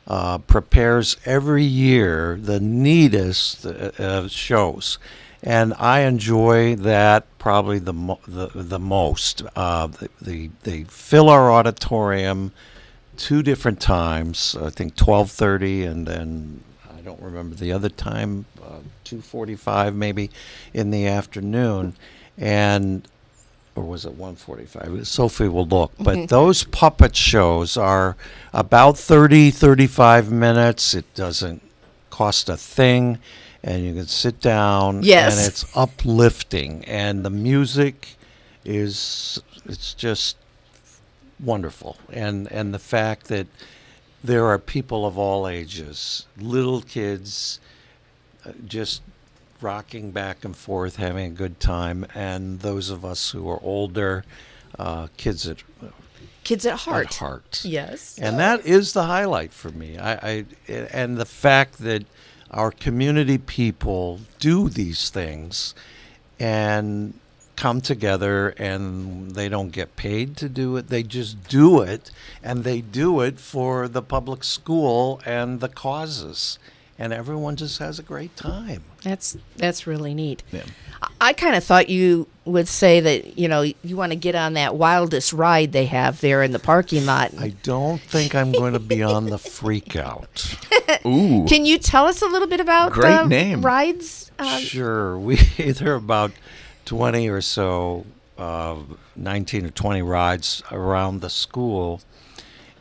[0.08, 5.00] uh, prepares every year the neatest uh, uh, shows,
[5.42, 9.42] and I enjoy that probably the mo- the, the most.
[9.56, 12.52] Uh, the, the they fill our auditorium
[13.22, 14.58] two different times.
[14.60, 16.64] I think twelve thirty, and then
[16.98, 20.30] I don't remember the other time, uh, two forty-five maybe
[20.74, 21.96] in the afternoon,
[22.38, 23.08] and
[23.74, 28.18] or was it 145 sophie will look but those puppet shows are
[28.54, 31.62] about 30 35 minutes it doesn't
[32.10, 33.18] cost a thing
[33.64, 35.38] and you can sit down Yes.
[35.38, 38.18] and it's uplifting and the music
[38.66, 40.36] is it's just
[41.44, 43.48] wonderful, and and the fact that
[44.24, 47.60] there are people of all ages, little kids,
[48.46, 49.02] uh, just
[49.62, 54.24] rocking back and forth, having a good time, and those of us who are older,
[54.78, 55.64] uh, kids at
[56.44, 57.08] Kids at heart.
[57.08, 57.62] At heart.
[57.64, 58.18] Yes.
[58.20, 59.98] And that is the highlight for me.
[59.98, 62.04] I, I and the fact that
[62.50, 65.76] our community people do these things
[66.40, 67.14] and
[67.62, 70.88] come together and they don't get paid to do it.
[70.88, 72.10] They just do it
[72.42, 76.58] and they do it for the public school and the causes.
[76.98, 78.84] And everyone just has a great time.
[79.04, 80.42] That's that's really neat.
[80.52, 80.64] Yeah.
[81.04, 84.34] I, I kind of thought you would say that you know you want to get
[84.34, 87.32] on that wildest ride they have there in the parking lot.
[87.40, 90.56] I don't think I'm going to be on the freak out.
[91.06, 91.46] Ooh.
[91.48, 93.62] Can you tell us a little bit about Great uh, name.
[93.62, 94.32] rides?
[94.38, 95.18] Uh, Sure.
[95.18, 96.32] We there are about
[96.86, 98.06] twenty or so,
[98.38, 98.76] uh,
[99.16, 102.02] nineteen or twenty rides around the school,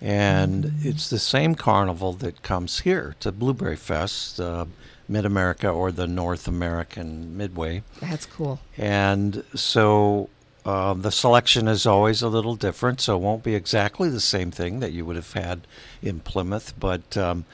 [0.00, 4.64] and it's the same carnival that comes here to Blueberry Fest, uh,
[5.08, 8.60] Mid America or the North American Midway, That's cool.
[8.76, 10.28] and so.
[10.62, 14.50] Uh, the selection is always a little different, so it won't be exactly the same
[14.50, 15.66] thing that you would have had
[16.02, 17.46] in Plymouth, but um,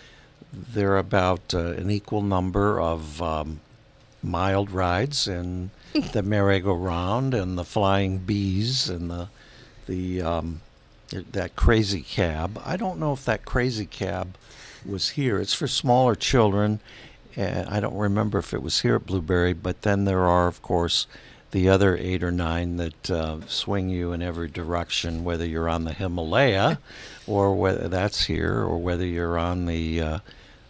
[0.52, 3.60] there are about uh, an equal number of um,
[4.24, 5.70] mild rides and
[6.12, 9.28] the merry-go-round and the flying bees and the
[9.86, 10.60] the um,
[11.10, 12.60] that crazy cab.
[12.64, 14.36] I don't know if that crazy cab
[14.84, 15.38] was here.
[15.38, 16.80] It's for smaller children.
[17.36, 20.62] And I don't remember if it was here at Blueberry, but then there are, of
[20.62, 21.06] course,
[21.50, 25.84] the other eight or nine that uh, swing you in every direction, whether you're on
[25.84, 26.78] the Himalaya,
[27.26, 30.18] or whether that's here, or whether you're on the uh,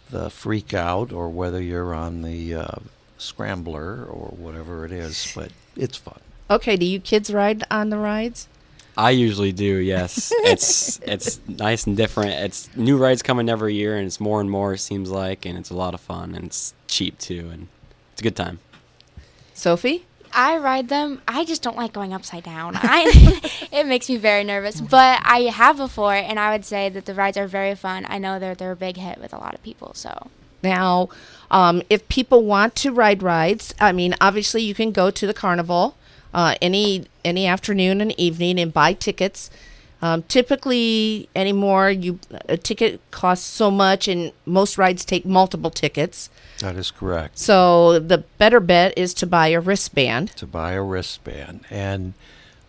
[0.09, 2.75] the Freak Out, or whether you're on the uh,
[3.17, 5.31] Scrambler, or whatever it is.
[5.35, 6.19] But it's fun.
[6.49, 8.47] Okay, do you kids ride on the rides?
[8.95, 9.75] I usually do.
[9.77, 12.31] Yes, it's it's nice and different.
[12.31, 14.73] It's new rides coming every year, and it's more and more.
[14.73, 17.67] It seems like, and it's a lot of fun, and it's cheap too, and
[18.13, 18.59] it's a good time.
[19.53, 20.05] Sophie?
[20.33, 21.21] I ride them.
[21.27, 22.73] I just don't like going upside down.
[22.75, 23.41] I
[23.71, 24.81] it makes me very nervous.
[24.81, 28.05] But I have before, and I would say that the rides are very fun.
[28.09, 29.93] I know they're they're a big hit with a lot of people.
[29.93, 30.29] So
[30.63, 31.09] Now,
[31.49, 35.33] um, if people want to ride rides, I mean, obviously you can go to the
[35.33, 35.95] carnival
[36.33, 39.49] uh, any any afternoon and evening and buy tickets.
[39.99, 46.29] Um, typically, anymore, you a ticket costs so much, and most rides take multiple tickets.
[46.59, 47.39] That is correct.
[47.39, 50.29] So the better bet is to buy a wristband.
[50.35, 52.13] to buy a wristband, and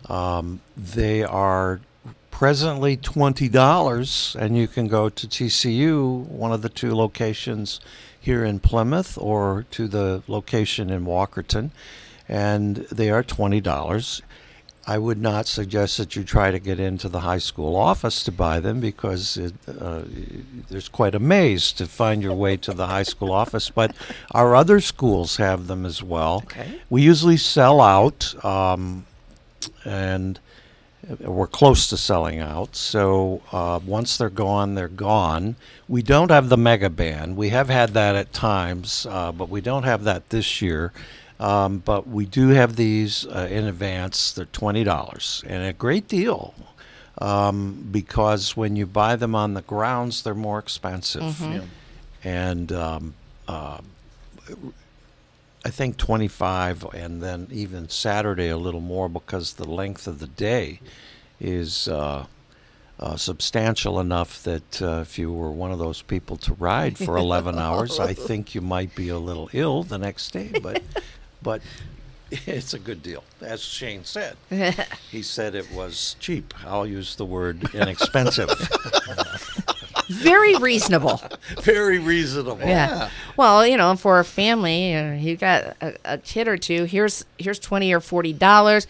[0.07, 1.81] um, they are
[2.39, 7.81] presently twenty dollars, and you can go to TCU, one of the two locations
[8.17, 11.71] here in Plymouth, or to the location in Walkerton,
[12.29, 14.21] and they are twenty dollars.
[14.87, 18.31] I would not suggest that you try to get into the high school office to
[18.31, 20.03] buy them because it, uh,
[20.69, 23.69] there's quite a maze to find your way to the high school office.
[23.69, 23.93] But
[24.31, 26.43] our other schools have them as well.
[26.45, 26.79] Okay.
[26.89, 29.05] We usually sell out, um,
[29.83, 30.39] and
[31.19, 32.75] we're close to selling out.
[32.75, 35.55] So uh, once they're gone, they're gone.
[35.87, 37.35] We don't have the mega band.
[37.37, 40.91] We have had that at times, uh, but we don't have that this year.
[41.39, 44.33] Um, but we do have these uh, in advance.
[44.33, 46.53] They're twenty dollars and a great deal
[47.19, 51.21] um, because when you buy them on the grounds, they're more expensive.
[51.23, 51.53] Mhm.
[51.53, 51.61] Yeah.
[52.25, 53.13] And um,
[53.47, 53.77] uh,
[55.65, 60.27] I think 25 and then even Saturday a little more because the length of the
[60.27, 60.79] day
[61.39, 62.25] is uh,
[62.99, 67.17] uh, substantial enough that uh, if you were one of those people to ride for
[67.17, 70.51] 11 hours, I think you might be a little ill the next day.
[70.61, 70.81] But,
[71.43, 71.61] but
[72.31, 73.23] it's a good deal.
[73.41, 74.37] As Shane said,
[75.11, 76.53] he said it was cheap.
[76.65, 78.49] I'll use the word inexpensive.
[80.09, 81.21] Very reasonable.
[81.61, 82.59] Very reasonable.
[82.59, 83.09] Yeah.
[83.37, 86.85] Well, you know, for a family, uh, you got a, a kid or two.
[86.85, 88.87] Here's here's twenty or forty dollars.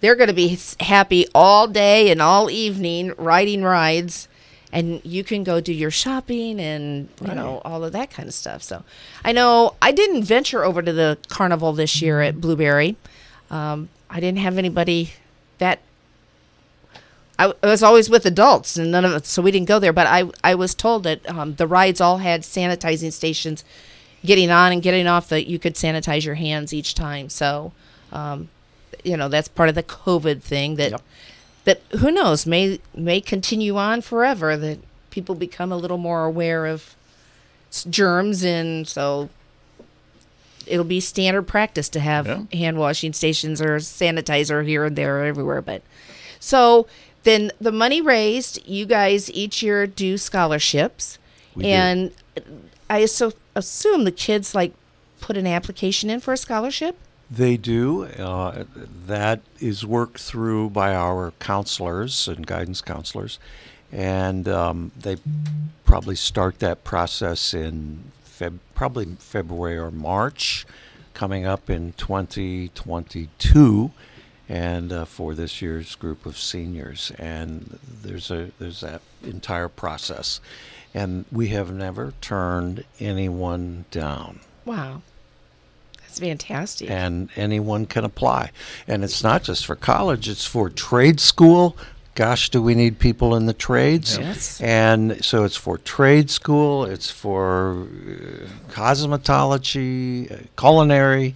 [0.00, 4.28] They're going to be happy all day and all evening riding rides,
[4.72, 8.34] and you can go do your shopping and you know all of that kind of
[8.34, 8.62] stuff.
[8.62, 8.82] So,
[9.24, 12.96] I know I didn't venture over to the carnival this year at Blueberry.
[13.50, 15.12] Um, I didn't have anybody
[15.58, 15.80] that
[17.38, 19.92] I, I was always with adults, and none of us, so we didn't go there.
[19.92, 23.64] But I, I was told that um, the rides all had sanitizing stations,
[24.24, 25.28] getting on and getting off.
[25.28, 27.28] That you could sanitize your hands each time.
[27.28, 27.72] So,
[28.12, 28.48] um,
[29.04, 30.74] you know, that's part of the COVID thing.
[30.76, 31.00] That
[31.64, 34.56] that who knows may may continue on forever.
[34.56, 34.78] That
[35.10, 36.96] people become a little more aware of
[37.88, 39.28] germs, and so
[40.66, 45.24] it'll be standard practice to have hand washing stations or sanitizer here and there or
[45.24, 45.62] everywhere.
[45.62, 45.82] But
[46.40, 46.86] so
[47.28, 51.18] then the money raised, you guys each year do scholarships,
[51.54, 51.68] We do.
[51.68, 52.10] and
[52.88, 54.72] I so assume the kids like
[55.20, 56.96] put an application in for a scholarship.
[57.30, 58.04] They do.
[58.04, 58.64] Uh,
[59.06, 63.38] that is worked through by our counselors and guidance counselors,
[63.92, 65.16] and um, they
[65.84, 70.64] probably start that process in Feb- probably February or March,
[71.12, 73.90] coming up in 2022,
[74.48, 77.12] and uh, for this year's group of seniors.
[77.18, 80.40] And there's a there's that entire process,
[80.94, 85.02] and we have never turned anyone down Wow,
[86.00, 86.90] that's fantastic.
[86.90, 88.50] and anyone can apply.
[88.86, 91.76] And it's not just for college, it's for trade school.
[92.14, 94.18] Gosh, do we need people in the trades?
[94.18, 94.60] Yes.
[94.60, 101.34] And so it's for trade school, it's for uh, cosmetology, uh, culinary,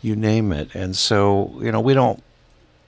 [0.00, 0.74] you name it.
[0.74, 2.22] And so, you know, we don't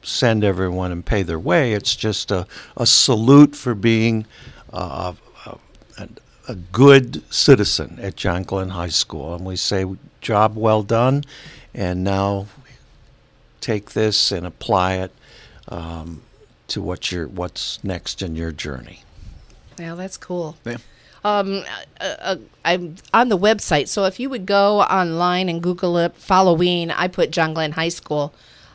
[0.04, 1.72] send everyone and pay their way.
[1.72, 4.26] It's just a, a salute for being
[4.72, 5.14] uh,
[5.46, 5.58] a,
[5.98, 6.08] a,
[6.48, 9.34] a good citizen at John Glenn High School.
[9.34, 9.84] And we say,
[10.20, 11.24] job well done.
[11.74, 12.46] And now
[13.60, 15.12] take this and apply it
[15.68, 16.22] um,
[16.68, 19.02] to what your what's next in your journey.
[19.78, 20.56] Well, that's cool.
[20.64, 20.76] Yeah.
[21.24, 21.64] Um,
[22.00, 26.14] uh, uh, I'm on the website, so if you would go online and Google it,
[26.28, 28.34] Halloween, I put John Glenn High School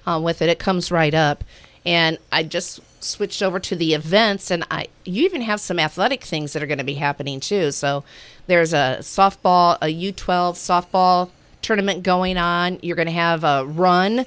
[0.10, 0.49] um, with it.
[0.49, 1.44] It comes right up,
[1.86, 6.23] and I just switched over to the events, and I you even have some athletic
[6.23, 7.72] things that are going to be happening too.
[7.72, 8.03] So
[8.48, 11.30] there's a softball, a U12 softball
[11.61, 12.80] tournament going on.
[12.81, 14.26] You're going to have a run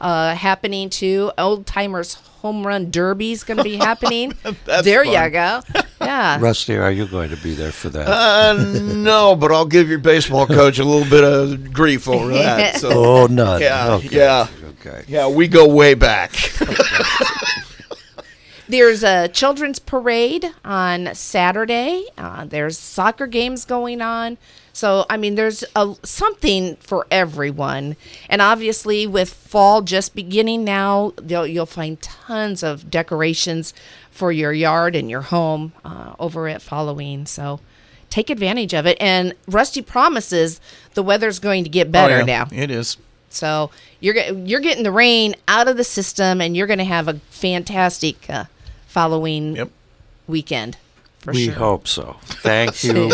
[0.00, 1.32] uh, happening too.
[1.36, 4.32] Old timers home run derby is going to be happening.
[4.84, 5.24] There fun.
[5.24, 5.60] you go.
[6.00, 6.38] Yeah.
[6.40, 8.06] Rusty, are you going to be there for that?
[8.06, 8.52] Uh,
[8.94, 12.76] no, but I'll give your baseball coach a little bit of grief over that.
[12.80, 13.60] So, Oh, none.
[13.62, 14.16] Yeah, Okay.
[14.16, 14.46] yeah,
[14.86, 15.04] Okay.
[15.08, 15.28] yeah.
[15.28, 16.32] We go way back.
[18.68, 22.04] There's a children's parade on Saturday.
[22.18, 24.38] Uh, there's soccer games going on.
[24.72, 27.94] So, I mean, there's a, something for everyone.
[28.28, 33.72] And obviously, with fall just beginning now, you'll, you'll find tons of decorations
[34.10, 37.24] for your yard and your home uh, over at Halloween.
[37.24, 37.60] So,
[38.10, 38.96] take advantage of it.
[39.00, 40.60] And Rusty promises
[40.94, 42.48] the weather's going to get better Oh, yeah, now.
[42.50, 42.96] It is.
[43.30, 43.70] So
[44.00, 47.14] you're you're getting the rain out of the system, and you're going to have a
[47.30, 48.44] fantastic uh,
[48.94, 49.70] Halloween Yep.
[50.26, 50.76] weekend.
[51.20, 51.54] For we sure.
[51.54, 52.16] hope so.
[52.22, 53.10] Thank you,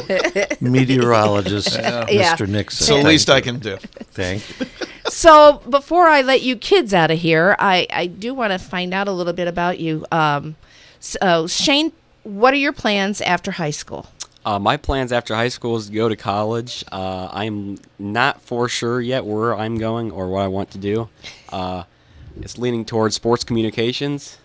[0.61, 2.07] meteorologist Yeah.
[2.09, 2.35] Yeah.
[2.37, 2.49] Mr.
[2.49, 2.87] Nixon.
[2.87, 3.77] So Thank least I can do.
[4.13, 4.67] Thank you.
[5.09, 8.95] So before I let you kids out of here, I I do want to find
[8.95, 10.05] out a little bit about you.
[10.13, 10.57] Um,
[11.01, 14.07] so Shane, what are your plans after high school?
[14.45, 16.85] Uh, my plans after high school is to go to college.
[16.91, 21.09] Uh, I'm not for sure yet where I'm going or what I want to do.
[21.51, 21.85] Uh,
[22.41, 24.39] it's leaning towards sports communications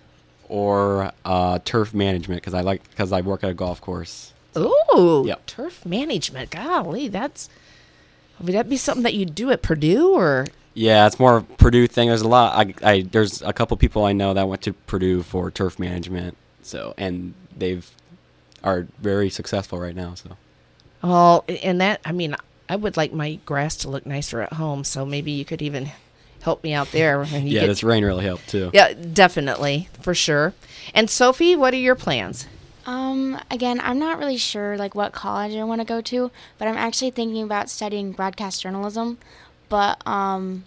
[0.50, 4.34] or uh, turf management because I like because I work at a golf course.
[4.56, 5.46] Ooh, Yep.
[5.46, 6.52] turf management.
[6.52, 7.50] Golly, that's
[8.40, 10.46] would that be something that you do at Purdue or?
[10.76, 12.10] Yeah, it's more a Purdue thing.
[12.10, 12.54] There's a lot.
[12.56, 16.38] I, I there's a couple people I know that went to Purdue for turf management.
[16.62, 17.90] So and they've
[18.64, 20.14] are very successful right now.
[20.16, 20.38] So
[21.04, 22.36] Oh, and that I mean,
[22.70, 25.92] I would like my grass to look nicer at home, so maybe you could even
[26.42, 27.24] help me out there.
[27.24, 28.72] When you yeah, get- this rain really helped too.
[28.74, 30.54] Yeah, definitely, for sure.
[30.94, 32.48] And Sophie, what are your plans?
[32.86, 36.68] Um, again, I'm not really sure like what college I want to go to, but
[36.70, 39.18] I'm actually thinking about studying broadcast journalism.
[39.68, 40.64] But um,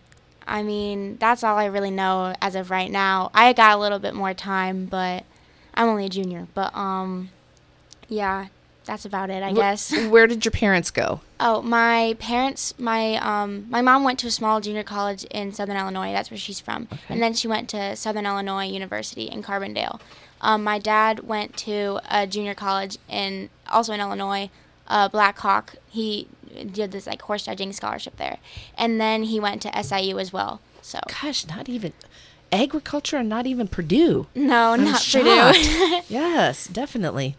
[0.46, 3.30] I mean, that's all I really know as of right now.
[3.34, 5.24] I got a little bit more time, but
[5.74, 6.46] I'm only a junior.
[6.52, 7.30] But um,
[8.10, 8.48] yeah,
[8.84, 9.96] that's about it, I guess.
[10.08, 11.20] Where did your parents go?
[11.38, 15.76] Oh, my parents, my um, my mom went to a small junior college in Southern
[15.76, 16.12] Illinois.
[16.12, 17.00] That's where she's from, okay.
[17.08, 20.00] and then she went to Southern Illinois University in Carbondale.
[20.40, 24.50] Um, my dad went to a junior college in also in Illinois,
[24.88, 25.76] uh, Black Hawk.
[25.88, 26.26] He
[26.72, 28.38] did this like horse judging scholarship there,
[28.76, 30.60] and then he went to SIU as well.
[30.82, 31.92] So Gosh, not even
[32.50, 34.26] agriculture, and not even Purdue.
[34.34, 35.58] no, I'm not shocked.
[35.58, 36.00] Purdue.
[36.08, 37.36] yes, definitely.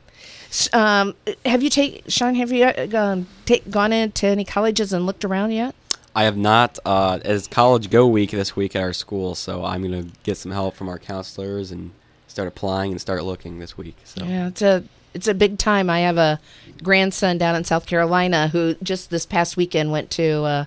[0.73, 1.15] Um,
[1.45, 2.35] have you take Sean?
[2.35, 5.75] Have you uh, gone, take, gone into any colleges and looked around yet?
[6.13, 6.77] I have not.
[6.85, 10.51] Uh, as college go week this week at our school, so I'm gonna get some
[10.51, 11.91] help from our counselors and
[12.27, 13.95] start applying and start looking this week.
[14.03, 14.83] So Yeah, it's a
[15.13, 15.89] it's a big time.
[15.89, 16.39] I have a
[16.83, 20.65] grandson down in South Carolina who just this past weekend went to uh,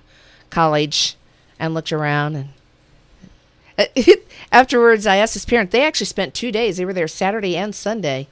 [0.49, 1.15] college
[1.59, 2.49] and looked around and.
[4.53, 5.73] Afterwards, I asked his parents.
[5.73, 6.77] They actually spent two days.
[6.77, 8.29] They were there Saturday and Sunday,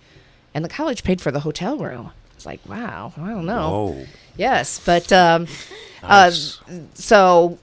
[0.53, 2.11] and the college paid for the hotel room.
[2.35, 3.69] It's like, wow, I don't know.
[3.69, 4.05] Whoa.
[4.37, 5.47] Yes, but um,
[6.01, 6.59] Nice.
[6.67, 7.59] uh, so,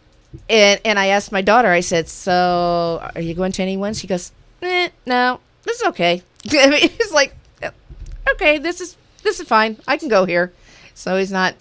[0.48, 1.68] and and I asked my daughter.
[1.68, 4.30] I said, "So, are you going to any ones?" She goes,
[4.62, 6.22] eh, "No, this is okay.
[6.52, 7.34] I mean, he's like,
[8.32, 9.76] okay, this is this is fine.
[9.88, 10.52] I can go here.
[10.94, 11.54] So he's not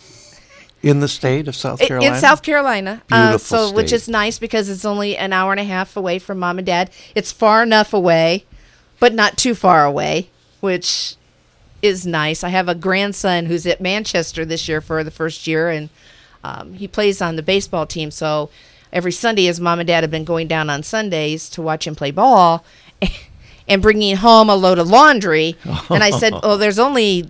[0.84, 2.14] In the state of South Carolina?
[2.16, 3.02] in South Carolina.
[3.12, 6.40] Uh, so which is nice because it's only an hour and a half away from
[6.40, 6.90] mom and dad.
[7.16, 8.46] It's far enough away,
[9.00, 10.30] but not too far away,
[10.62, 11.16] which
[11.82, 12.44] is nice.
[12.44, 15.90] I have a grandson who's at Manchester this year for the first year, and
[16.44, 18.12] um, he plays on the baseball team.
[18.12, 18.50] So
[18.92, 21.96] every Sunday, his mom and dad have been going down on Sundays to watch him
[21.96, 22.64] play ball.
[23.72, 25.56] And bringing home a load of laundry.
[25.92, 27.30] And I said, Oh, there's only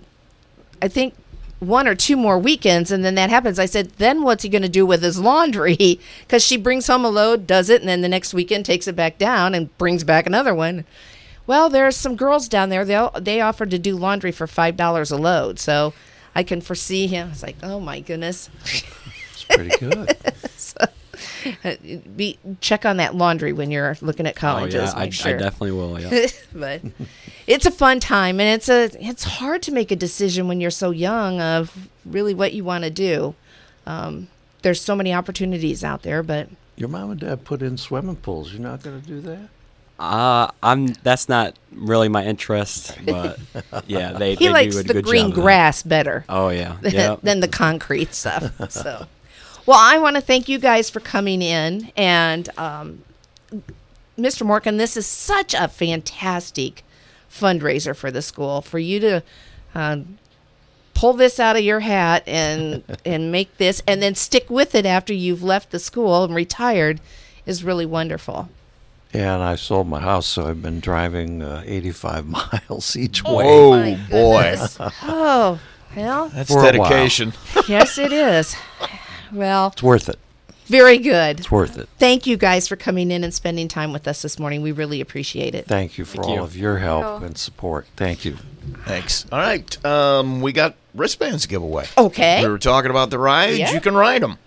[0.81, 1.13] I think
[1.59, 3.59] one or two more weekends, and then that happens.
[3.59, 5.99] I said, then what's he going to do with his laundry?
[6.21, 8.95] Because she brings home a load, does it, and then the next weekend takes it
[8.95, 10.85] back down and brings back another one.
[11.49, 12.85] Well, there's some girls down there.
[12.85, 15.95] They they offered to do laundry for five dollars a load, so
[16.35, 17.29] I can foresee him.
[17.31, 18.51] It's like, oh my goodness.
[18.65, 20.15] It's pretty good.
[20.55, 20.77] so,
[21.63, 21.73] uh,
[22.15, 24.91] be check on that laundry when you're looking at colleges.
[24.93, 25.37] Oh, yeah, I- make I sure.
[25.39, 26.27] definitely will, yeah.
[26.53, 26.81] but
[27.47, 30.69] it's a fun time, and it's a it's hard to make a decision when you're
[30.69, 33.33] so young of really what you want to do.
[33.87, 34.27] Um,
[34.61, 36.47] there's so many opportunities out there, but
[36.77, 38.53] Your mom and dad put in swimming pools.
[38.53, 39.49] You're not going to do that?
[39.99, 40.87] Uh, I'm.
[41.03, 43.37] That's not really my interest, but
[43.85, 44.35] yeah, they.
[44.35, 46.23] he they likes do a the good green job grass better.
[46.29, 47.15] Oh yeah, than, yeah.
[47.21, 48.53] than the concrete stuff.
[48.71, 49.07] So,
[49.65, 53.03] well, I want to thank you guys for coming in, and um,
[54.17, 54.45] Mr.
[54.45, 56.85] Morgan, this is such a fantastic
[57.29, 59.23] fundraiser for the school for you to.
[59.75, 60.17] Um,
[60.95, 64.85] pull this out of your hat and and make this and then stick with it
[64.85, 66.99] after you've left the school and retired
[67.45, 68.49] is really wonderful.
[69.13, 72.27] Yeah, and I sold my house, so I've been driving uh, 85
[72.69, 73.95] miles each Oh, way.
[73.95, 74.77] my goodness.
[75.03, 75.59] oh,
[75.95, 76.89] well, That's For a while.
[76.89, 77.33] dedication.
[77.67, 78.55] yes, it is.
[79.31, 80.19] Well, It's worth it.
[80.67, 81.39] very good.
[81.39, 81.89] It's worth it.
[81.97, 84.61] Thank you guys for coming in and spending time with us this morning.
[84.61, 85.65] We really appreciate it.
[85.65, 86.41] Thank you for Thank all you.
[86.43, 87.25] of your help Oh.
[87.25, 87.87] and support.
[87.95, 88.37] Thank you.
[88.85, 89.25] Thanks.
[89.31, 89.83] All right.
[89.85, 91.85] Um, we got wristbands to give away.
[91.97, 92.43] Okay.
[92.43, 93.57] We were talking about the rides.
[93.57, 93.71] Yeah.
[93.73, 94.37] You can ride them.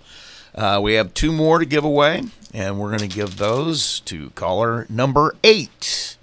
[0.55, 2.23] Uh, we have two more to give away,
[2.53, 6.17] and we're going to give those to caller number eight.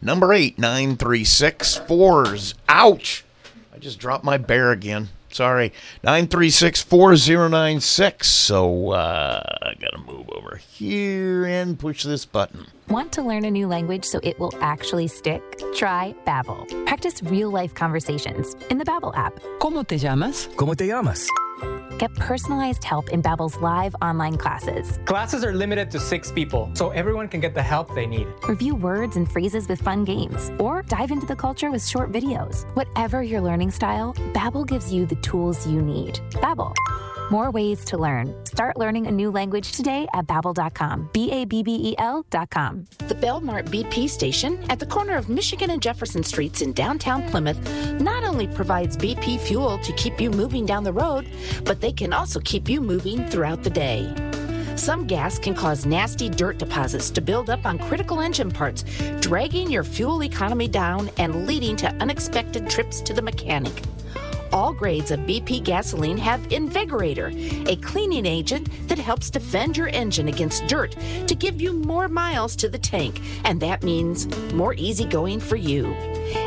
[0.00, 2.54] Number eight, 936 fours.
[2.68, 3.24] Ouch.
[3.74, 5.08] I just dropped my bear again.
[5.30, 5.72] Sorry.
[6.02, 8.26] 936 4096.
[8.26, 12.66] So uh, I got to move over here and push this button.
[12.88, 15.42] Want to learn a new language so it will actually stick?
[15.74, 16.86] Try Babbel.
[16.86, 19.38] Practice real-life conversations in the Babbel app.
[19.60, 20.48] ¿Cómo te llamas?
[20.56, 21.28] ¿Cómo te llamas?
[21.98, 24.98] Get personalized help in Babbel's live online classes.
[25.06, 28.26] Classes are limited to six people, so everyone can get the help they need.
[28.48, 32.64] Review words and phrases with fun games, or dive into the culture with short videos.
[32.74, 36.20] Whatever your learning style, Babbel gives you the tools you need.
[36.32, 36.74] Babbel.
[37.28, 38.34] More ways to learn.
[38.44, 41.10] Start learning a new language today at babbel.com.
[41.12, 42.84] B A B B E L.com.
[42.98, 47.58] The Belmart BP station at the corner of Michigan and Jefferson Streets in downtown Plymouth
[48.00, 51.28] not only provides BP fuel to keep you moving down the road,
[51.64, 54.14] but they can also keep you moving throughout the day.
[54.76, 58.84] Some gas can cause nasty dirt deposits to build up on critical engine parts,
[59.20, 63.72] dragging your fuel economy down and leading to unexpected trips to the mechanic.
[64.52, 70.28] All grades of BP gasoline have Invigorator, a cleaning agent that helps defend your engine
[70.28, 70.96] against dirt
[71.26, 75.56] to give you more miles to the tank, and that means more easy going for
[75.56, 75.86] you.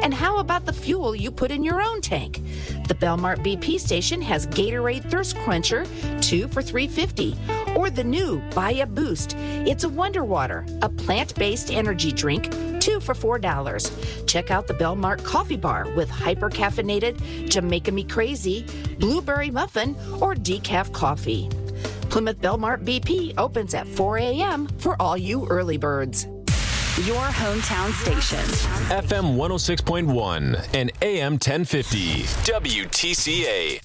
[0.03, 2.41] And how about the fuel you put in your own tank?
[2.87, 5.85] The Belmart BP station has Gatorade Thirst Quencher,
[6.21, 7.35] 2 for 350,
[7.75, 9.35] or the new Buy a Boost.
[9.37, 14.27] It's a Wonder Water, a plant-based energy drink, 2 for $4.
[14.27, 17.49] Check out the Belmart Coffee Bar with hyper caffeinated
[17.89, 18.65] Jamaica Me Crazy,
[18.99, 21.49] blueberry muffin, or decaf coffee.
[22.09, 24.67] Plymouth Belmart BP opens at 4 a.m.
[24.77, 26.25] for all you early birds.
[27.05, 28.39] Your hometown station.
[28.89, 32.23] FM 106.1 and AM 1050.
[32.51, 33.79] WTCA.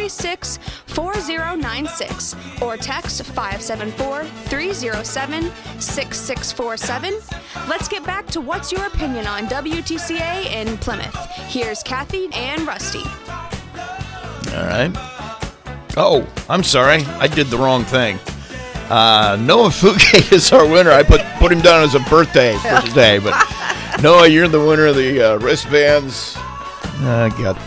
[0.00, 7.14] 936 4096 or text 574 307 6647.
[7.68, 11.14] Let's get back to what's your opinion on WTCA in Plymouth.
[11.48, 13.02] Here's Kathy and Rusty.
[14.56, 14.90] All right.
[15.96, 17.04] Oh, I'm sorry.
[17.18, 18.18] I did the wrong thing.
[18.88, 20.90] Uh, Noah Fuke is our winner.
[20.90, 23.34] I put put him down as a birthday for today, but
[24.02, 26.34] Noah, you're the winner of the uh, wristbands.
[26.38, 27.58] Uh, got.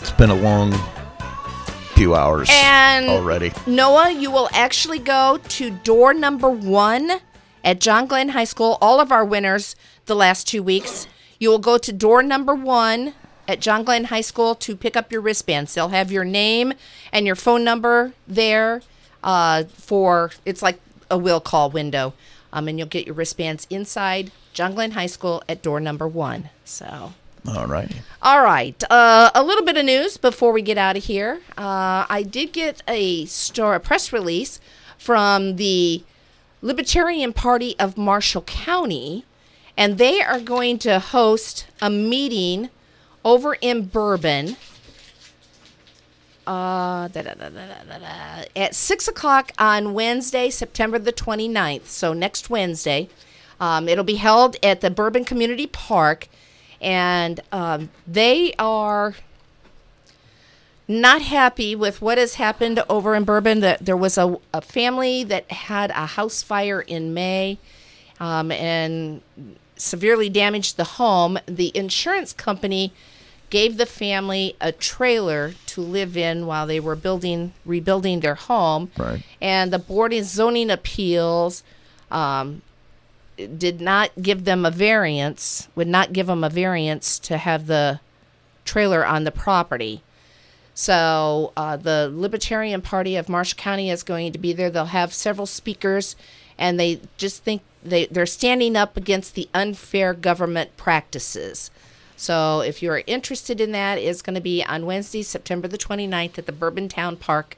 [0.00, 0.72] It's been a long
[1.96, 3.52] few hours And already.
[3.66, 7.20] Noah, you will actually go to door number one
[7.64, 8.76] at John Glenn High School.
[8.80, 9.74] All of our winners
[10.04, 11.06] the last two weeks.
[11.38, 13.14] You will go to door number one
[13.48, 15.74] at John Glenn High School to pick up your wristbands.
[15.74, 16.74] They'll have your name
[17.12, 18.82] and your phone number there
[19.24, 20.78] uh, for it's like
[21.10, 22.12] a will call window.
[22.52, 26.50] Um, and you'll get your wristbands inside John Glenn High School at door number one.
[26.64, 27.12] So
[27.48, 27.90] All right.
[28.22, 28.82] all right.
[28.90, 31.40] Uh, a little bit of news before we get out of here.
[31.56, 34.60] Uh, I did get a store, a press release
[34.98, 36.02] from the
[36.62, 39.24] Libertarian Party of Marshall County,
[39.76, 42.70] and they are going to host a meeting
[43.24, 44.56] over in Bourbon.
[46.46, 47.08] Uh,
[48.54, 51.86] at 6 o'clock on Wednesday, September the 29th.
[51.86, 53.08] So next Wednesday.
[53.58, 56.28] Um, it'll be held at the Bourbon Community Park
[56.80, 59.14] and um, they are
[60.88, 63.60] not happy with what has happened over in Bourbon.
[63.60, 67.58] That there was a, a family that had a house fire in May,
[68.20, 69.22] um, and
[69.76, 71.38] severely damaged the home.
[71.46, 72.92] The insurance company
[73.50, 78.90] gave the family a trailer to live in while they were building rebuilding their home.
[78.96, 79.22] Right.
[79.40, 81.62] And the board of zoning appeals
[82.10, 82.62] um,
[83.36, 88.00] did not give them a variance, would not give them a variance to have the
[88.64, 90.02] trailer on the property.
[90.74, 94.68] So uh, the Libertarian Party of Marshall County is going to be there.
[94.68, 96.16] They'll have several speakers,
[96.58, 101.70] and they just think they, they're standing up against the unfair government practices.
[102.16, 106.38] So if you're interested in that, it's going to be on Wednesday, September the 29th
[106.38, 107.56] at the Bourbon Town Park.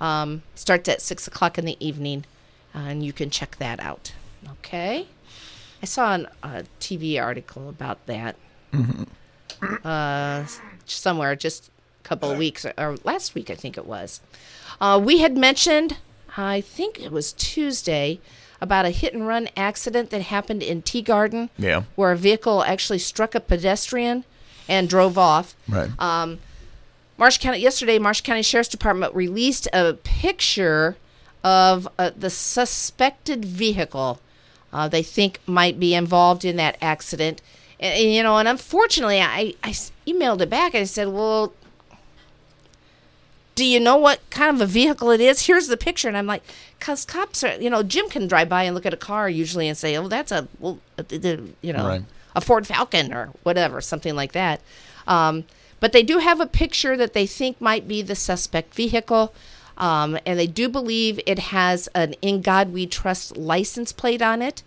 [0.00, 2.24] Um, starts at 6 o'clock in the evening,
[2.72, 4.12] and you can check that out.
[4.48, 5.06] Okay?
[5.82, 8.36] I saw an- a TV article about that
[9.84, 10.44] uh,
[10.86, 11.70] somewhere just
[12.04, 14.20] a couple of weeks or last week, I think it was.
[14.80, 15.98] Uh, we had mentioned,
[16.36, 18.20] I think it was Tuesday,
[18.60, 21.48] about a hit and run accident that happened in Tea Garden.
[21.56, 21.84] Yeah.
[21.96, 24.24] Where a vehicle actually struck a pedestrian
[24.68, 25.56] and drove off.
[25.68, 25.90] Right.
[25.98, 26.38] Um,
[27.16, 30.96] Marsh County yesterday, Marsh County Sheriff's Department released a picture
[31.42, 34.20] of uh, the suspected vehicle
[34.72, 37.42] uh, they think might be involved in that accident.
[37.78, 39.70] And, and, you know, and unfortunately, I, I
[40.06, 41.52] emailed it back and I said, well,
[43.54, 45.46] do you know what kind of a vehicle it is?
[45.46, 46.08] Here's the picture.
[46.08, 46.42] And I'm like,
[46.78, 49.68] because cops are, you know, Jim can drive by and look at a car usually
[49.68, 52.04] and say, oh, that's a, well, uh, you know, Right.
[52.34, 54.60] a Ford Falcon or whatever, something like that.
[55.06, 55.44] Um,
[55.78, 59.34] but they do have a picture that they think might be the suspect vehicle.
[59.80, 64.42] Um, and they do believe it has an In God We Trust license plate on
[64.42, 64.62] it.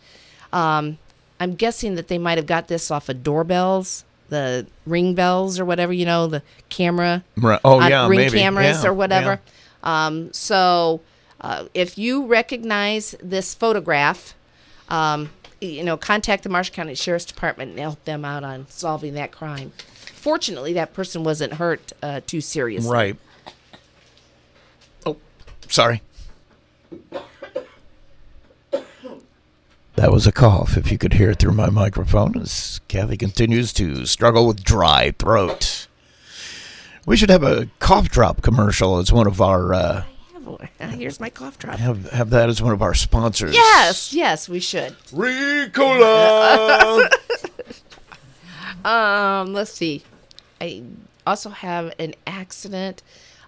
[0.51, 0.97] Um,
[1.39, 5.65] I'm guessing that they might have got this off of doorbells, the ring bells or
[5.65, 7.23] whatever, you know, the camera.
[7.37, 7.59] Right.
[7.63, 8.39] Oh, on yeah, ring maybe.
[8.39, 9.39] cameras Yeah, or whatever.
[9.83, 11.01] Um, so
[11.41, 14.33] uh, if you recognize this photograph,
[14.89, 15.29] um,
[15.61, 19.31] you know, contact the Marshall County Sheriff's Department and help them out on solving that
[19.31, 19.73] crime.
[20.15, 22.91] Fortunately, that person wasn't hurt uh, too seriously.
[22.91, 23.15] Right.
[25.73, 26.03] Sorry.
[29.95, 33.73] That was a cough, if you could hear it through my microphone, as Kathy continues
[33.73, 35.87] to struggle with dry throat.
[37.07, 40.03] We should have a cough drop commercial as one of our uh,
[40.79, 41.79] Here's my cough drop.
[41.79, 43.55] have have that as one of our sponsors.
[43.55, 44.95] Yes, yes, we should.
[45.09, 47.09] Ricola.
[48.85, 50.03] um, let's see.
[50.61, 50.83] I
[51.25, 53.01] also have an accident.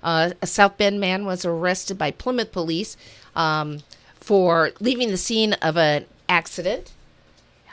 [0.05, 2.95] Uh, a South Bend man was arrested by Plymouth police
[3.35, 3.79] um,
[4.19, 6.91] for leaving the scene of an accident.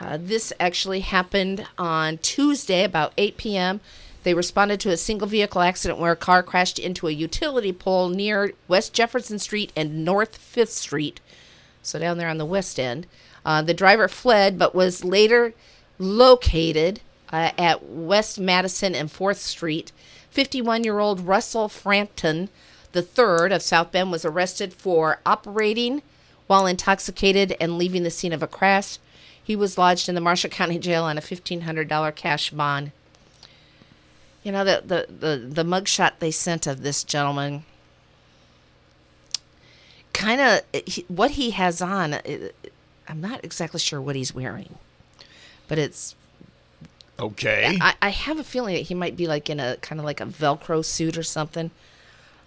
[0.00, 3.80] Uh, this actually happened on Tuesday about 8 p.m.
[4.22, 8.08] They responded to a single vehicle accident where a car crashed into a utility pole
[8.08, 11.20] near West Jefferson Street and North 5th Street.
[11.82, 13.06] So down there on the west end.
[13.44, 15.52] Uh, the driver fled but was later
[15.98, 17.00] located
[17.30, 19.92] uh, at West Madison and 4th Street.
[20.32, 22.48] 51 year old Russell Frampton
[22.96, 26.02] III of South Bend was arrested for operating
[26.46, 28.98] while intoxicated and leaving the scene of a crash.
[29.42, 32.92] He was lodged in the Marshall County Jail on a $1,500 cash bond.
[34.42, 37.64] You know the the the, the mugshot they sent of this gentleman.
[40.12, 40.62] Kind of
[41.08, 42.16] what he has on.
[43.08, 44.78] I'm not exactly sure what he's wearing,
[45.68, 46.16] but it's
[47.20, 47.78] Okay.
[47.80, 50.20] I, I have a feeling that he might be like in a kind of like
[50.20, 51.70] a Velcro suit or something.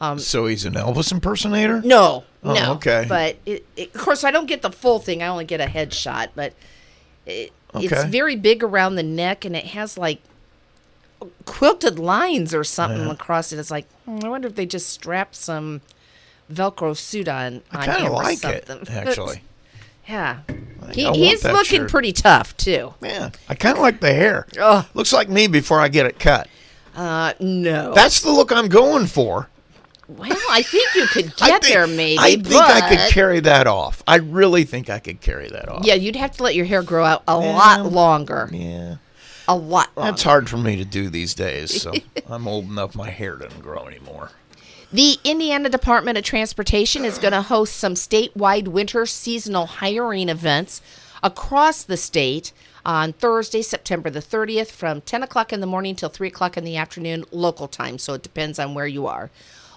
[0.01, 1.81] Um, so he's an Elvis impersonator?
[1.81, 2.73] no, Oh, no.
[2.73, 3.05] okay.
[3.07, 5.23] But it, it, of course, I don't get the full thing.
[5.23, 6.53] I only get a headshot, but
[7.25, 10.21] it, it's very big around the neck, and it has like
[11.45, 13.11] quilted lines or something Yeah.
[13.11, 13.59] across it.
[13.59, 15.81] It's like hmm, I wonder if they just strapped some
[16.51, 19.41] Velcro suit on I kinda him or like it, actually.
[20.07, 20.39] Yeah,
[20.91, 21.89] think he, he's looking shirt.
[21.91, 22.93] pretty tough too.
[23.01, 24.47] Yeah, I kind of like the hair.
[24.59, 24.87] Oh.
[24.93, 26.47] Looks like me before I get it cut.
[26.95, 27.93] Uh, no.
[27.93, 29.49] That's the look I'm going for.
[30.07, 32.17] well, I think you could get think- there maybe.
[32.19, 34.03] I think I could carry that off.
[34.07, 35.85] I really think I could carry that off.
[35.85, 37.53] Yeah, you'd have to let your hair grow out a Yeah.
[37.53, 38.49] lot longer.
[38.51, 38.95] Yeah.
[39.47, 40.11] A lot longer.
[40.11, 41.81] That's hard for me to do these days.
[41.81, 41.91] So
[42.29, 44.29] I'm old enough, my hair doesn't grow anymore.
[44.95, 50.81] The Indiana Department of Transportation is going to host some statewide winter seasonal hiring events
[51.21, 52.53] across the state
[52.85, 56.63] on Thursday, September the 30th, from 10 o'clock in the morning till 3 o'clock in
[56.63, 57.97] the afternoon, local time.
[57.97, 59.31] So it depends on where you are.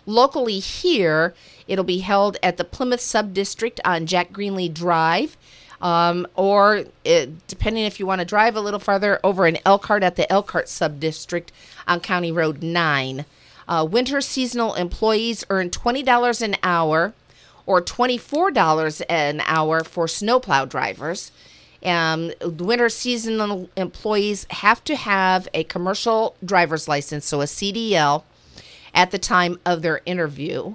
[0.06, 1.34] Locally here,
[1.66, 5.36] it'll be held at the Plymouth Subdistrict on Jack Greenlee Drive.
[5.80, 10.04] Um, or it, depending if you want to drive a little farther, over in Elkhart
[10.04, 11.48] at the Elkhart Subdistrict
[11.88, 13.24] on County Road 9.
[13.68, 17.12] Uh, winter seasonal employees earn $20 an hour
[17.66, 21.30] or $24 an hour for snowplow drivers.
[21.84, 28.24] Um, winter seasonal employees have to have a commercial driver's license, so a CDL,
[28.94, 30.74] at the time of their interview.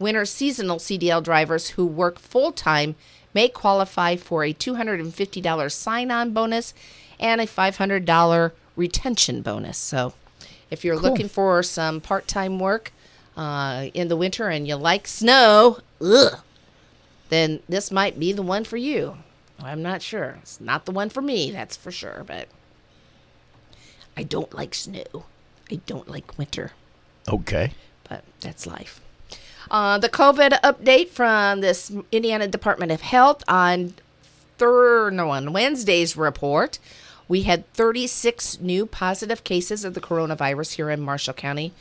[0.00, 2.96] Winter seasonal CDL drivers who work full time
[3.32, 6.74] may qualify for a $250 sign on bonus
[7.20, 9.78] and a $500 retention bonus.
[9.78, 10.12] So,
[10.72, 11.10] if you're Cool.
[11.10, 12.92] looking for some part time work
[13.36, 16.40] uh, in the winter and you like snow, ugh,
[17.28, 19.18] then this might be the one for you.
[19.62, 20.38] I'm not sure.
[20.42, 22.48] It's not the one for me, that's for sure, but
[24.16, 25.24] I don't like snow.
[25.70, 26.72] I don't like winter
[27.28, 27.72] Okay.
[28.08, 29.00] but that's life.
[29.70, 33.94] Uh, the COVID update from this Indiana Department of Health on
[34.58, 36.78] third, no, on Wednesday's report,
[37.28, 41.72] we had 36 new positive cases of the coronavirus here in Marshall County.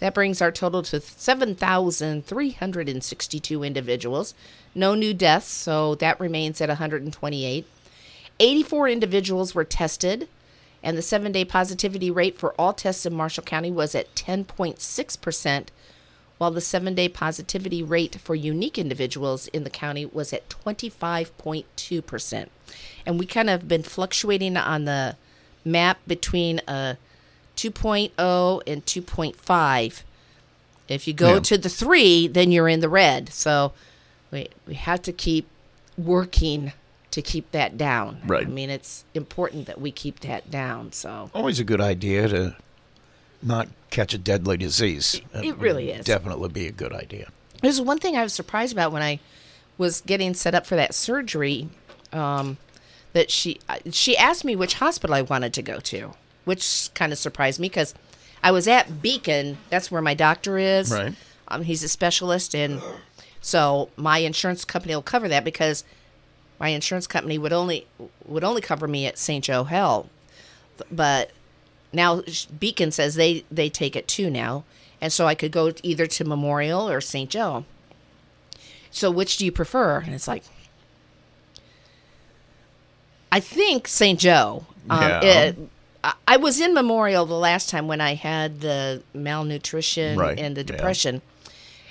[0.00, 4.34] That brings our total to 7,362 individuals.
[4.74, 7.66] No new deaths, so that remains at 128.
[8.40, 10.28] 84 individuals were tested,
[10.82, 15.66] and the seven day positivity rate for all tests in Marshall County was at 10.6%,
[16.38, 22.46] while the seven day positivity rate for unique individuals in the county was at 25.2%.
[23.06, 25.16] And we kind of been fluctuating on the
[25.64, 26.98] map between uh, a
[27.56, 30.02] 2.0 and 2.5.
[30.88, 31.40] If you go Yeah.
[31.40, 33.30] to the three, then you're in the red.
[33.32, 33.72] So
[34.30, 35.46] we, we have to keep
[35.96, 36.72] working
[37.10, 38.20] to keep that down.
[38.26, 38.46] Right.
[38.46, 40.92] I mean, it's important that we keep that down.
[40.92, 42.56] So Always a good idea to
[43.42, 45.20] not catch a deadly disease.
[45.34, 46.04] It would really is.
[46.04, 47.30] Definitely be a good idea.
[47.62, 49.20] There's one thing I was surprised about when I
[49.76, 51.68] was getting set up for that surgery.
[52.12, 52.56] Um,
[53.12, 53.58] that she
[53.90, 56.12] she asked me which hospital I wanted to go to,
[56.44, 57.94] which kind of surprised me because
[58.42, 59.58] I was at Beacon.
[59.70, 60.92] That's where my doctor is.
[60.92, 61.14] Right.
[61.48, 62.80] Um, he's a specialist, and
[63.40, 65.84] so my insurance company will cover that because
[66.60, 67.86] my insurance company would only
[68.24, 69.44] would only cover me at St.
[69.44, 70.08] Joe Health,
[70.90, 71.30] but
[71.92, 72.22] now
[72.58, 74.64] Beacon says they they take it too now,
[75.00, 77.30] and so I could go either to Memorial or St.
[77.30, 77.64] Joe.
[78.90, 79.98] So which do you prefer?
[80.00, 80.42] And it's like,
[83.30, 84.18] I think St.
[84.18, 84.66] Joe.
[84.88, 85.20] Um, Yeah.
[85.22, 85.56] it-
[86.26, 90.60] I- was in Memorial the last time when I had the malnutrition Right, and the
[90.62, 90.66] yeah.
[90.66, 91.20] depression,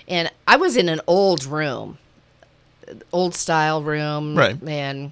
[0.08, 1.98] and I was in an old room,
[3.12, 4.58] old style room, Right.
[4.66, 5.12] and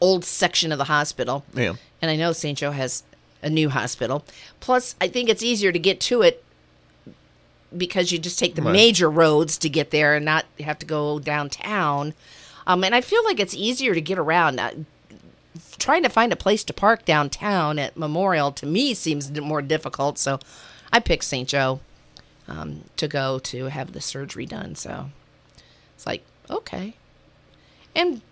[0.00, 1.44] old section of the hospital.
[1.54, 1.72] Yeah.
[2.02, 2.56] And I know St.
[2.58, 3.02] Joe has
[3.42, 4.24] a new hospital.
[4.60, 6.42] Plus, I think it's easier to get to it
[7.76, 8.72] because you just take the Right.
[8.72, 12.14] major roads to get there and not have to go downtown.
[12.66, 14.58] Um, and I feel like it's easier to get around.
[14.58, 14.70] Uh,
[15.78, 20.18] trying to find a place to park downtown at Memorial to me seems more difficult.
[20.18, 20.38] So
[20.92, 21.48] I picked St.
[21.48, 21.80] Joe
[22.48, 24.74] um, to go to have the surgery done.
[24.74, 25.10] So
[25.94, 26.94] it's like, okay.
[27.94, 28.22] And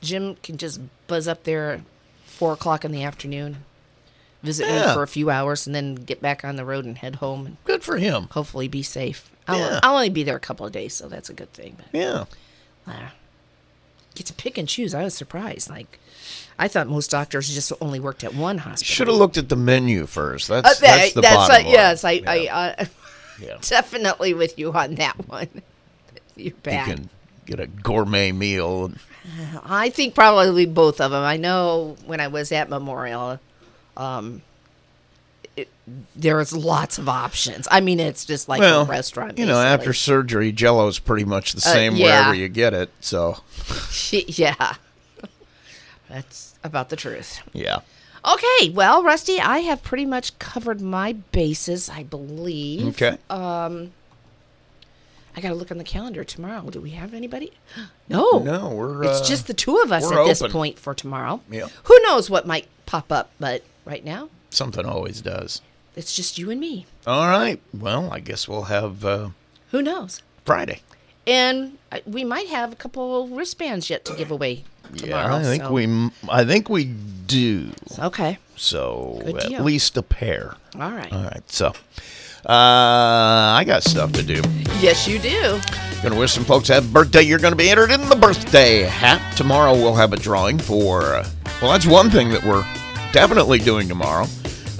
[0.00, 1.80] Jim can just buzz up there at
[2.24, 3.64] four o'clock in the afternoon,
[4.42, 7.16] visit me for a few hours, and then get back on the road and head
[7.16, 7.46] home.
[7.46, 8.28] And Good for him.
[8.32, 9.30] hopefully be safe.
[9.48, 9.80] I'll, Yeah.
[9.82, 11.76] I'll only be there a couple of days, so that's a good thing.
[11.78, 12.24] But, Yeah.
[12.86, 13.12] ah.
[14.14, 14.94] get to pick and choose.
[14.94, 15.70] I was surprised.
[15.70, 15.98] Like,
[16.58, 18.92] I thought most doctors just only worked at one hospital.
[18.94, 20.48] Should have looked at the menu first.
[20.48, 21.72] That's Uh, that- that's the that's bottom what- line.
[21.72, 22.30] yes, I, Yeah.
[22.30, 22.84] I uh,
[23.62, 25.48] definitely with you on that one.
[26.36, 27.10] You're you can
[27.46, 28.92] get a gourmet meal.
[29.64, 31.22] I think probably both of them.
[31.22, 33.38] I know when I was at Memorial,
[33.96, 34.42] um,
[35.56, 35.68] it,
[36.16, 37.68] there was lots of options.
[37.70, 39.38] I mean, it's just like well, a restaurant.
[39.38, 39.72] you know, basically.
[39.72, 42.06] after surgery, Jello is pretty much the Uh, same yeah.
[42.06, 42.90] wherever you get it.
[43.00, 43.38] So,
[44.10, 44.74] yeah,
[46.08, 47.40] that's about the truth.
[47.52, 47.80] yeah.
[48.24, 52.86] Okay, well, Rusty, I have pretty much covered my bases, I believe.
[52.94, 53.18] Okay.
[53.28, 53.92] Um,
[55.36, 56.70] I got to look on the calendar tomorrow.
[56.70, 57.52] Do we have anybody?
[58.08, 58.40] No.
[58.40, 61.40] No, we're, It's uh, just the two of us at this point for tomorrow.
[61.50, 61.68] Yeah.
[61.84, 65.60] Who knows what might pop up, but right now, Something always does.
[65.96, 66.86] it's just you and me.
[67.06, 67.60] All right.
[67.72, 69.30] Well, I guess we'll have uh,
[69.70, 70.22] Who knows?
[70.44, 70.80] Friday.
[71.26, 74.64] And uh, we might have a couple wristbands yet to give away
[74.96, 75.28] tomorrow.
[75.30, 76.10] yeah, I think so- we.
[76.28, 77.70] I think we do.
[77.98, 78.38] Okay.
[78.56, 79.62] So Good at deal.
[79.62, 80.56] least a pair.
[80.78, 81.12] All right.
[81.12, 81.42] All right.
[81.50, 81.72] So, uh,
[82.48, 84.42] I got stuff to do.
[84.80, 85.60] Yes, you do.
[86.02, 87.22] Gonna wish some folks happy birthday.
[87.22, 89.36] You're gonna be entered in the birthday hat.
[89.36, 91.02] Tomorrow we'll have a drawing for.
[91.14, 91.28] Uh,
[91.60, 92.64] well, that's one thing that we're
[93.12, 94.26] definitely doing tomorrow.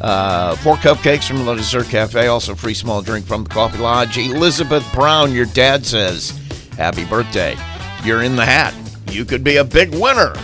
[0.00, 2.26] Uh, four cupcakes from the Dessert Cafe.
[2.26, 4.18] Also, free small drink from the Coffee Lodge.
[4.18, 6.30] Elizabeth Brown, your dad says,
[6.76, 7.56] "Happy birthday!
[8.04, 8.74] You're in the hat.
[9.10, 10.34] You could be a big winner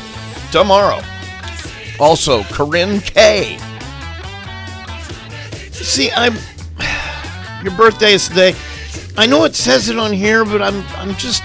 [0.52, 1.02] tomorrow."
[1.98, 3.58] Also, Corinne K.
[5.72, 6.34] See, I'm.
[7.64, 8.54] Your birthday is today.
[9.16, 11.42] I know it says it on here, but I'm I'm just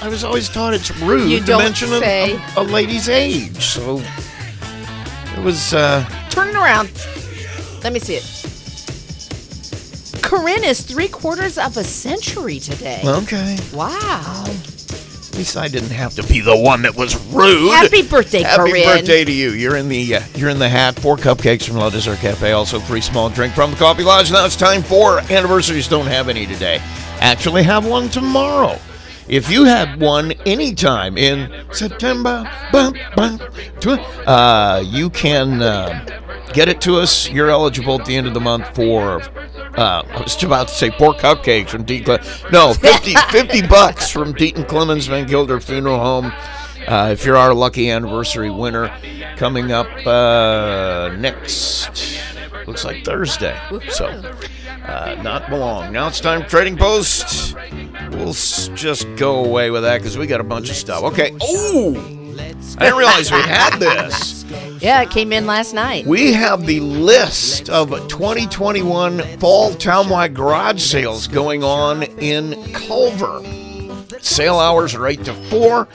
[0.00, 2.00] I was always taught it's rude You to mention a-
[2.36, 3.56] A, a lady's age.
[3.60, 4.00] So
[5.40, 6.90] it was uh Turn it around.
[7.82, 8.26] Let me see it.
[10.22, 13.00] Corinne is three quarters of a century today.
[13.04, 13.56] okay.
[13.72, 14.44] Wow.
[14.46, 17.72] At least I didn't have to be the one that was rude.
[17.72, 18.58] Happy birthday, Corinne.
[18.58, 18.98] Happy Corinne.
[18.98, 19.50] birthday to you.
[19.52, 21.00] You're in the uh, you're in the hat.
[21.00, 22.52] Four cupcakes from La Dessert Cafe.
[22.52, 24.30] Also free small drink from the Coffee Lodge.
[24.30, 25.88] Now it's time for anniversaries.
[25.88, 26.82] Don't have any today.
[27.20, 28.78] Actually have one tomorrow.
[29.30, 33.38] If you had one anytime in September, bum, bum,
[34.26, 36.04] uh, you can uh,
[36.52, 37.30] get it to us.
[37.30, 39.22] You're eligible at the end of the month for.
[39.78, 42.04] Uh, I was about to say four cupcakes from Deaton.
[42.04, 46.32] Cle- No, 50, 50 bucks from Deaton Clemens Van Gilder Funeral Home.
[46.88, 48.90] Uh, if you're our lucky anniversary winner,
[49.36, 51.88] coming up uh, next,
[52.66, 53.58] looks like Thursday.
[53.90, 54.06] So,
[54.86, 55.92] uh, not long.
[55.92, 57.56] Now it's time Trading Post.
[58.12, 61.02] We'll s- just go away with that because we got a bunch of stuff.
[61.04, 61.36] Okay.
[61.42, 61.94] Oh,
[62.78, 64.38] I didn't realize we had this.
[64.80, 66.06] Yeah, it came in last night.
[66.06, 73.42] We have the list of 2021 fall townwide garage sales going on in Culver.
[74.22, 75.88] Sale hours are 8 to 4.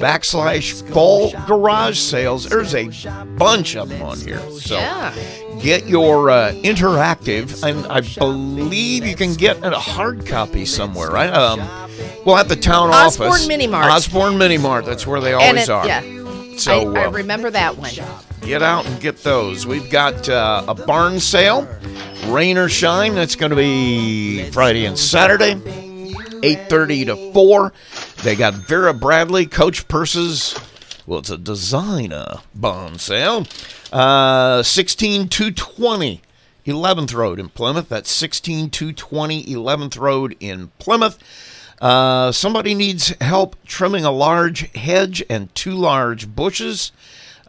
[0.00, 2.48] backslash fall garage sales.
[2.48, 2.88] There's a
[3.36, 4.40] bunch of them on here.
[4.52, 5.12] So Yeah.
[5.60, 11.32] get your uh, interactive, and I believe you can get a hard copy somewhere, right?
[11.32, 11.60] Um,
[12.24, 13.48] well, at the town Osborne office.
[13.48, 13.90] Mini Mart.
[13.90, 14.84] Osborne Mini Mart.
[14.84, 15.86] That's where they always it- are.
[15.86, 16.02] Yeah.
[16.56, 17.90] So I, I uh, remember that one.
[18.42, 19.66] Get out and get those.
[19.66, 21.68] We've got uh, a barn sale,
[22.26, 23.14] rain or shine.
[23.14, 27.72] That's going to be Friday and Saturday, 8:30 to 4.
[28.22, 30.58] They got Vera Bradley Coach purses.
[31.06, 33.46] Well, it's a designer barn sale.
[33.92, 36.20] Uh, 16220
[36.66, 37.88] 11th Road in Plymouth.
[37.88, 41.18] That's 16220 11th Road in Plymouth.
[41.80, 46.92] Uh, somebody needs help trimming a large hedge and two large bushes.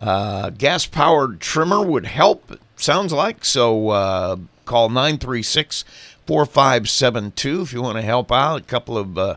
[0.01, 3.43] Uh, Gas powered trimmer would help, sounds like.
[3.43, 5.83] So uh, call 936
[6.25, 8.61] 4572 if you want to help out.
[8.61, 9.35] A couple of uh,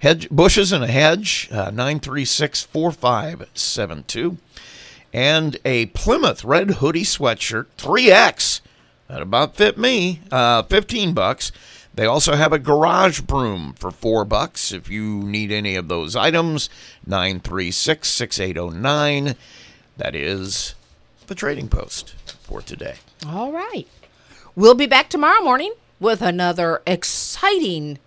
[0.00, 1.48] hedge bushes and a hedge.
[1.50, 4.38] Uh, 936 4572.
[5.12, 8.60] And a Plymouth red hoodie sweatshirt, 3X.
[9.08, 10.20] That about fit me.
[10.30, 11.52] Uh, 15 bucks.
[11.94, 14.72] They also have a garage broom for four bucks.
[14.72, 16.70] If you need any of those items,
[17.06, 19.34] 936 6809.
[19.96, 20.74] That is
[21.26, 22.96] the trading post for today.
[23.26, 23.86] All right.
[24.56, 27.98] We'll be back tomorrow morning with another exciting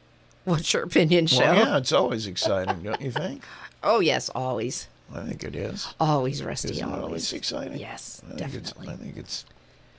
[0.44, 1.40] What's Your Opinion show.
[1.40, 3.44] Well, yeah, it's always exciting, don't you think?
[3.88, 4.88] Oh, yes, always.
[5.14, 5.94] I think it is.
[6.00, 7.04] Always, Rusty, Isn't it always.
[7.04, 7.78] always exciting?
[7.78, 8.88] Yes, I definitely.
[8.90, 9.46] I think it's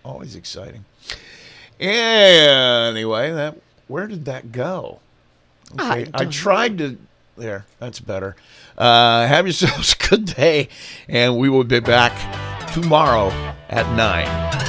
[0.05, 0.85] always exciting.
[1.79, 3.57] Anyway, that
[3.87, 4.99] where did that go?
[5.79, 6.99] I Okay, I, don't tried to.
[7.37, 8.35] There, that's better.
[8.77, 10.69] Uh, have yourselves a good day,
[11.09, 12.13] and we will be back
[12.73, 13.29] tomorrow
[13.69, 14.66] at 9.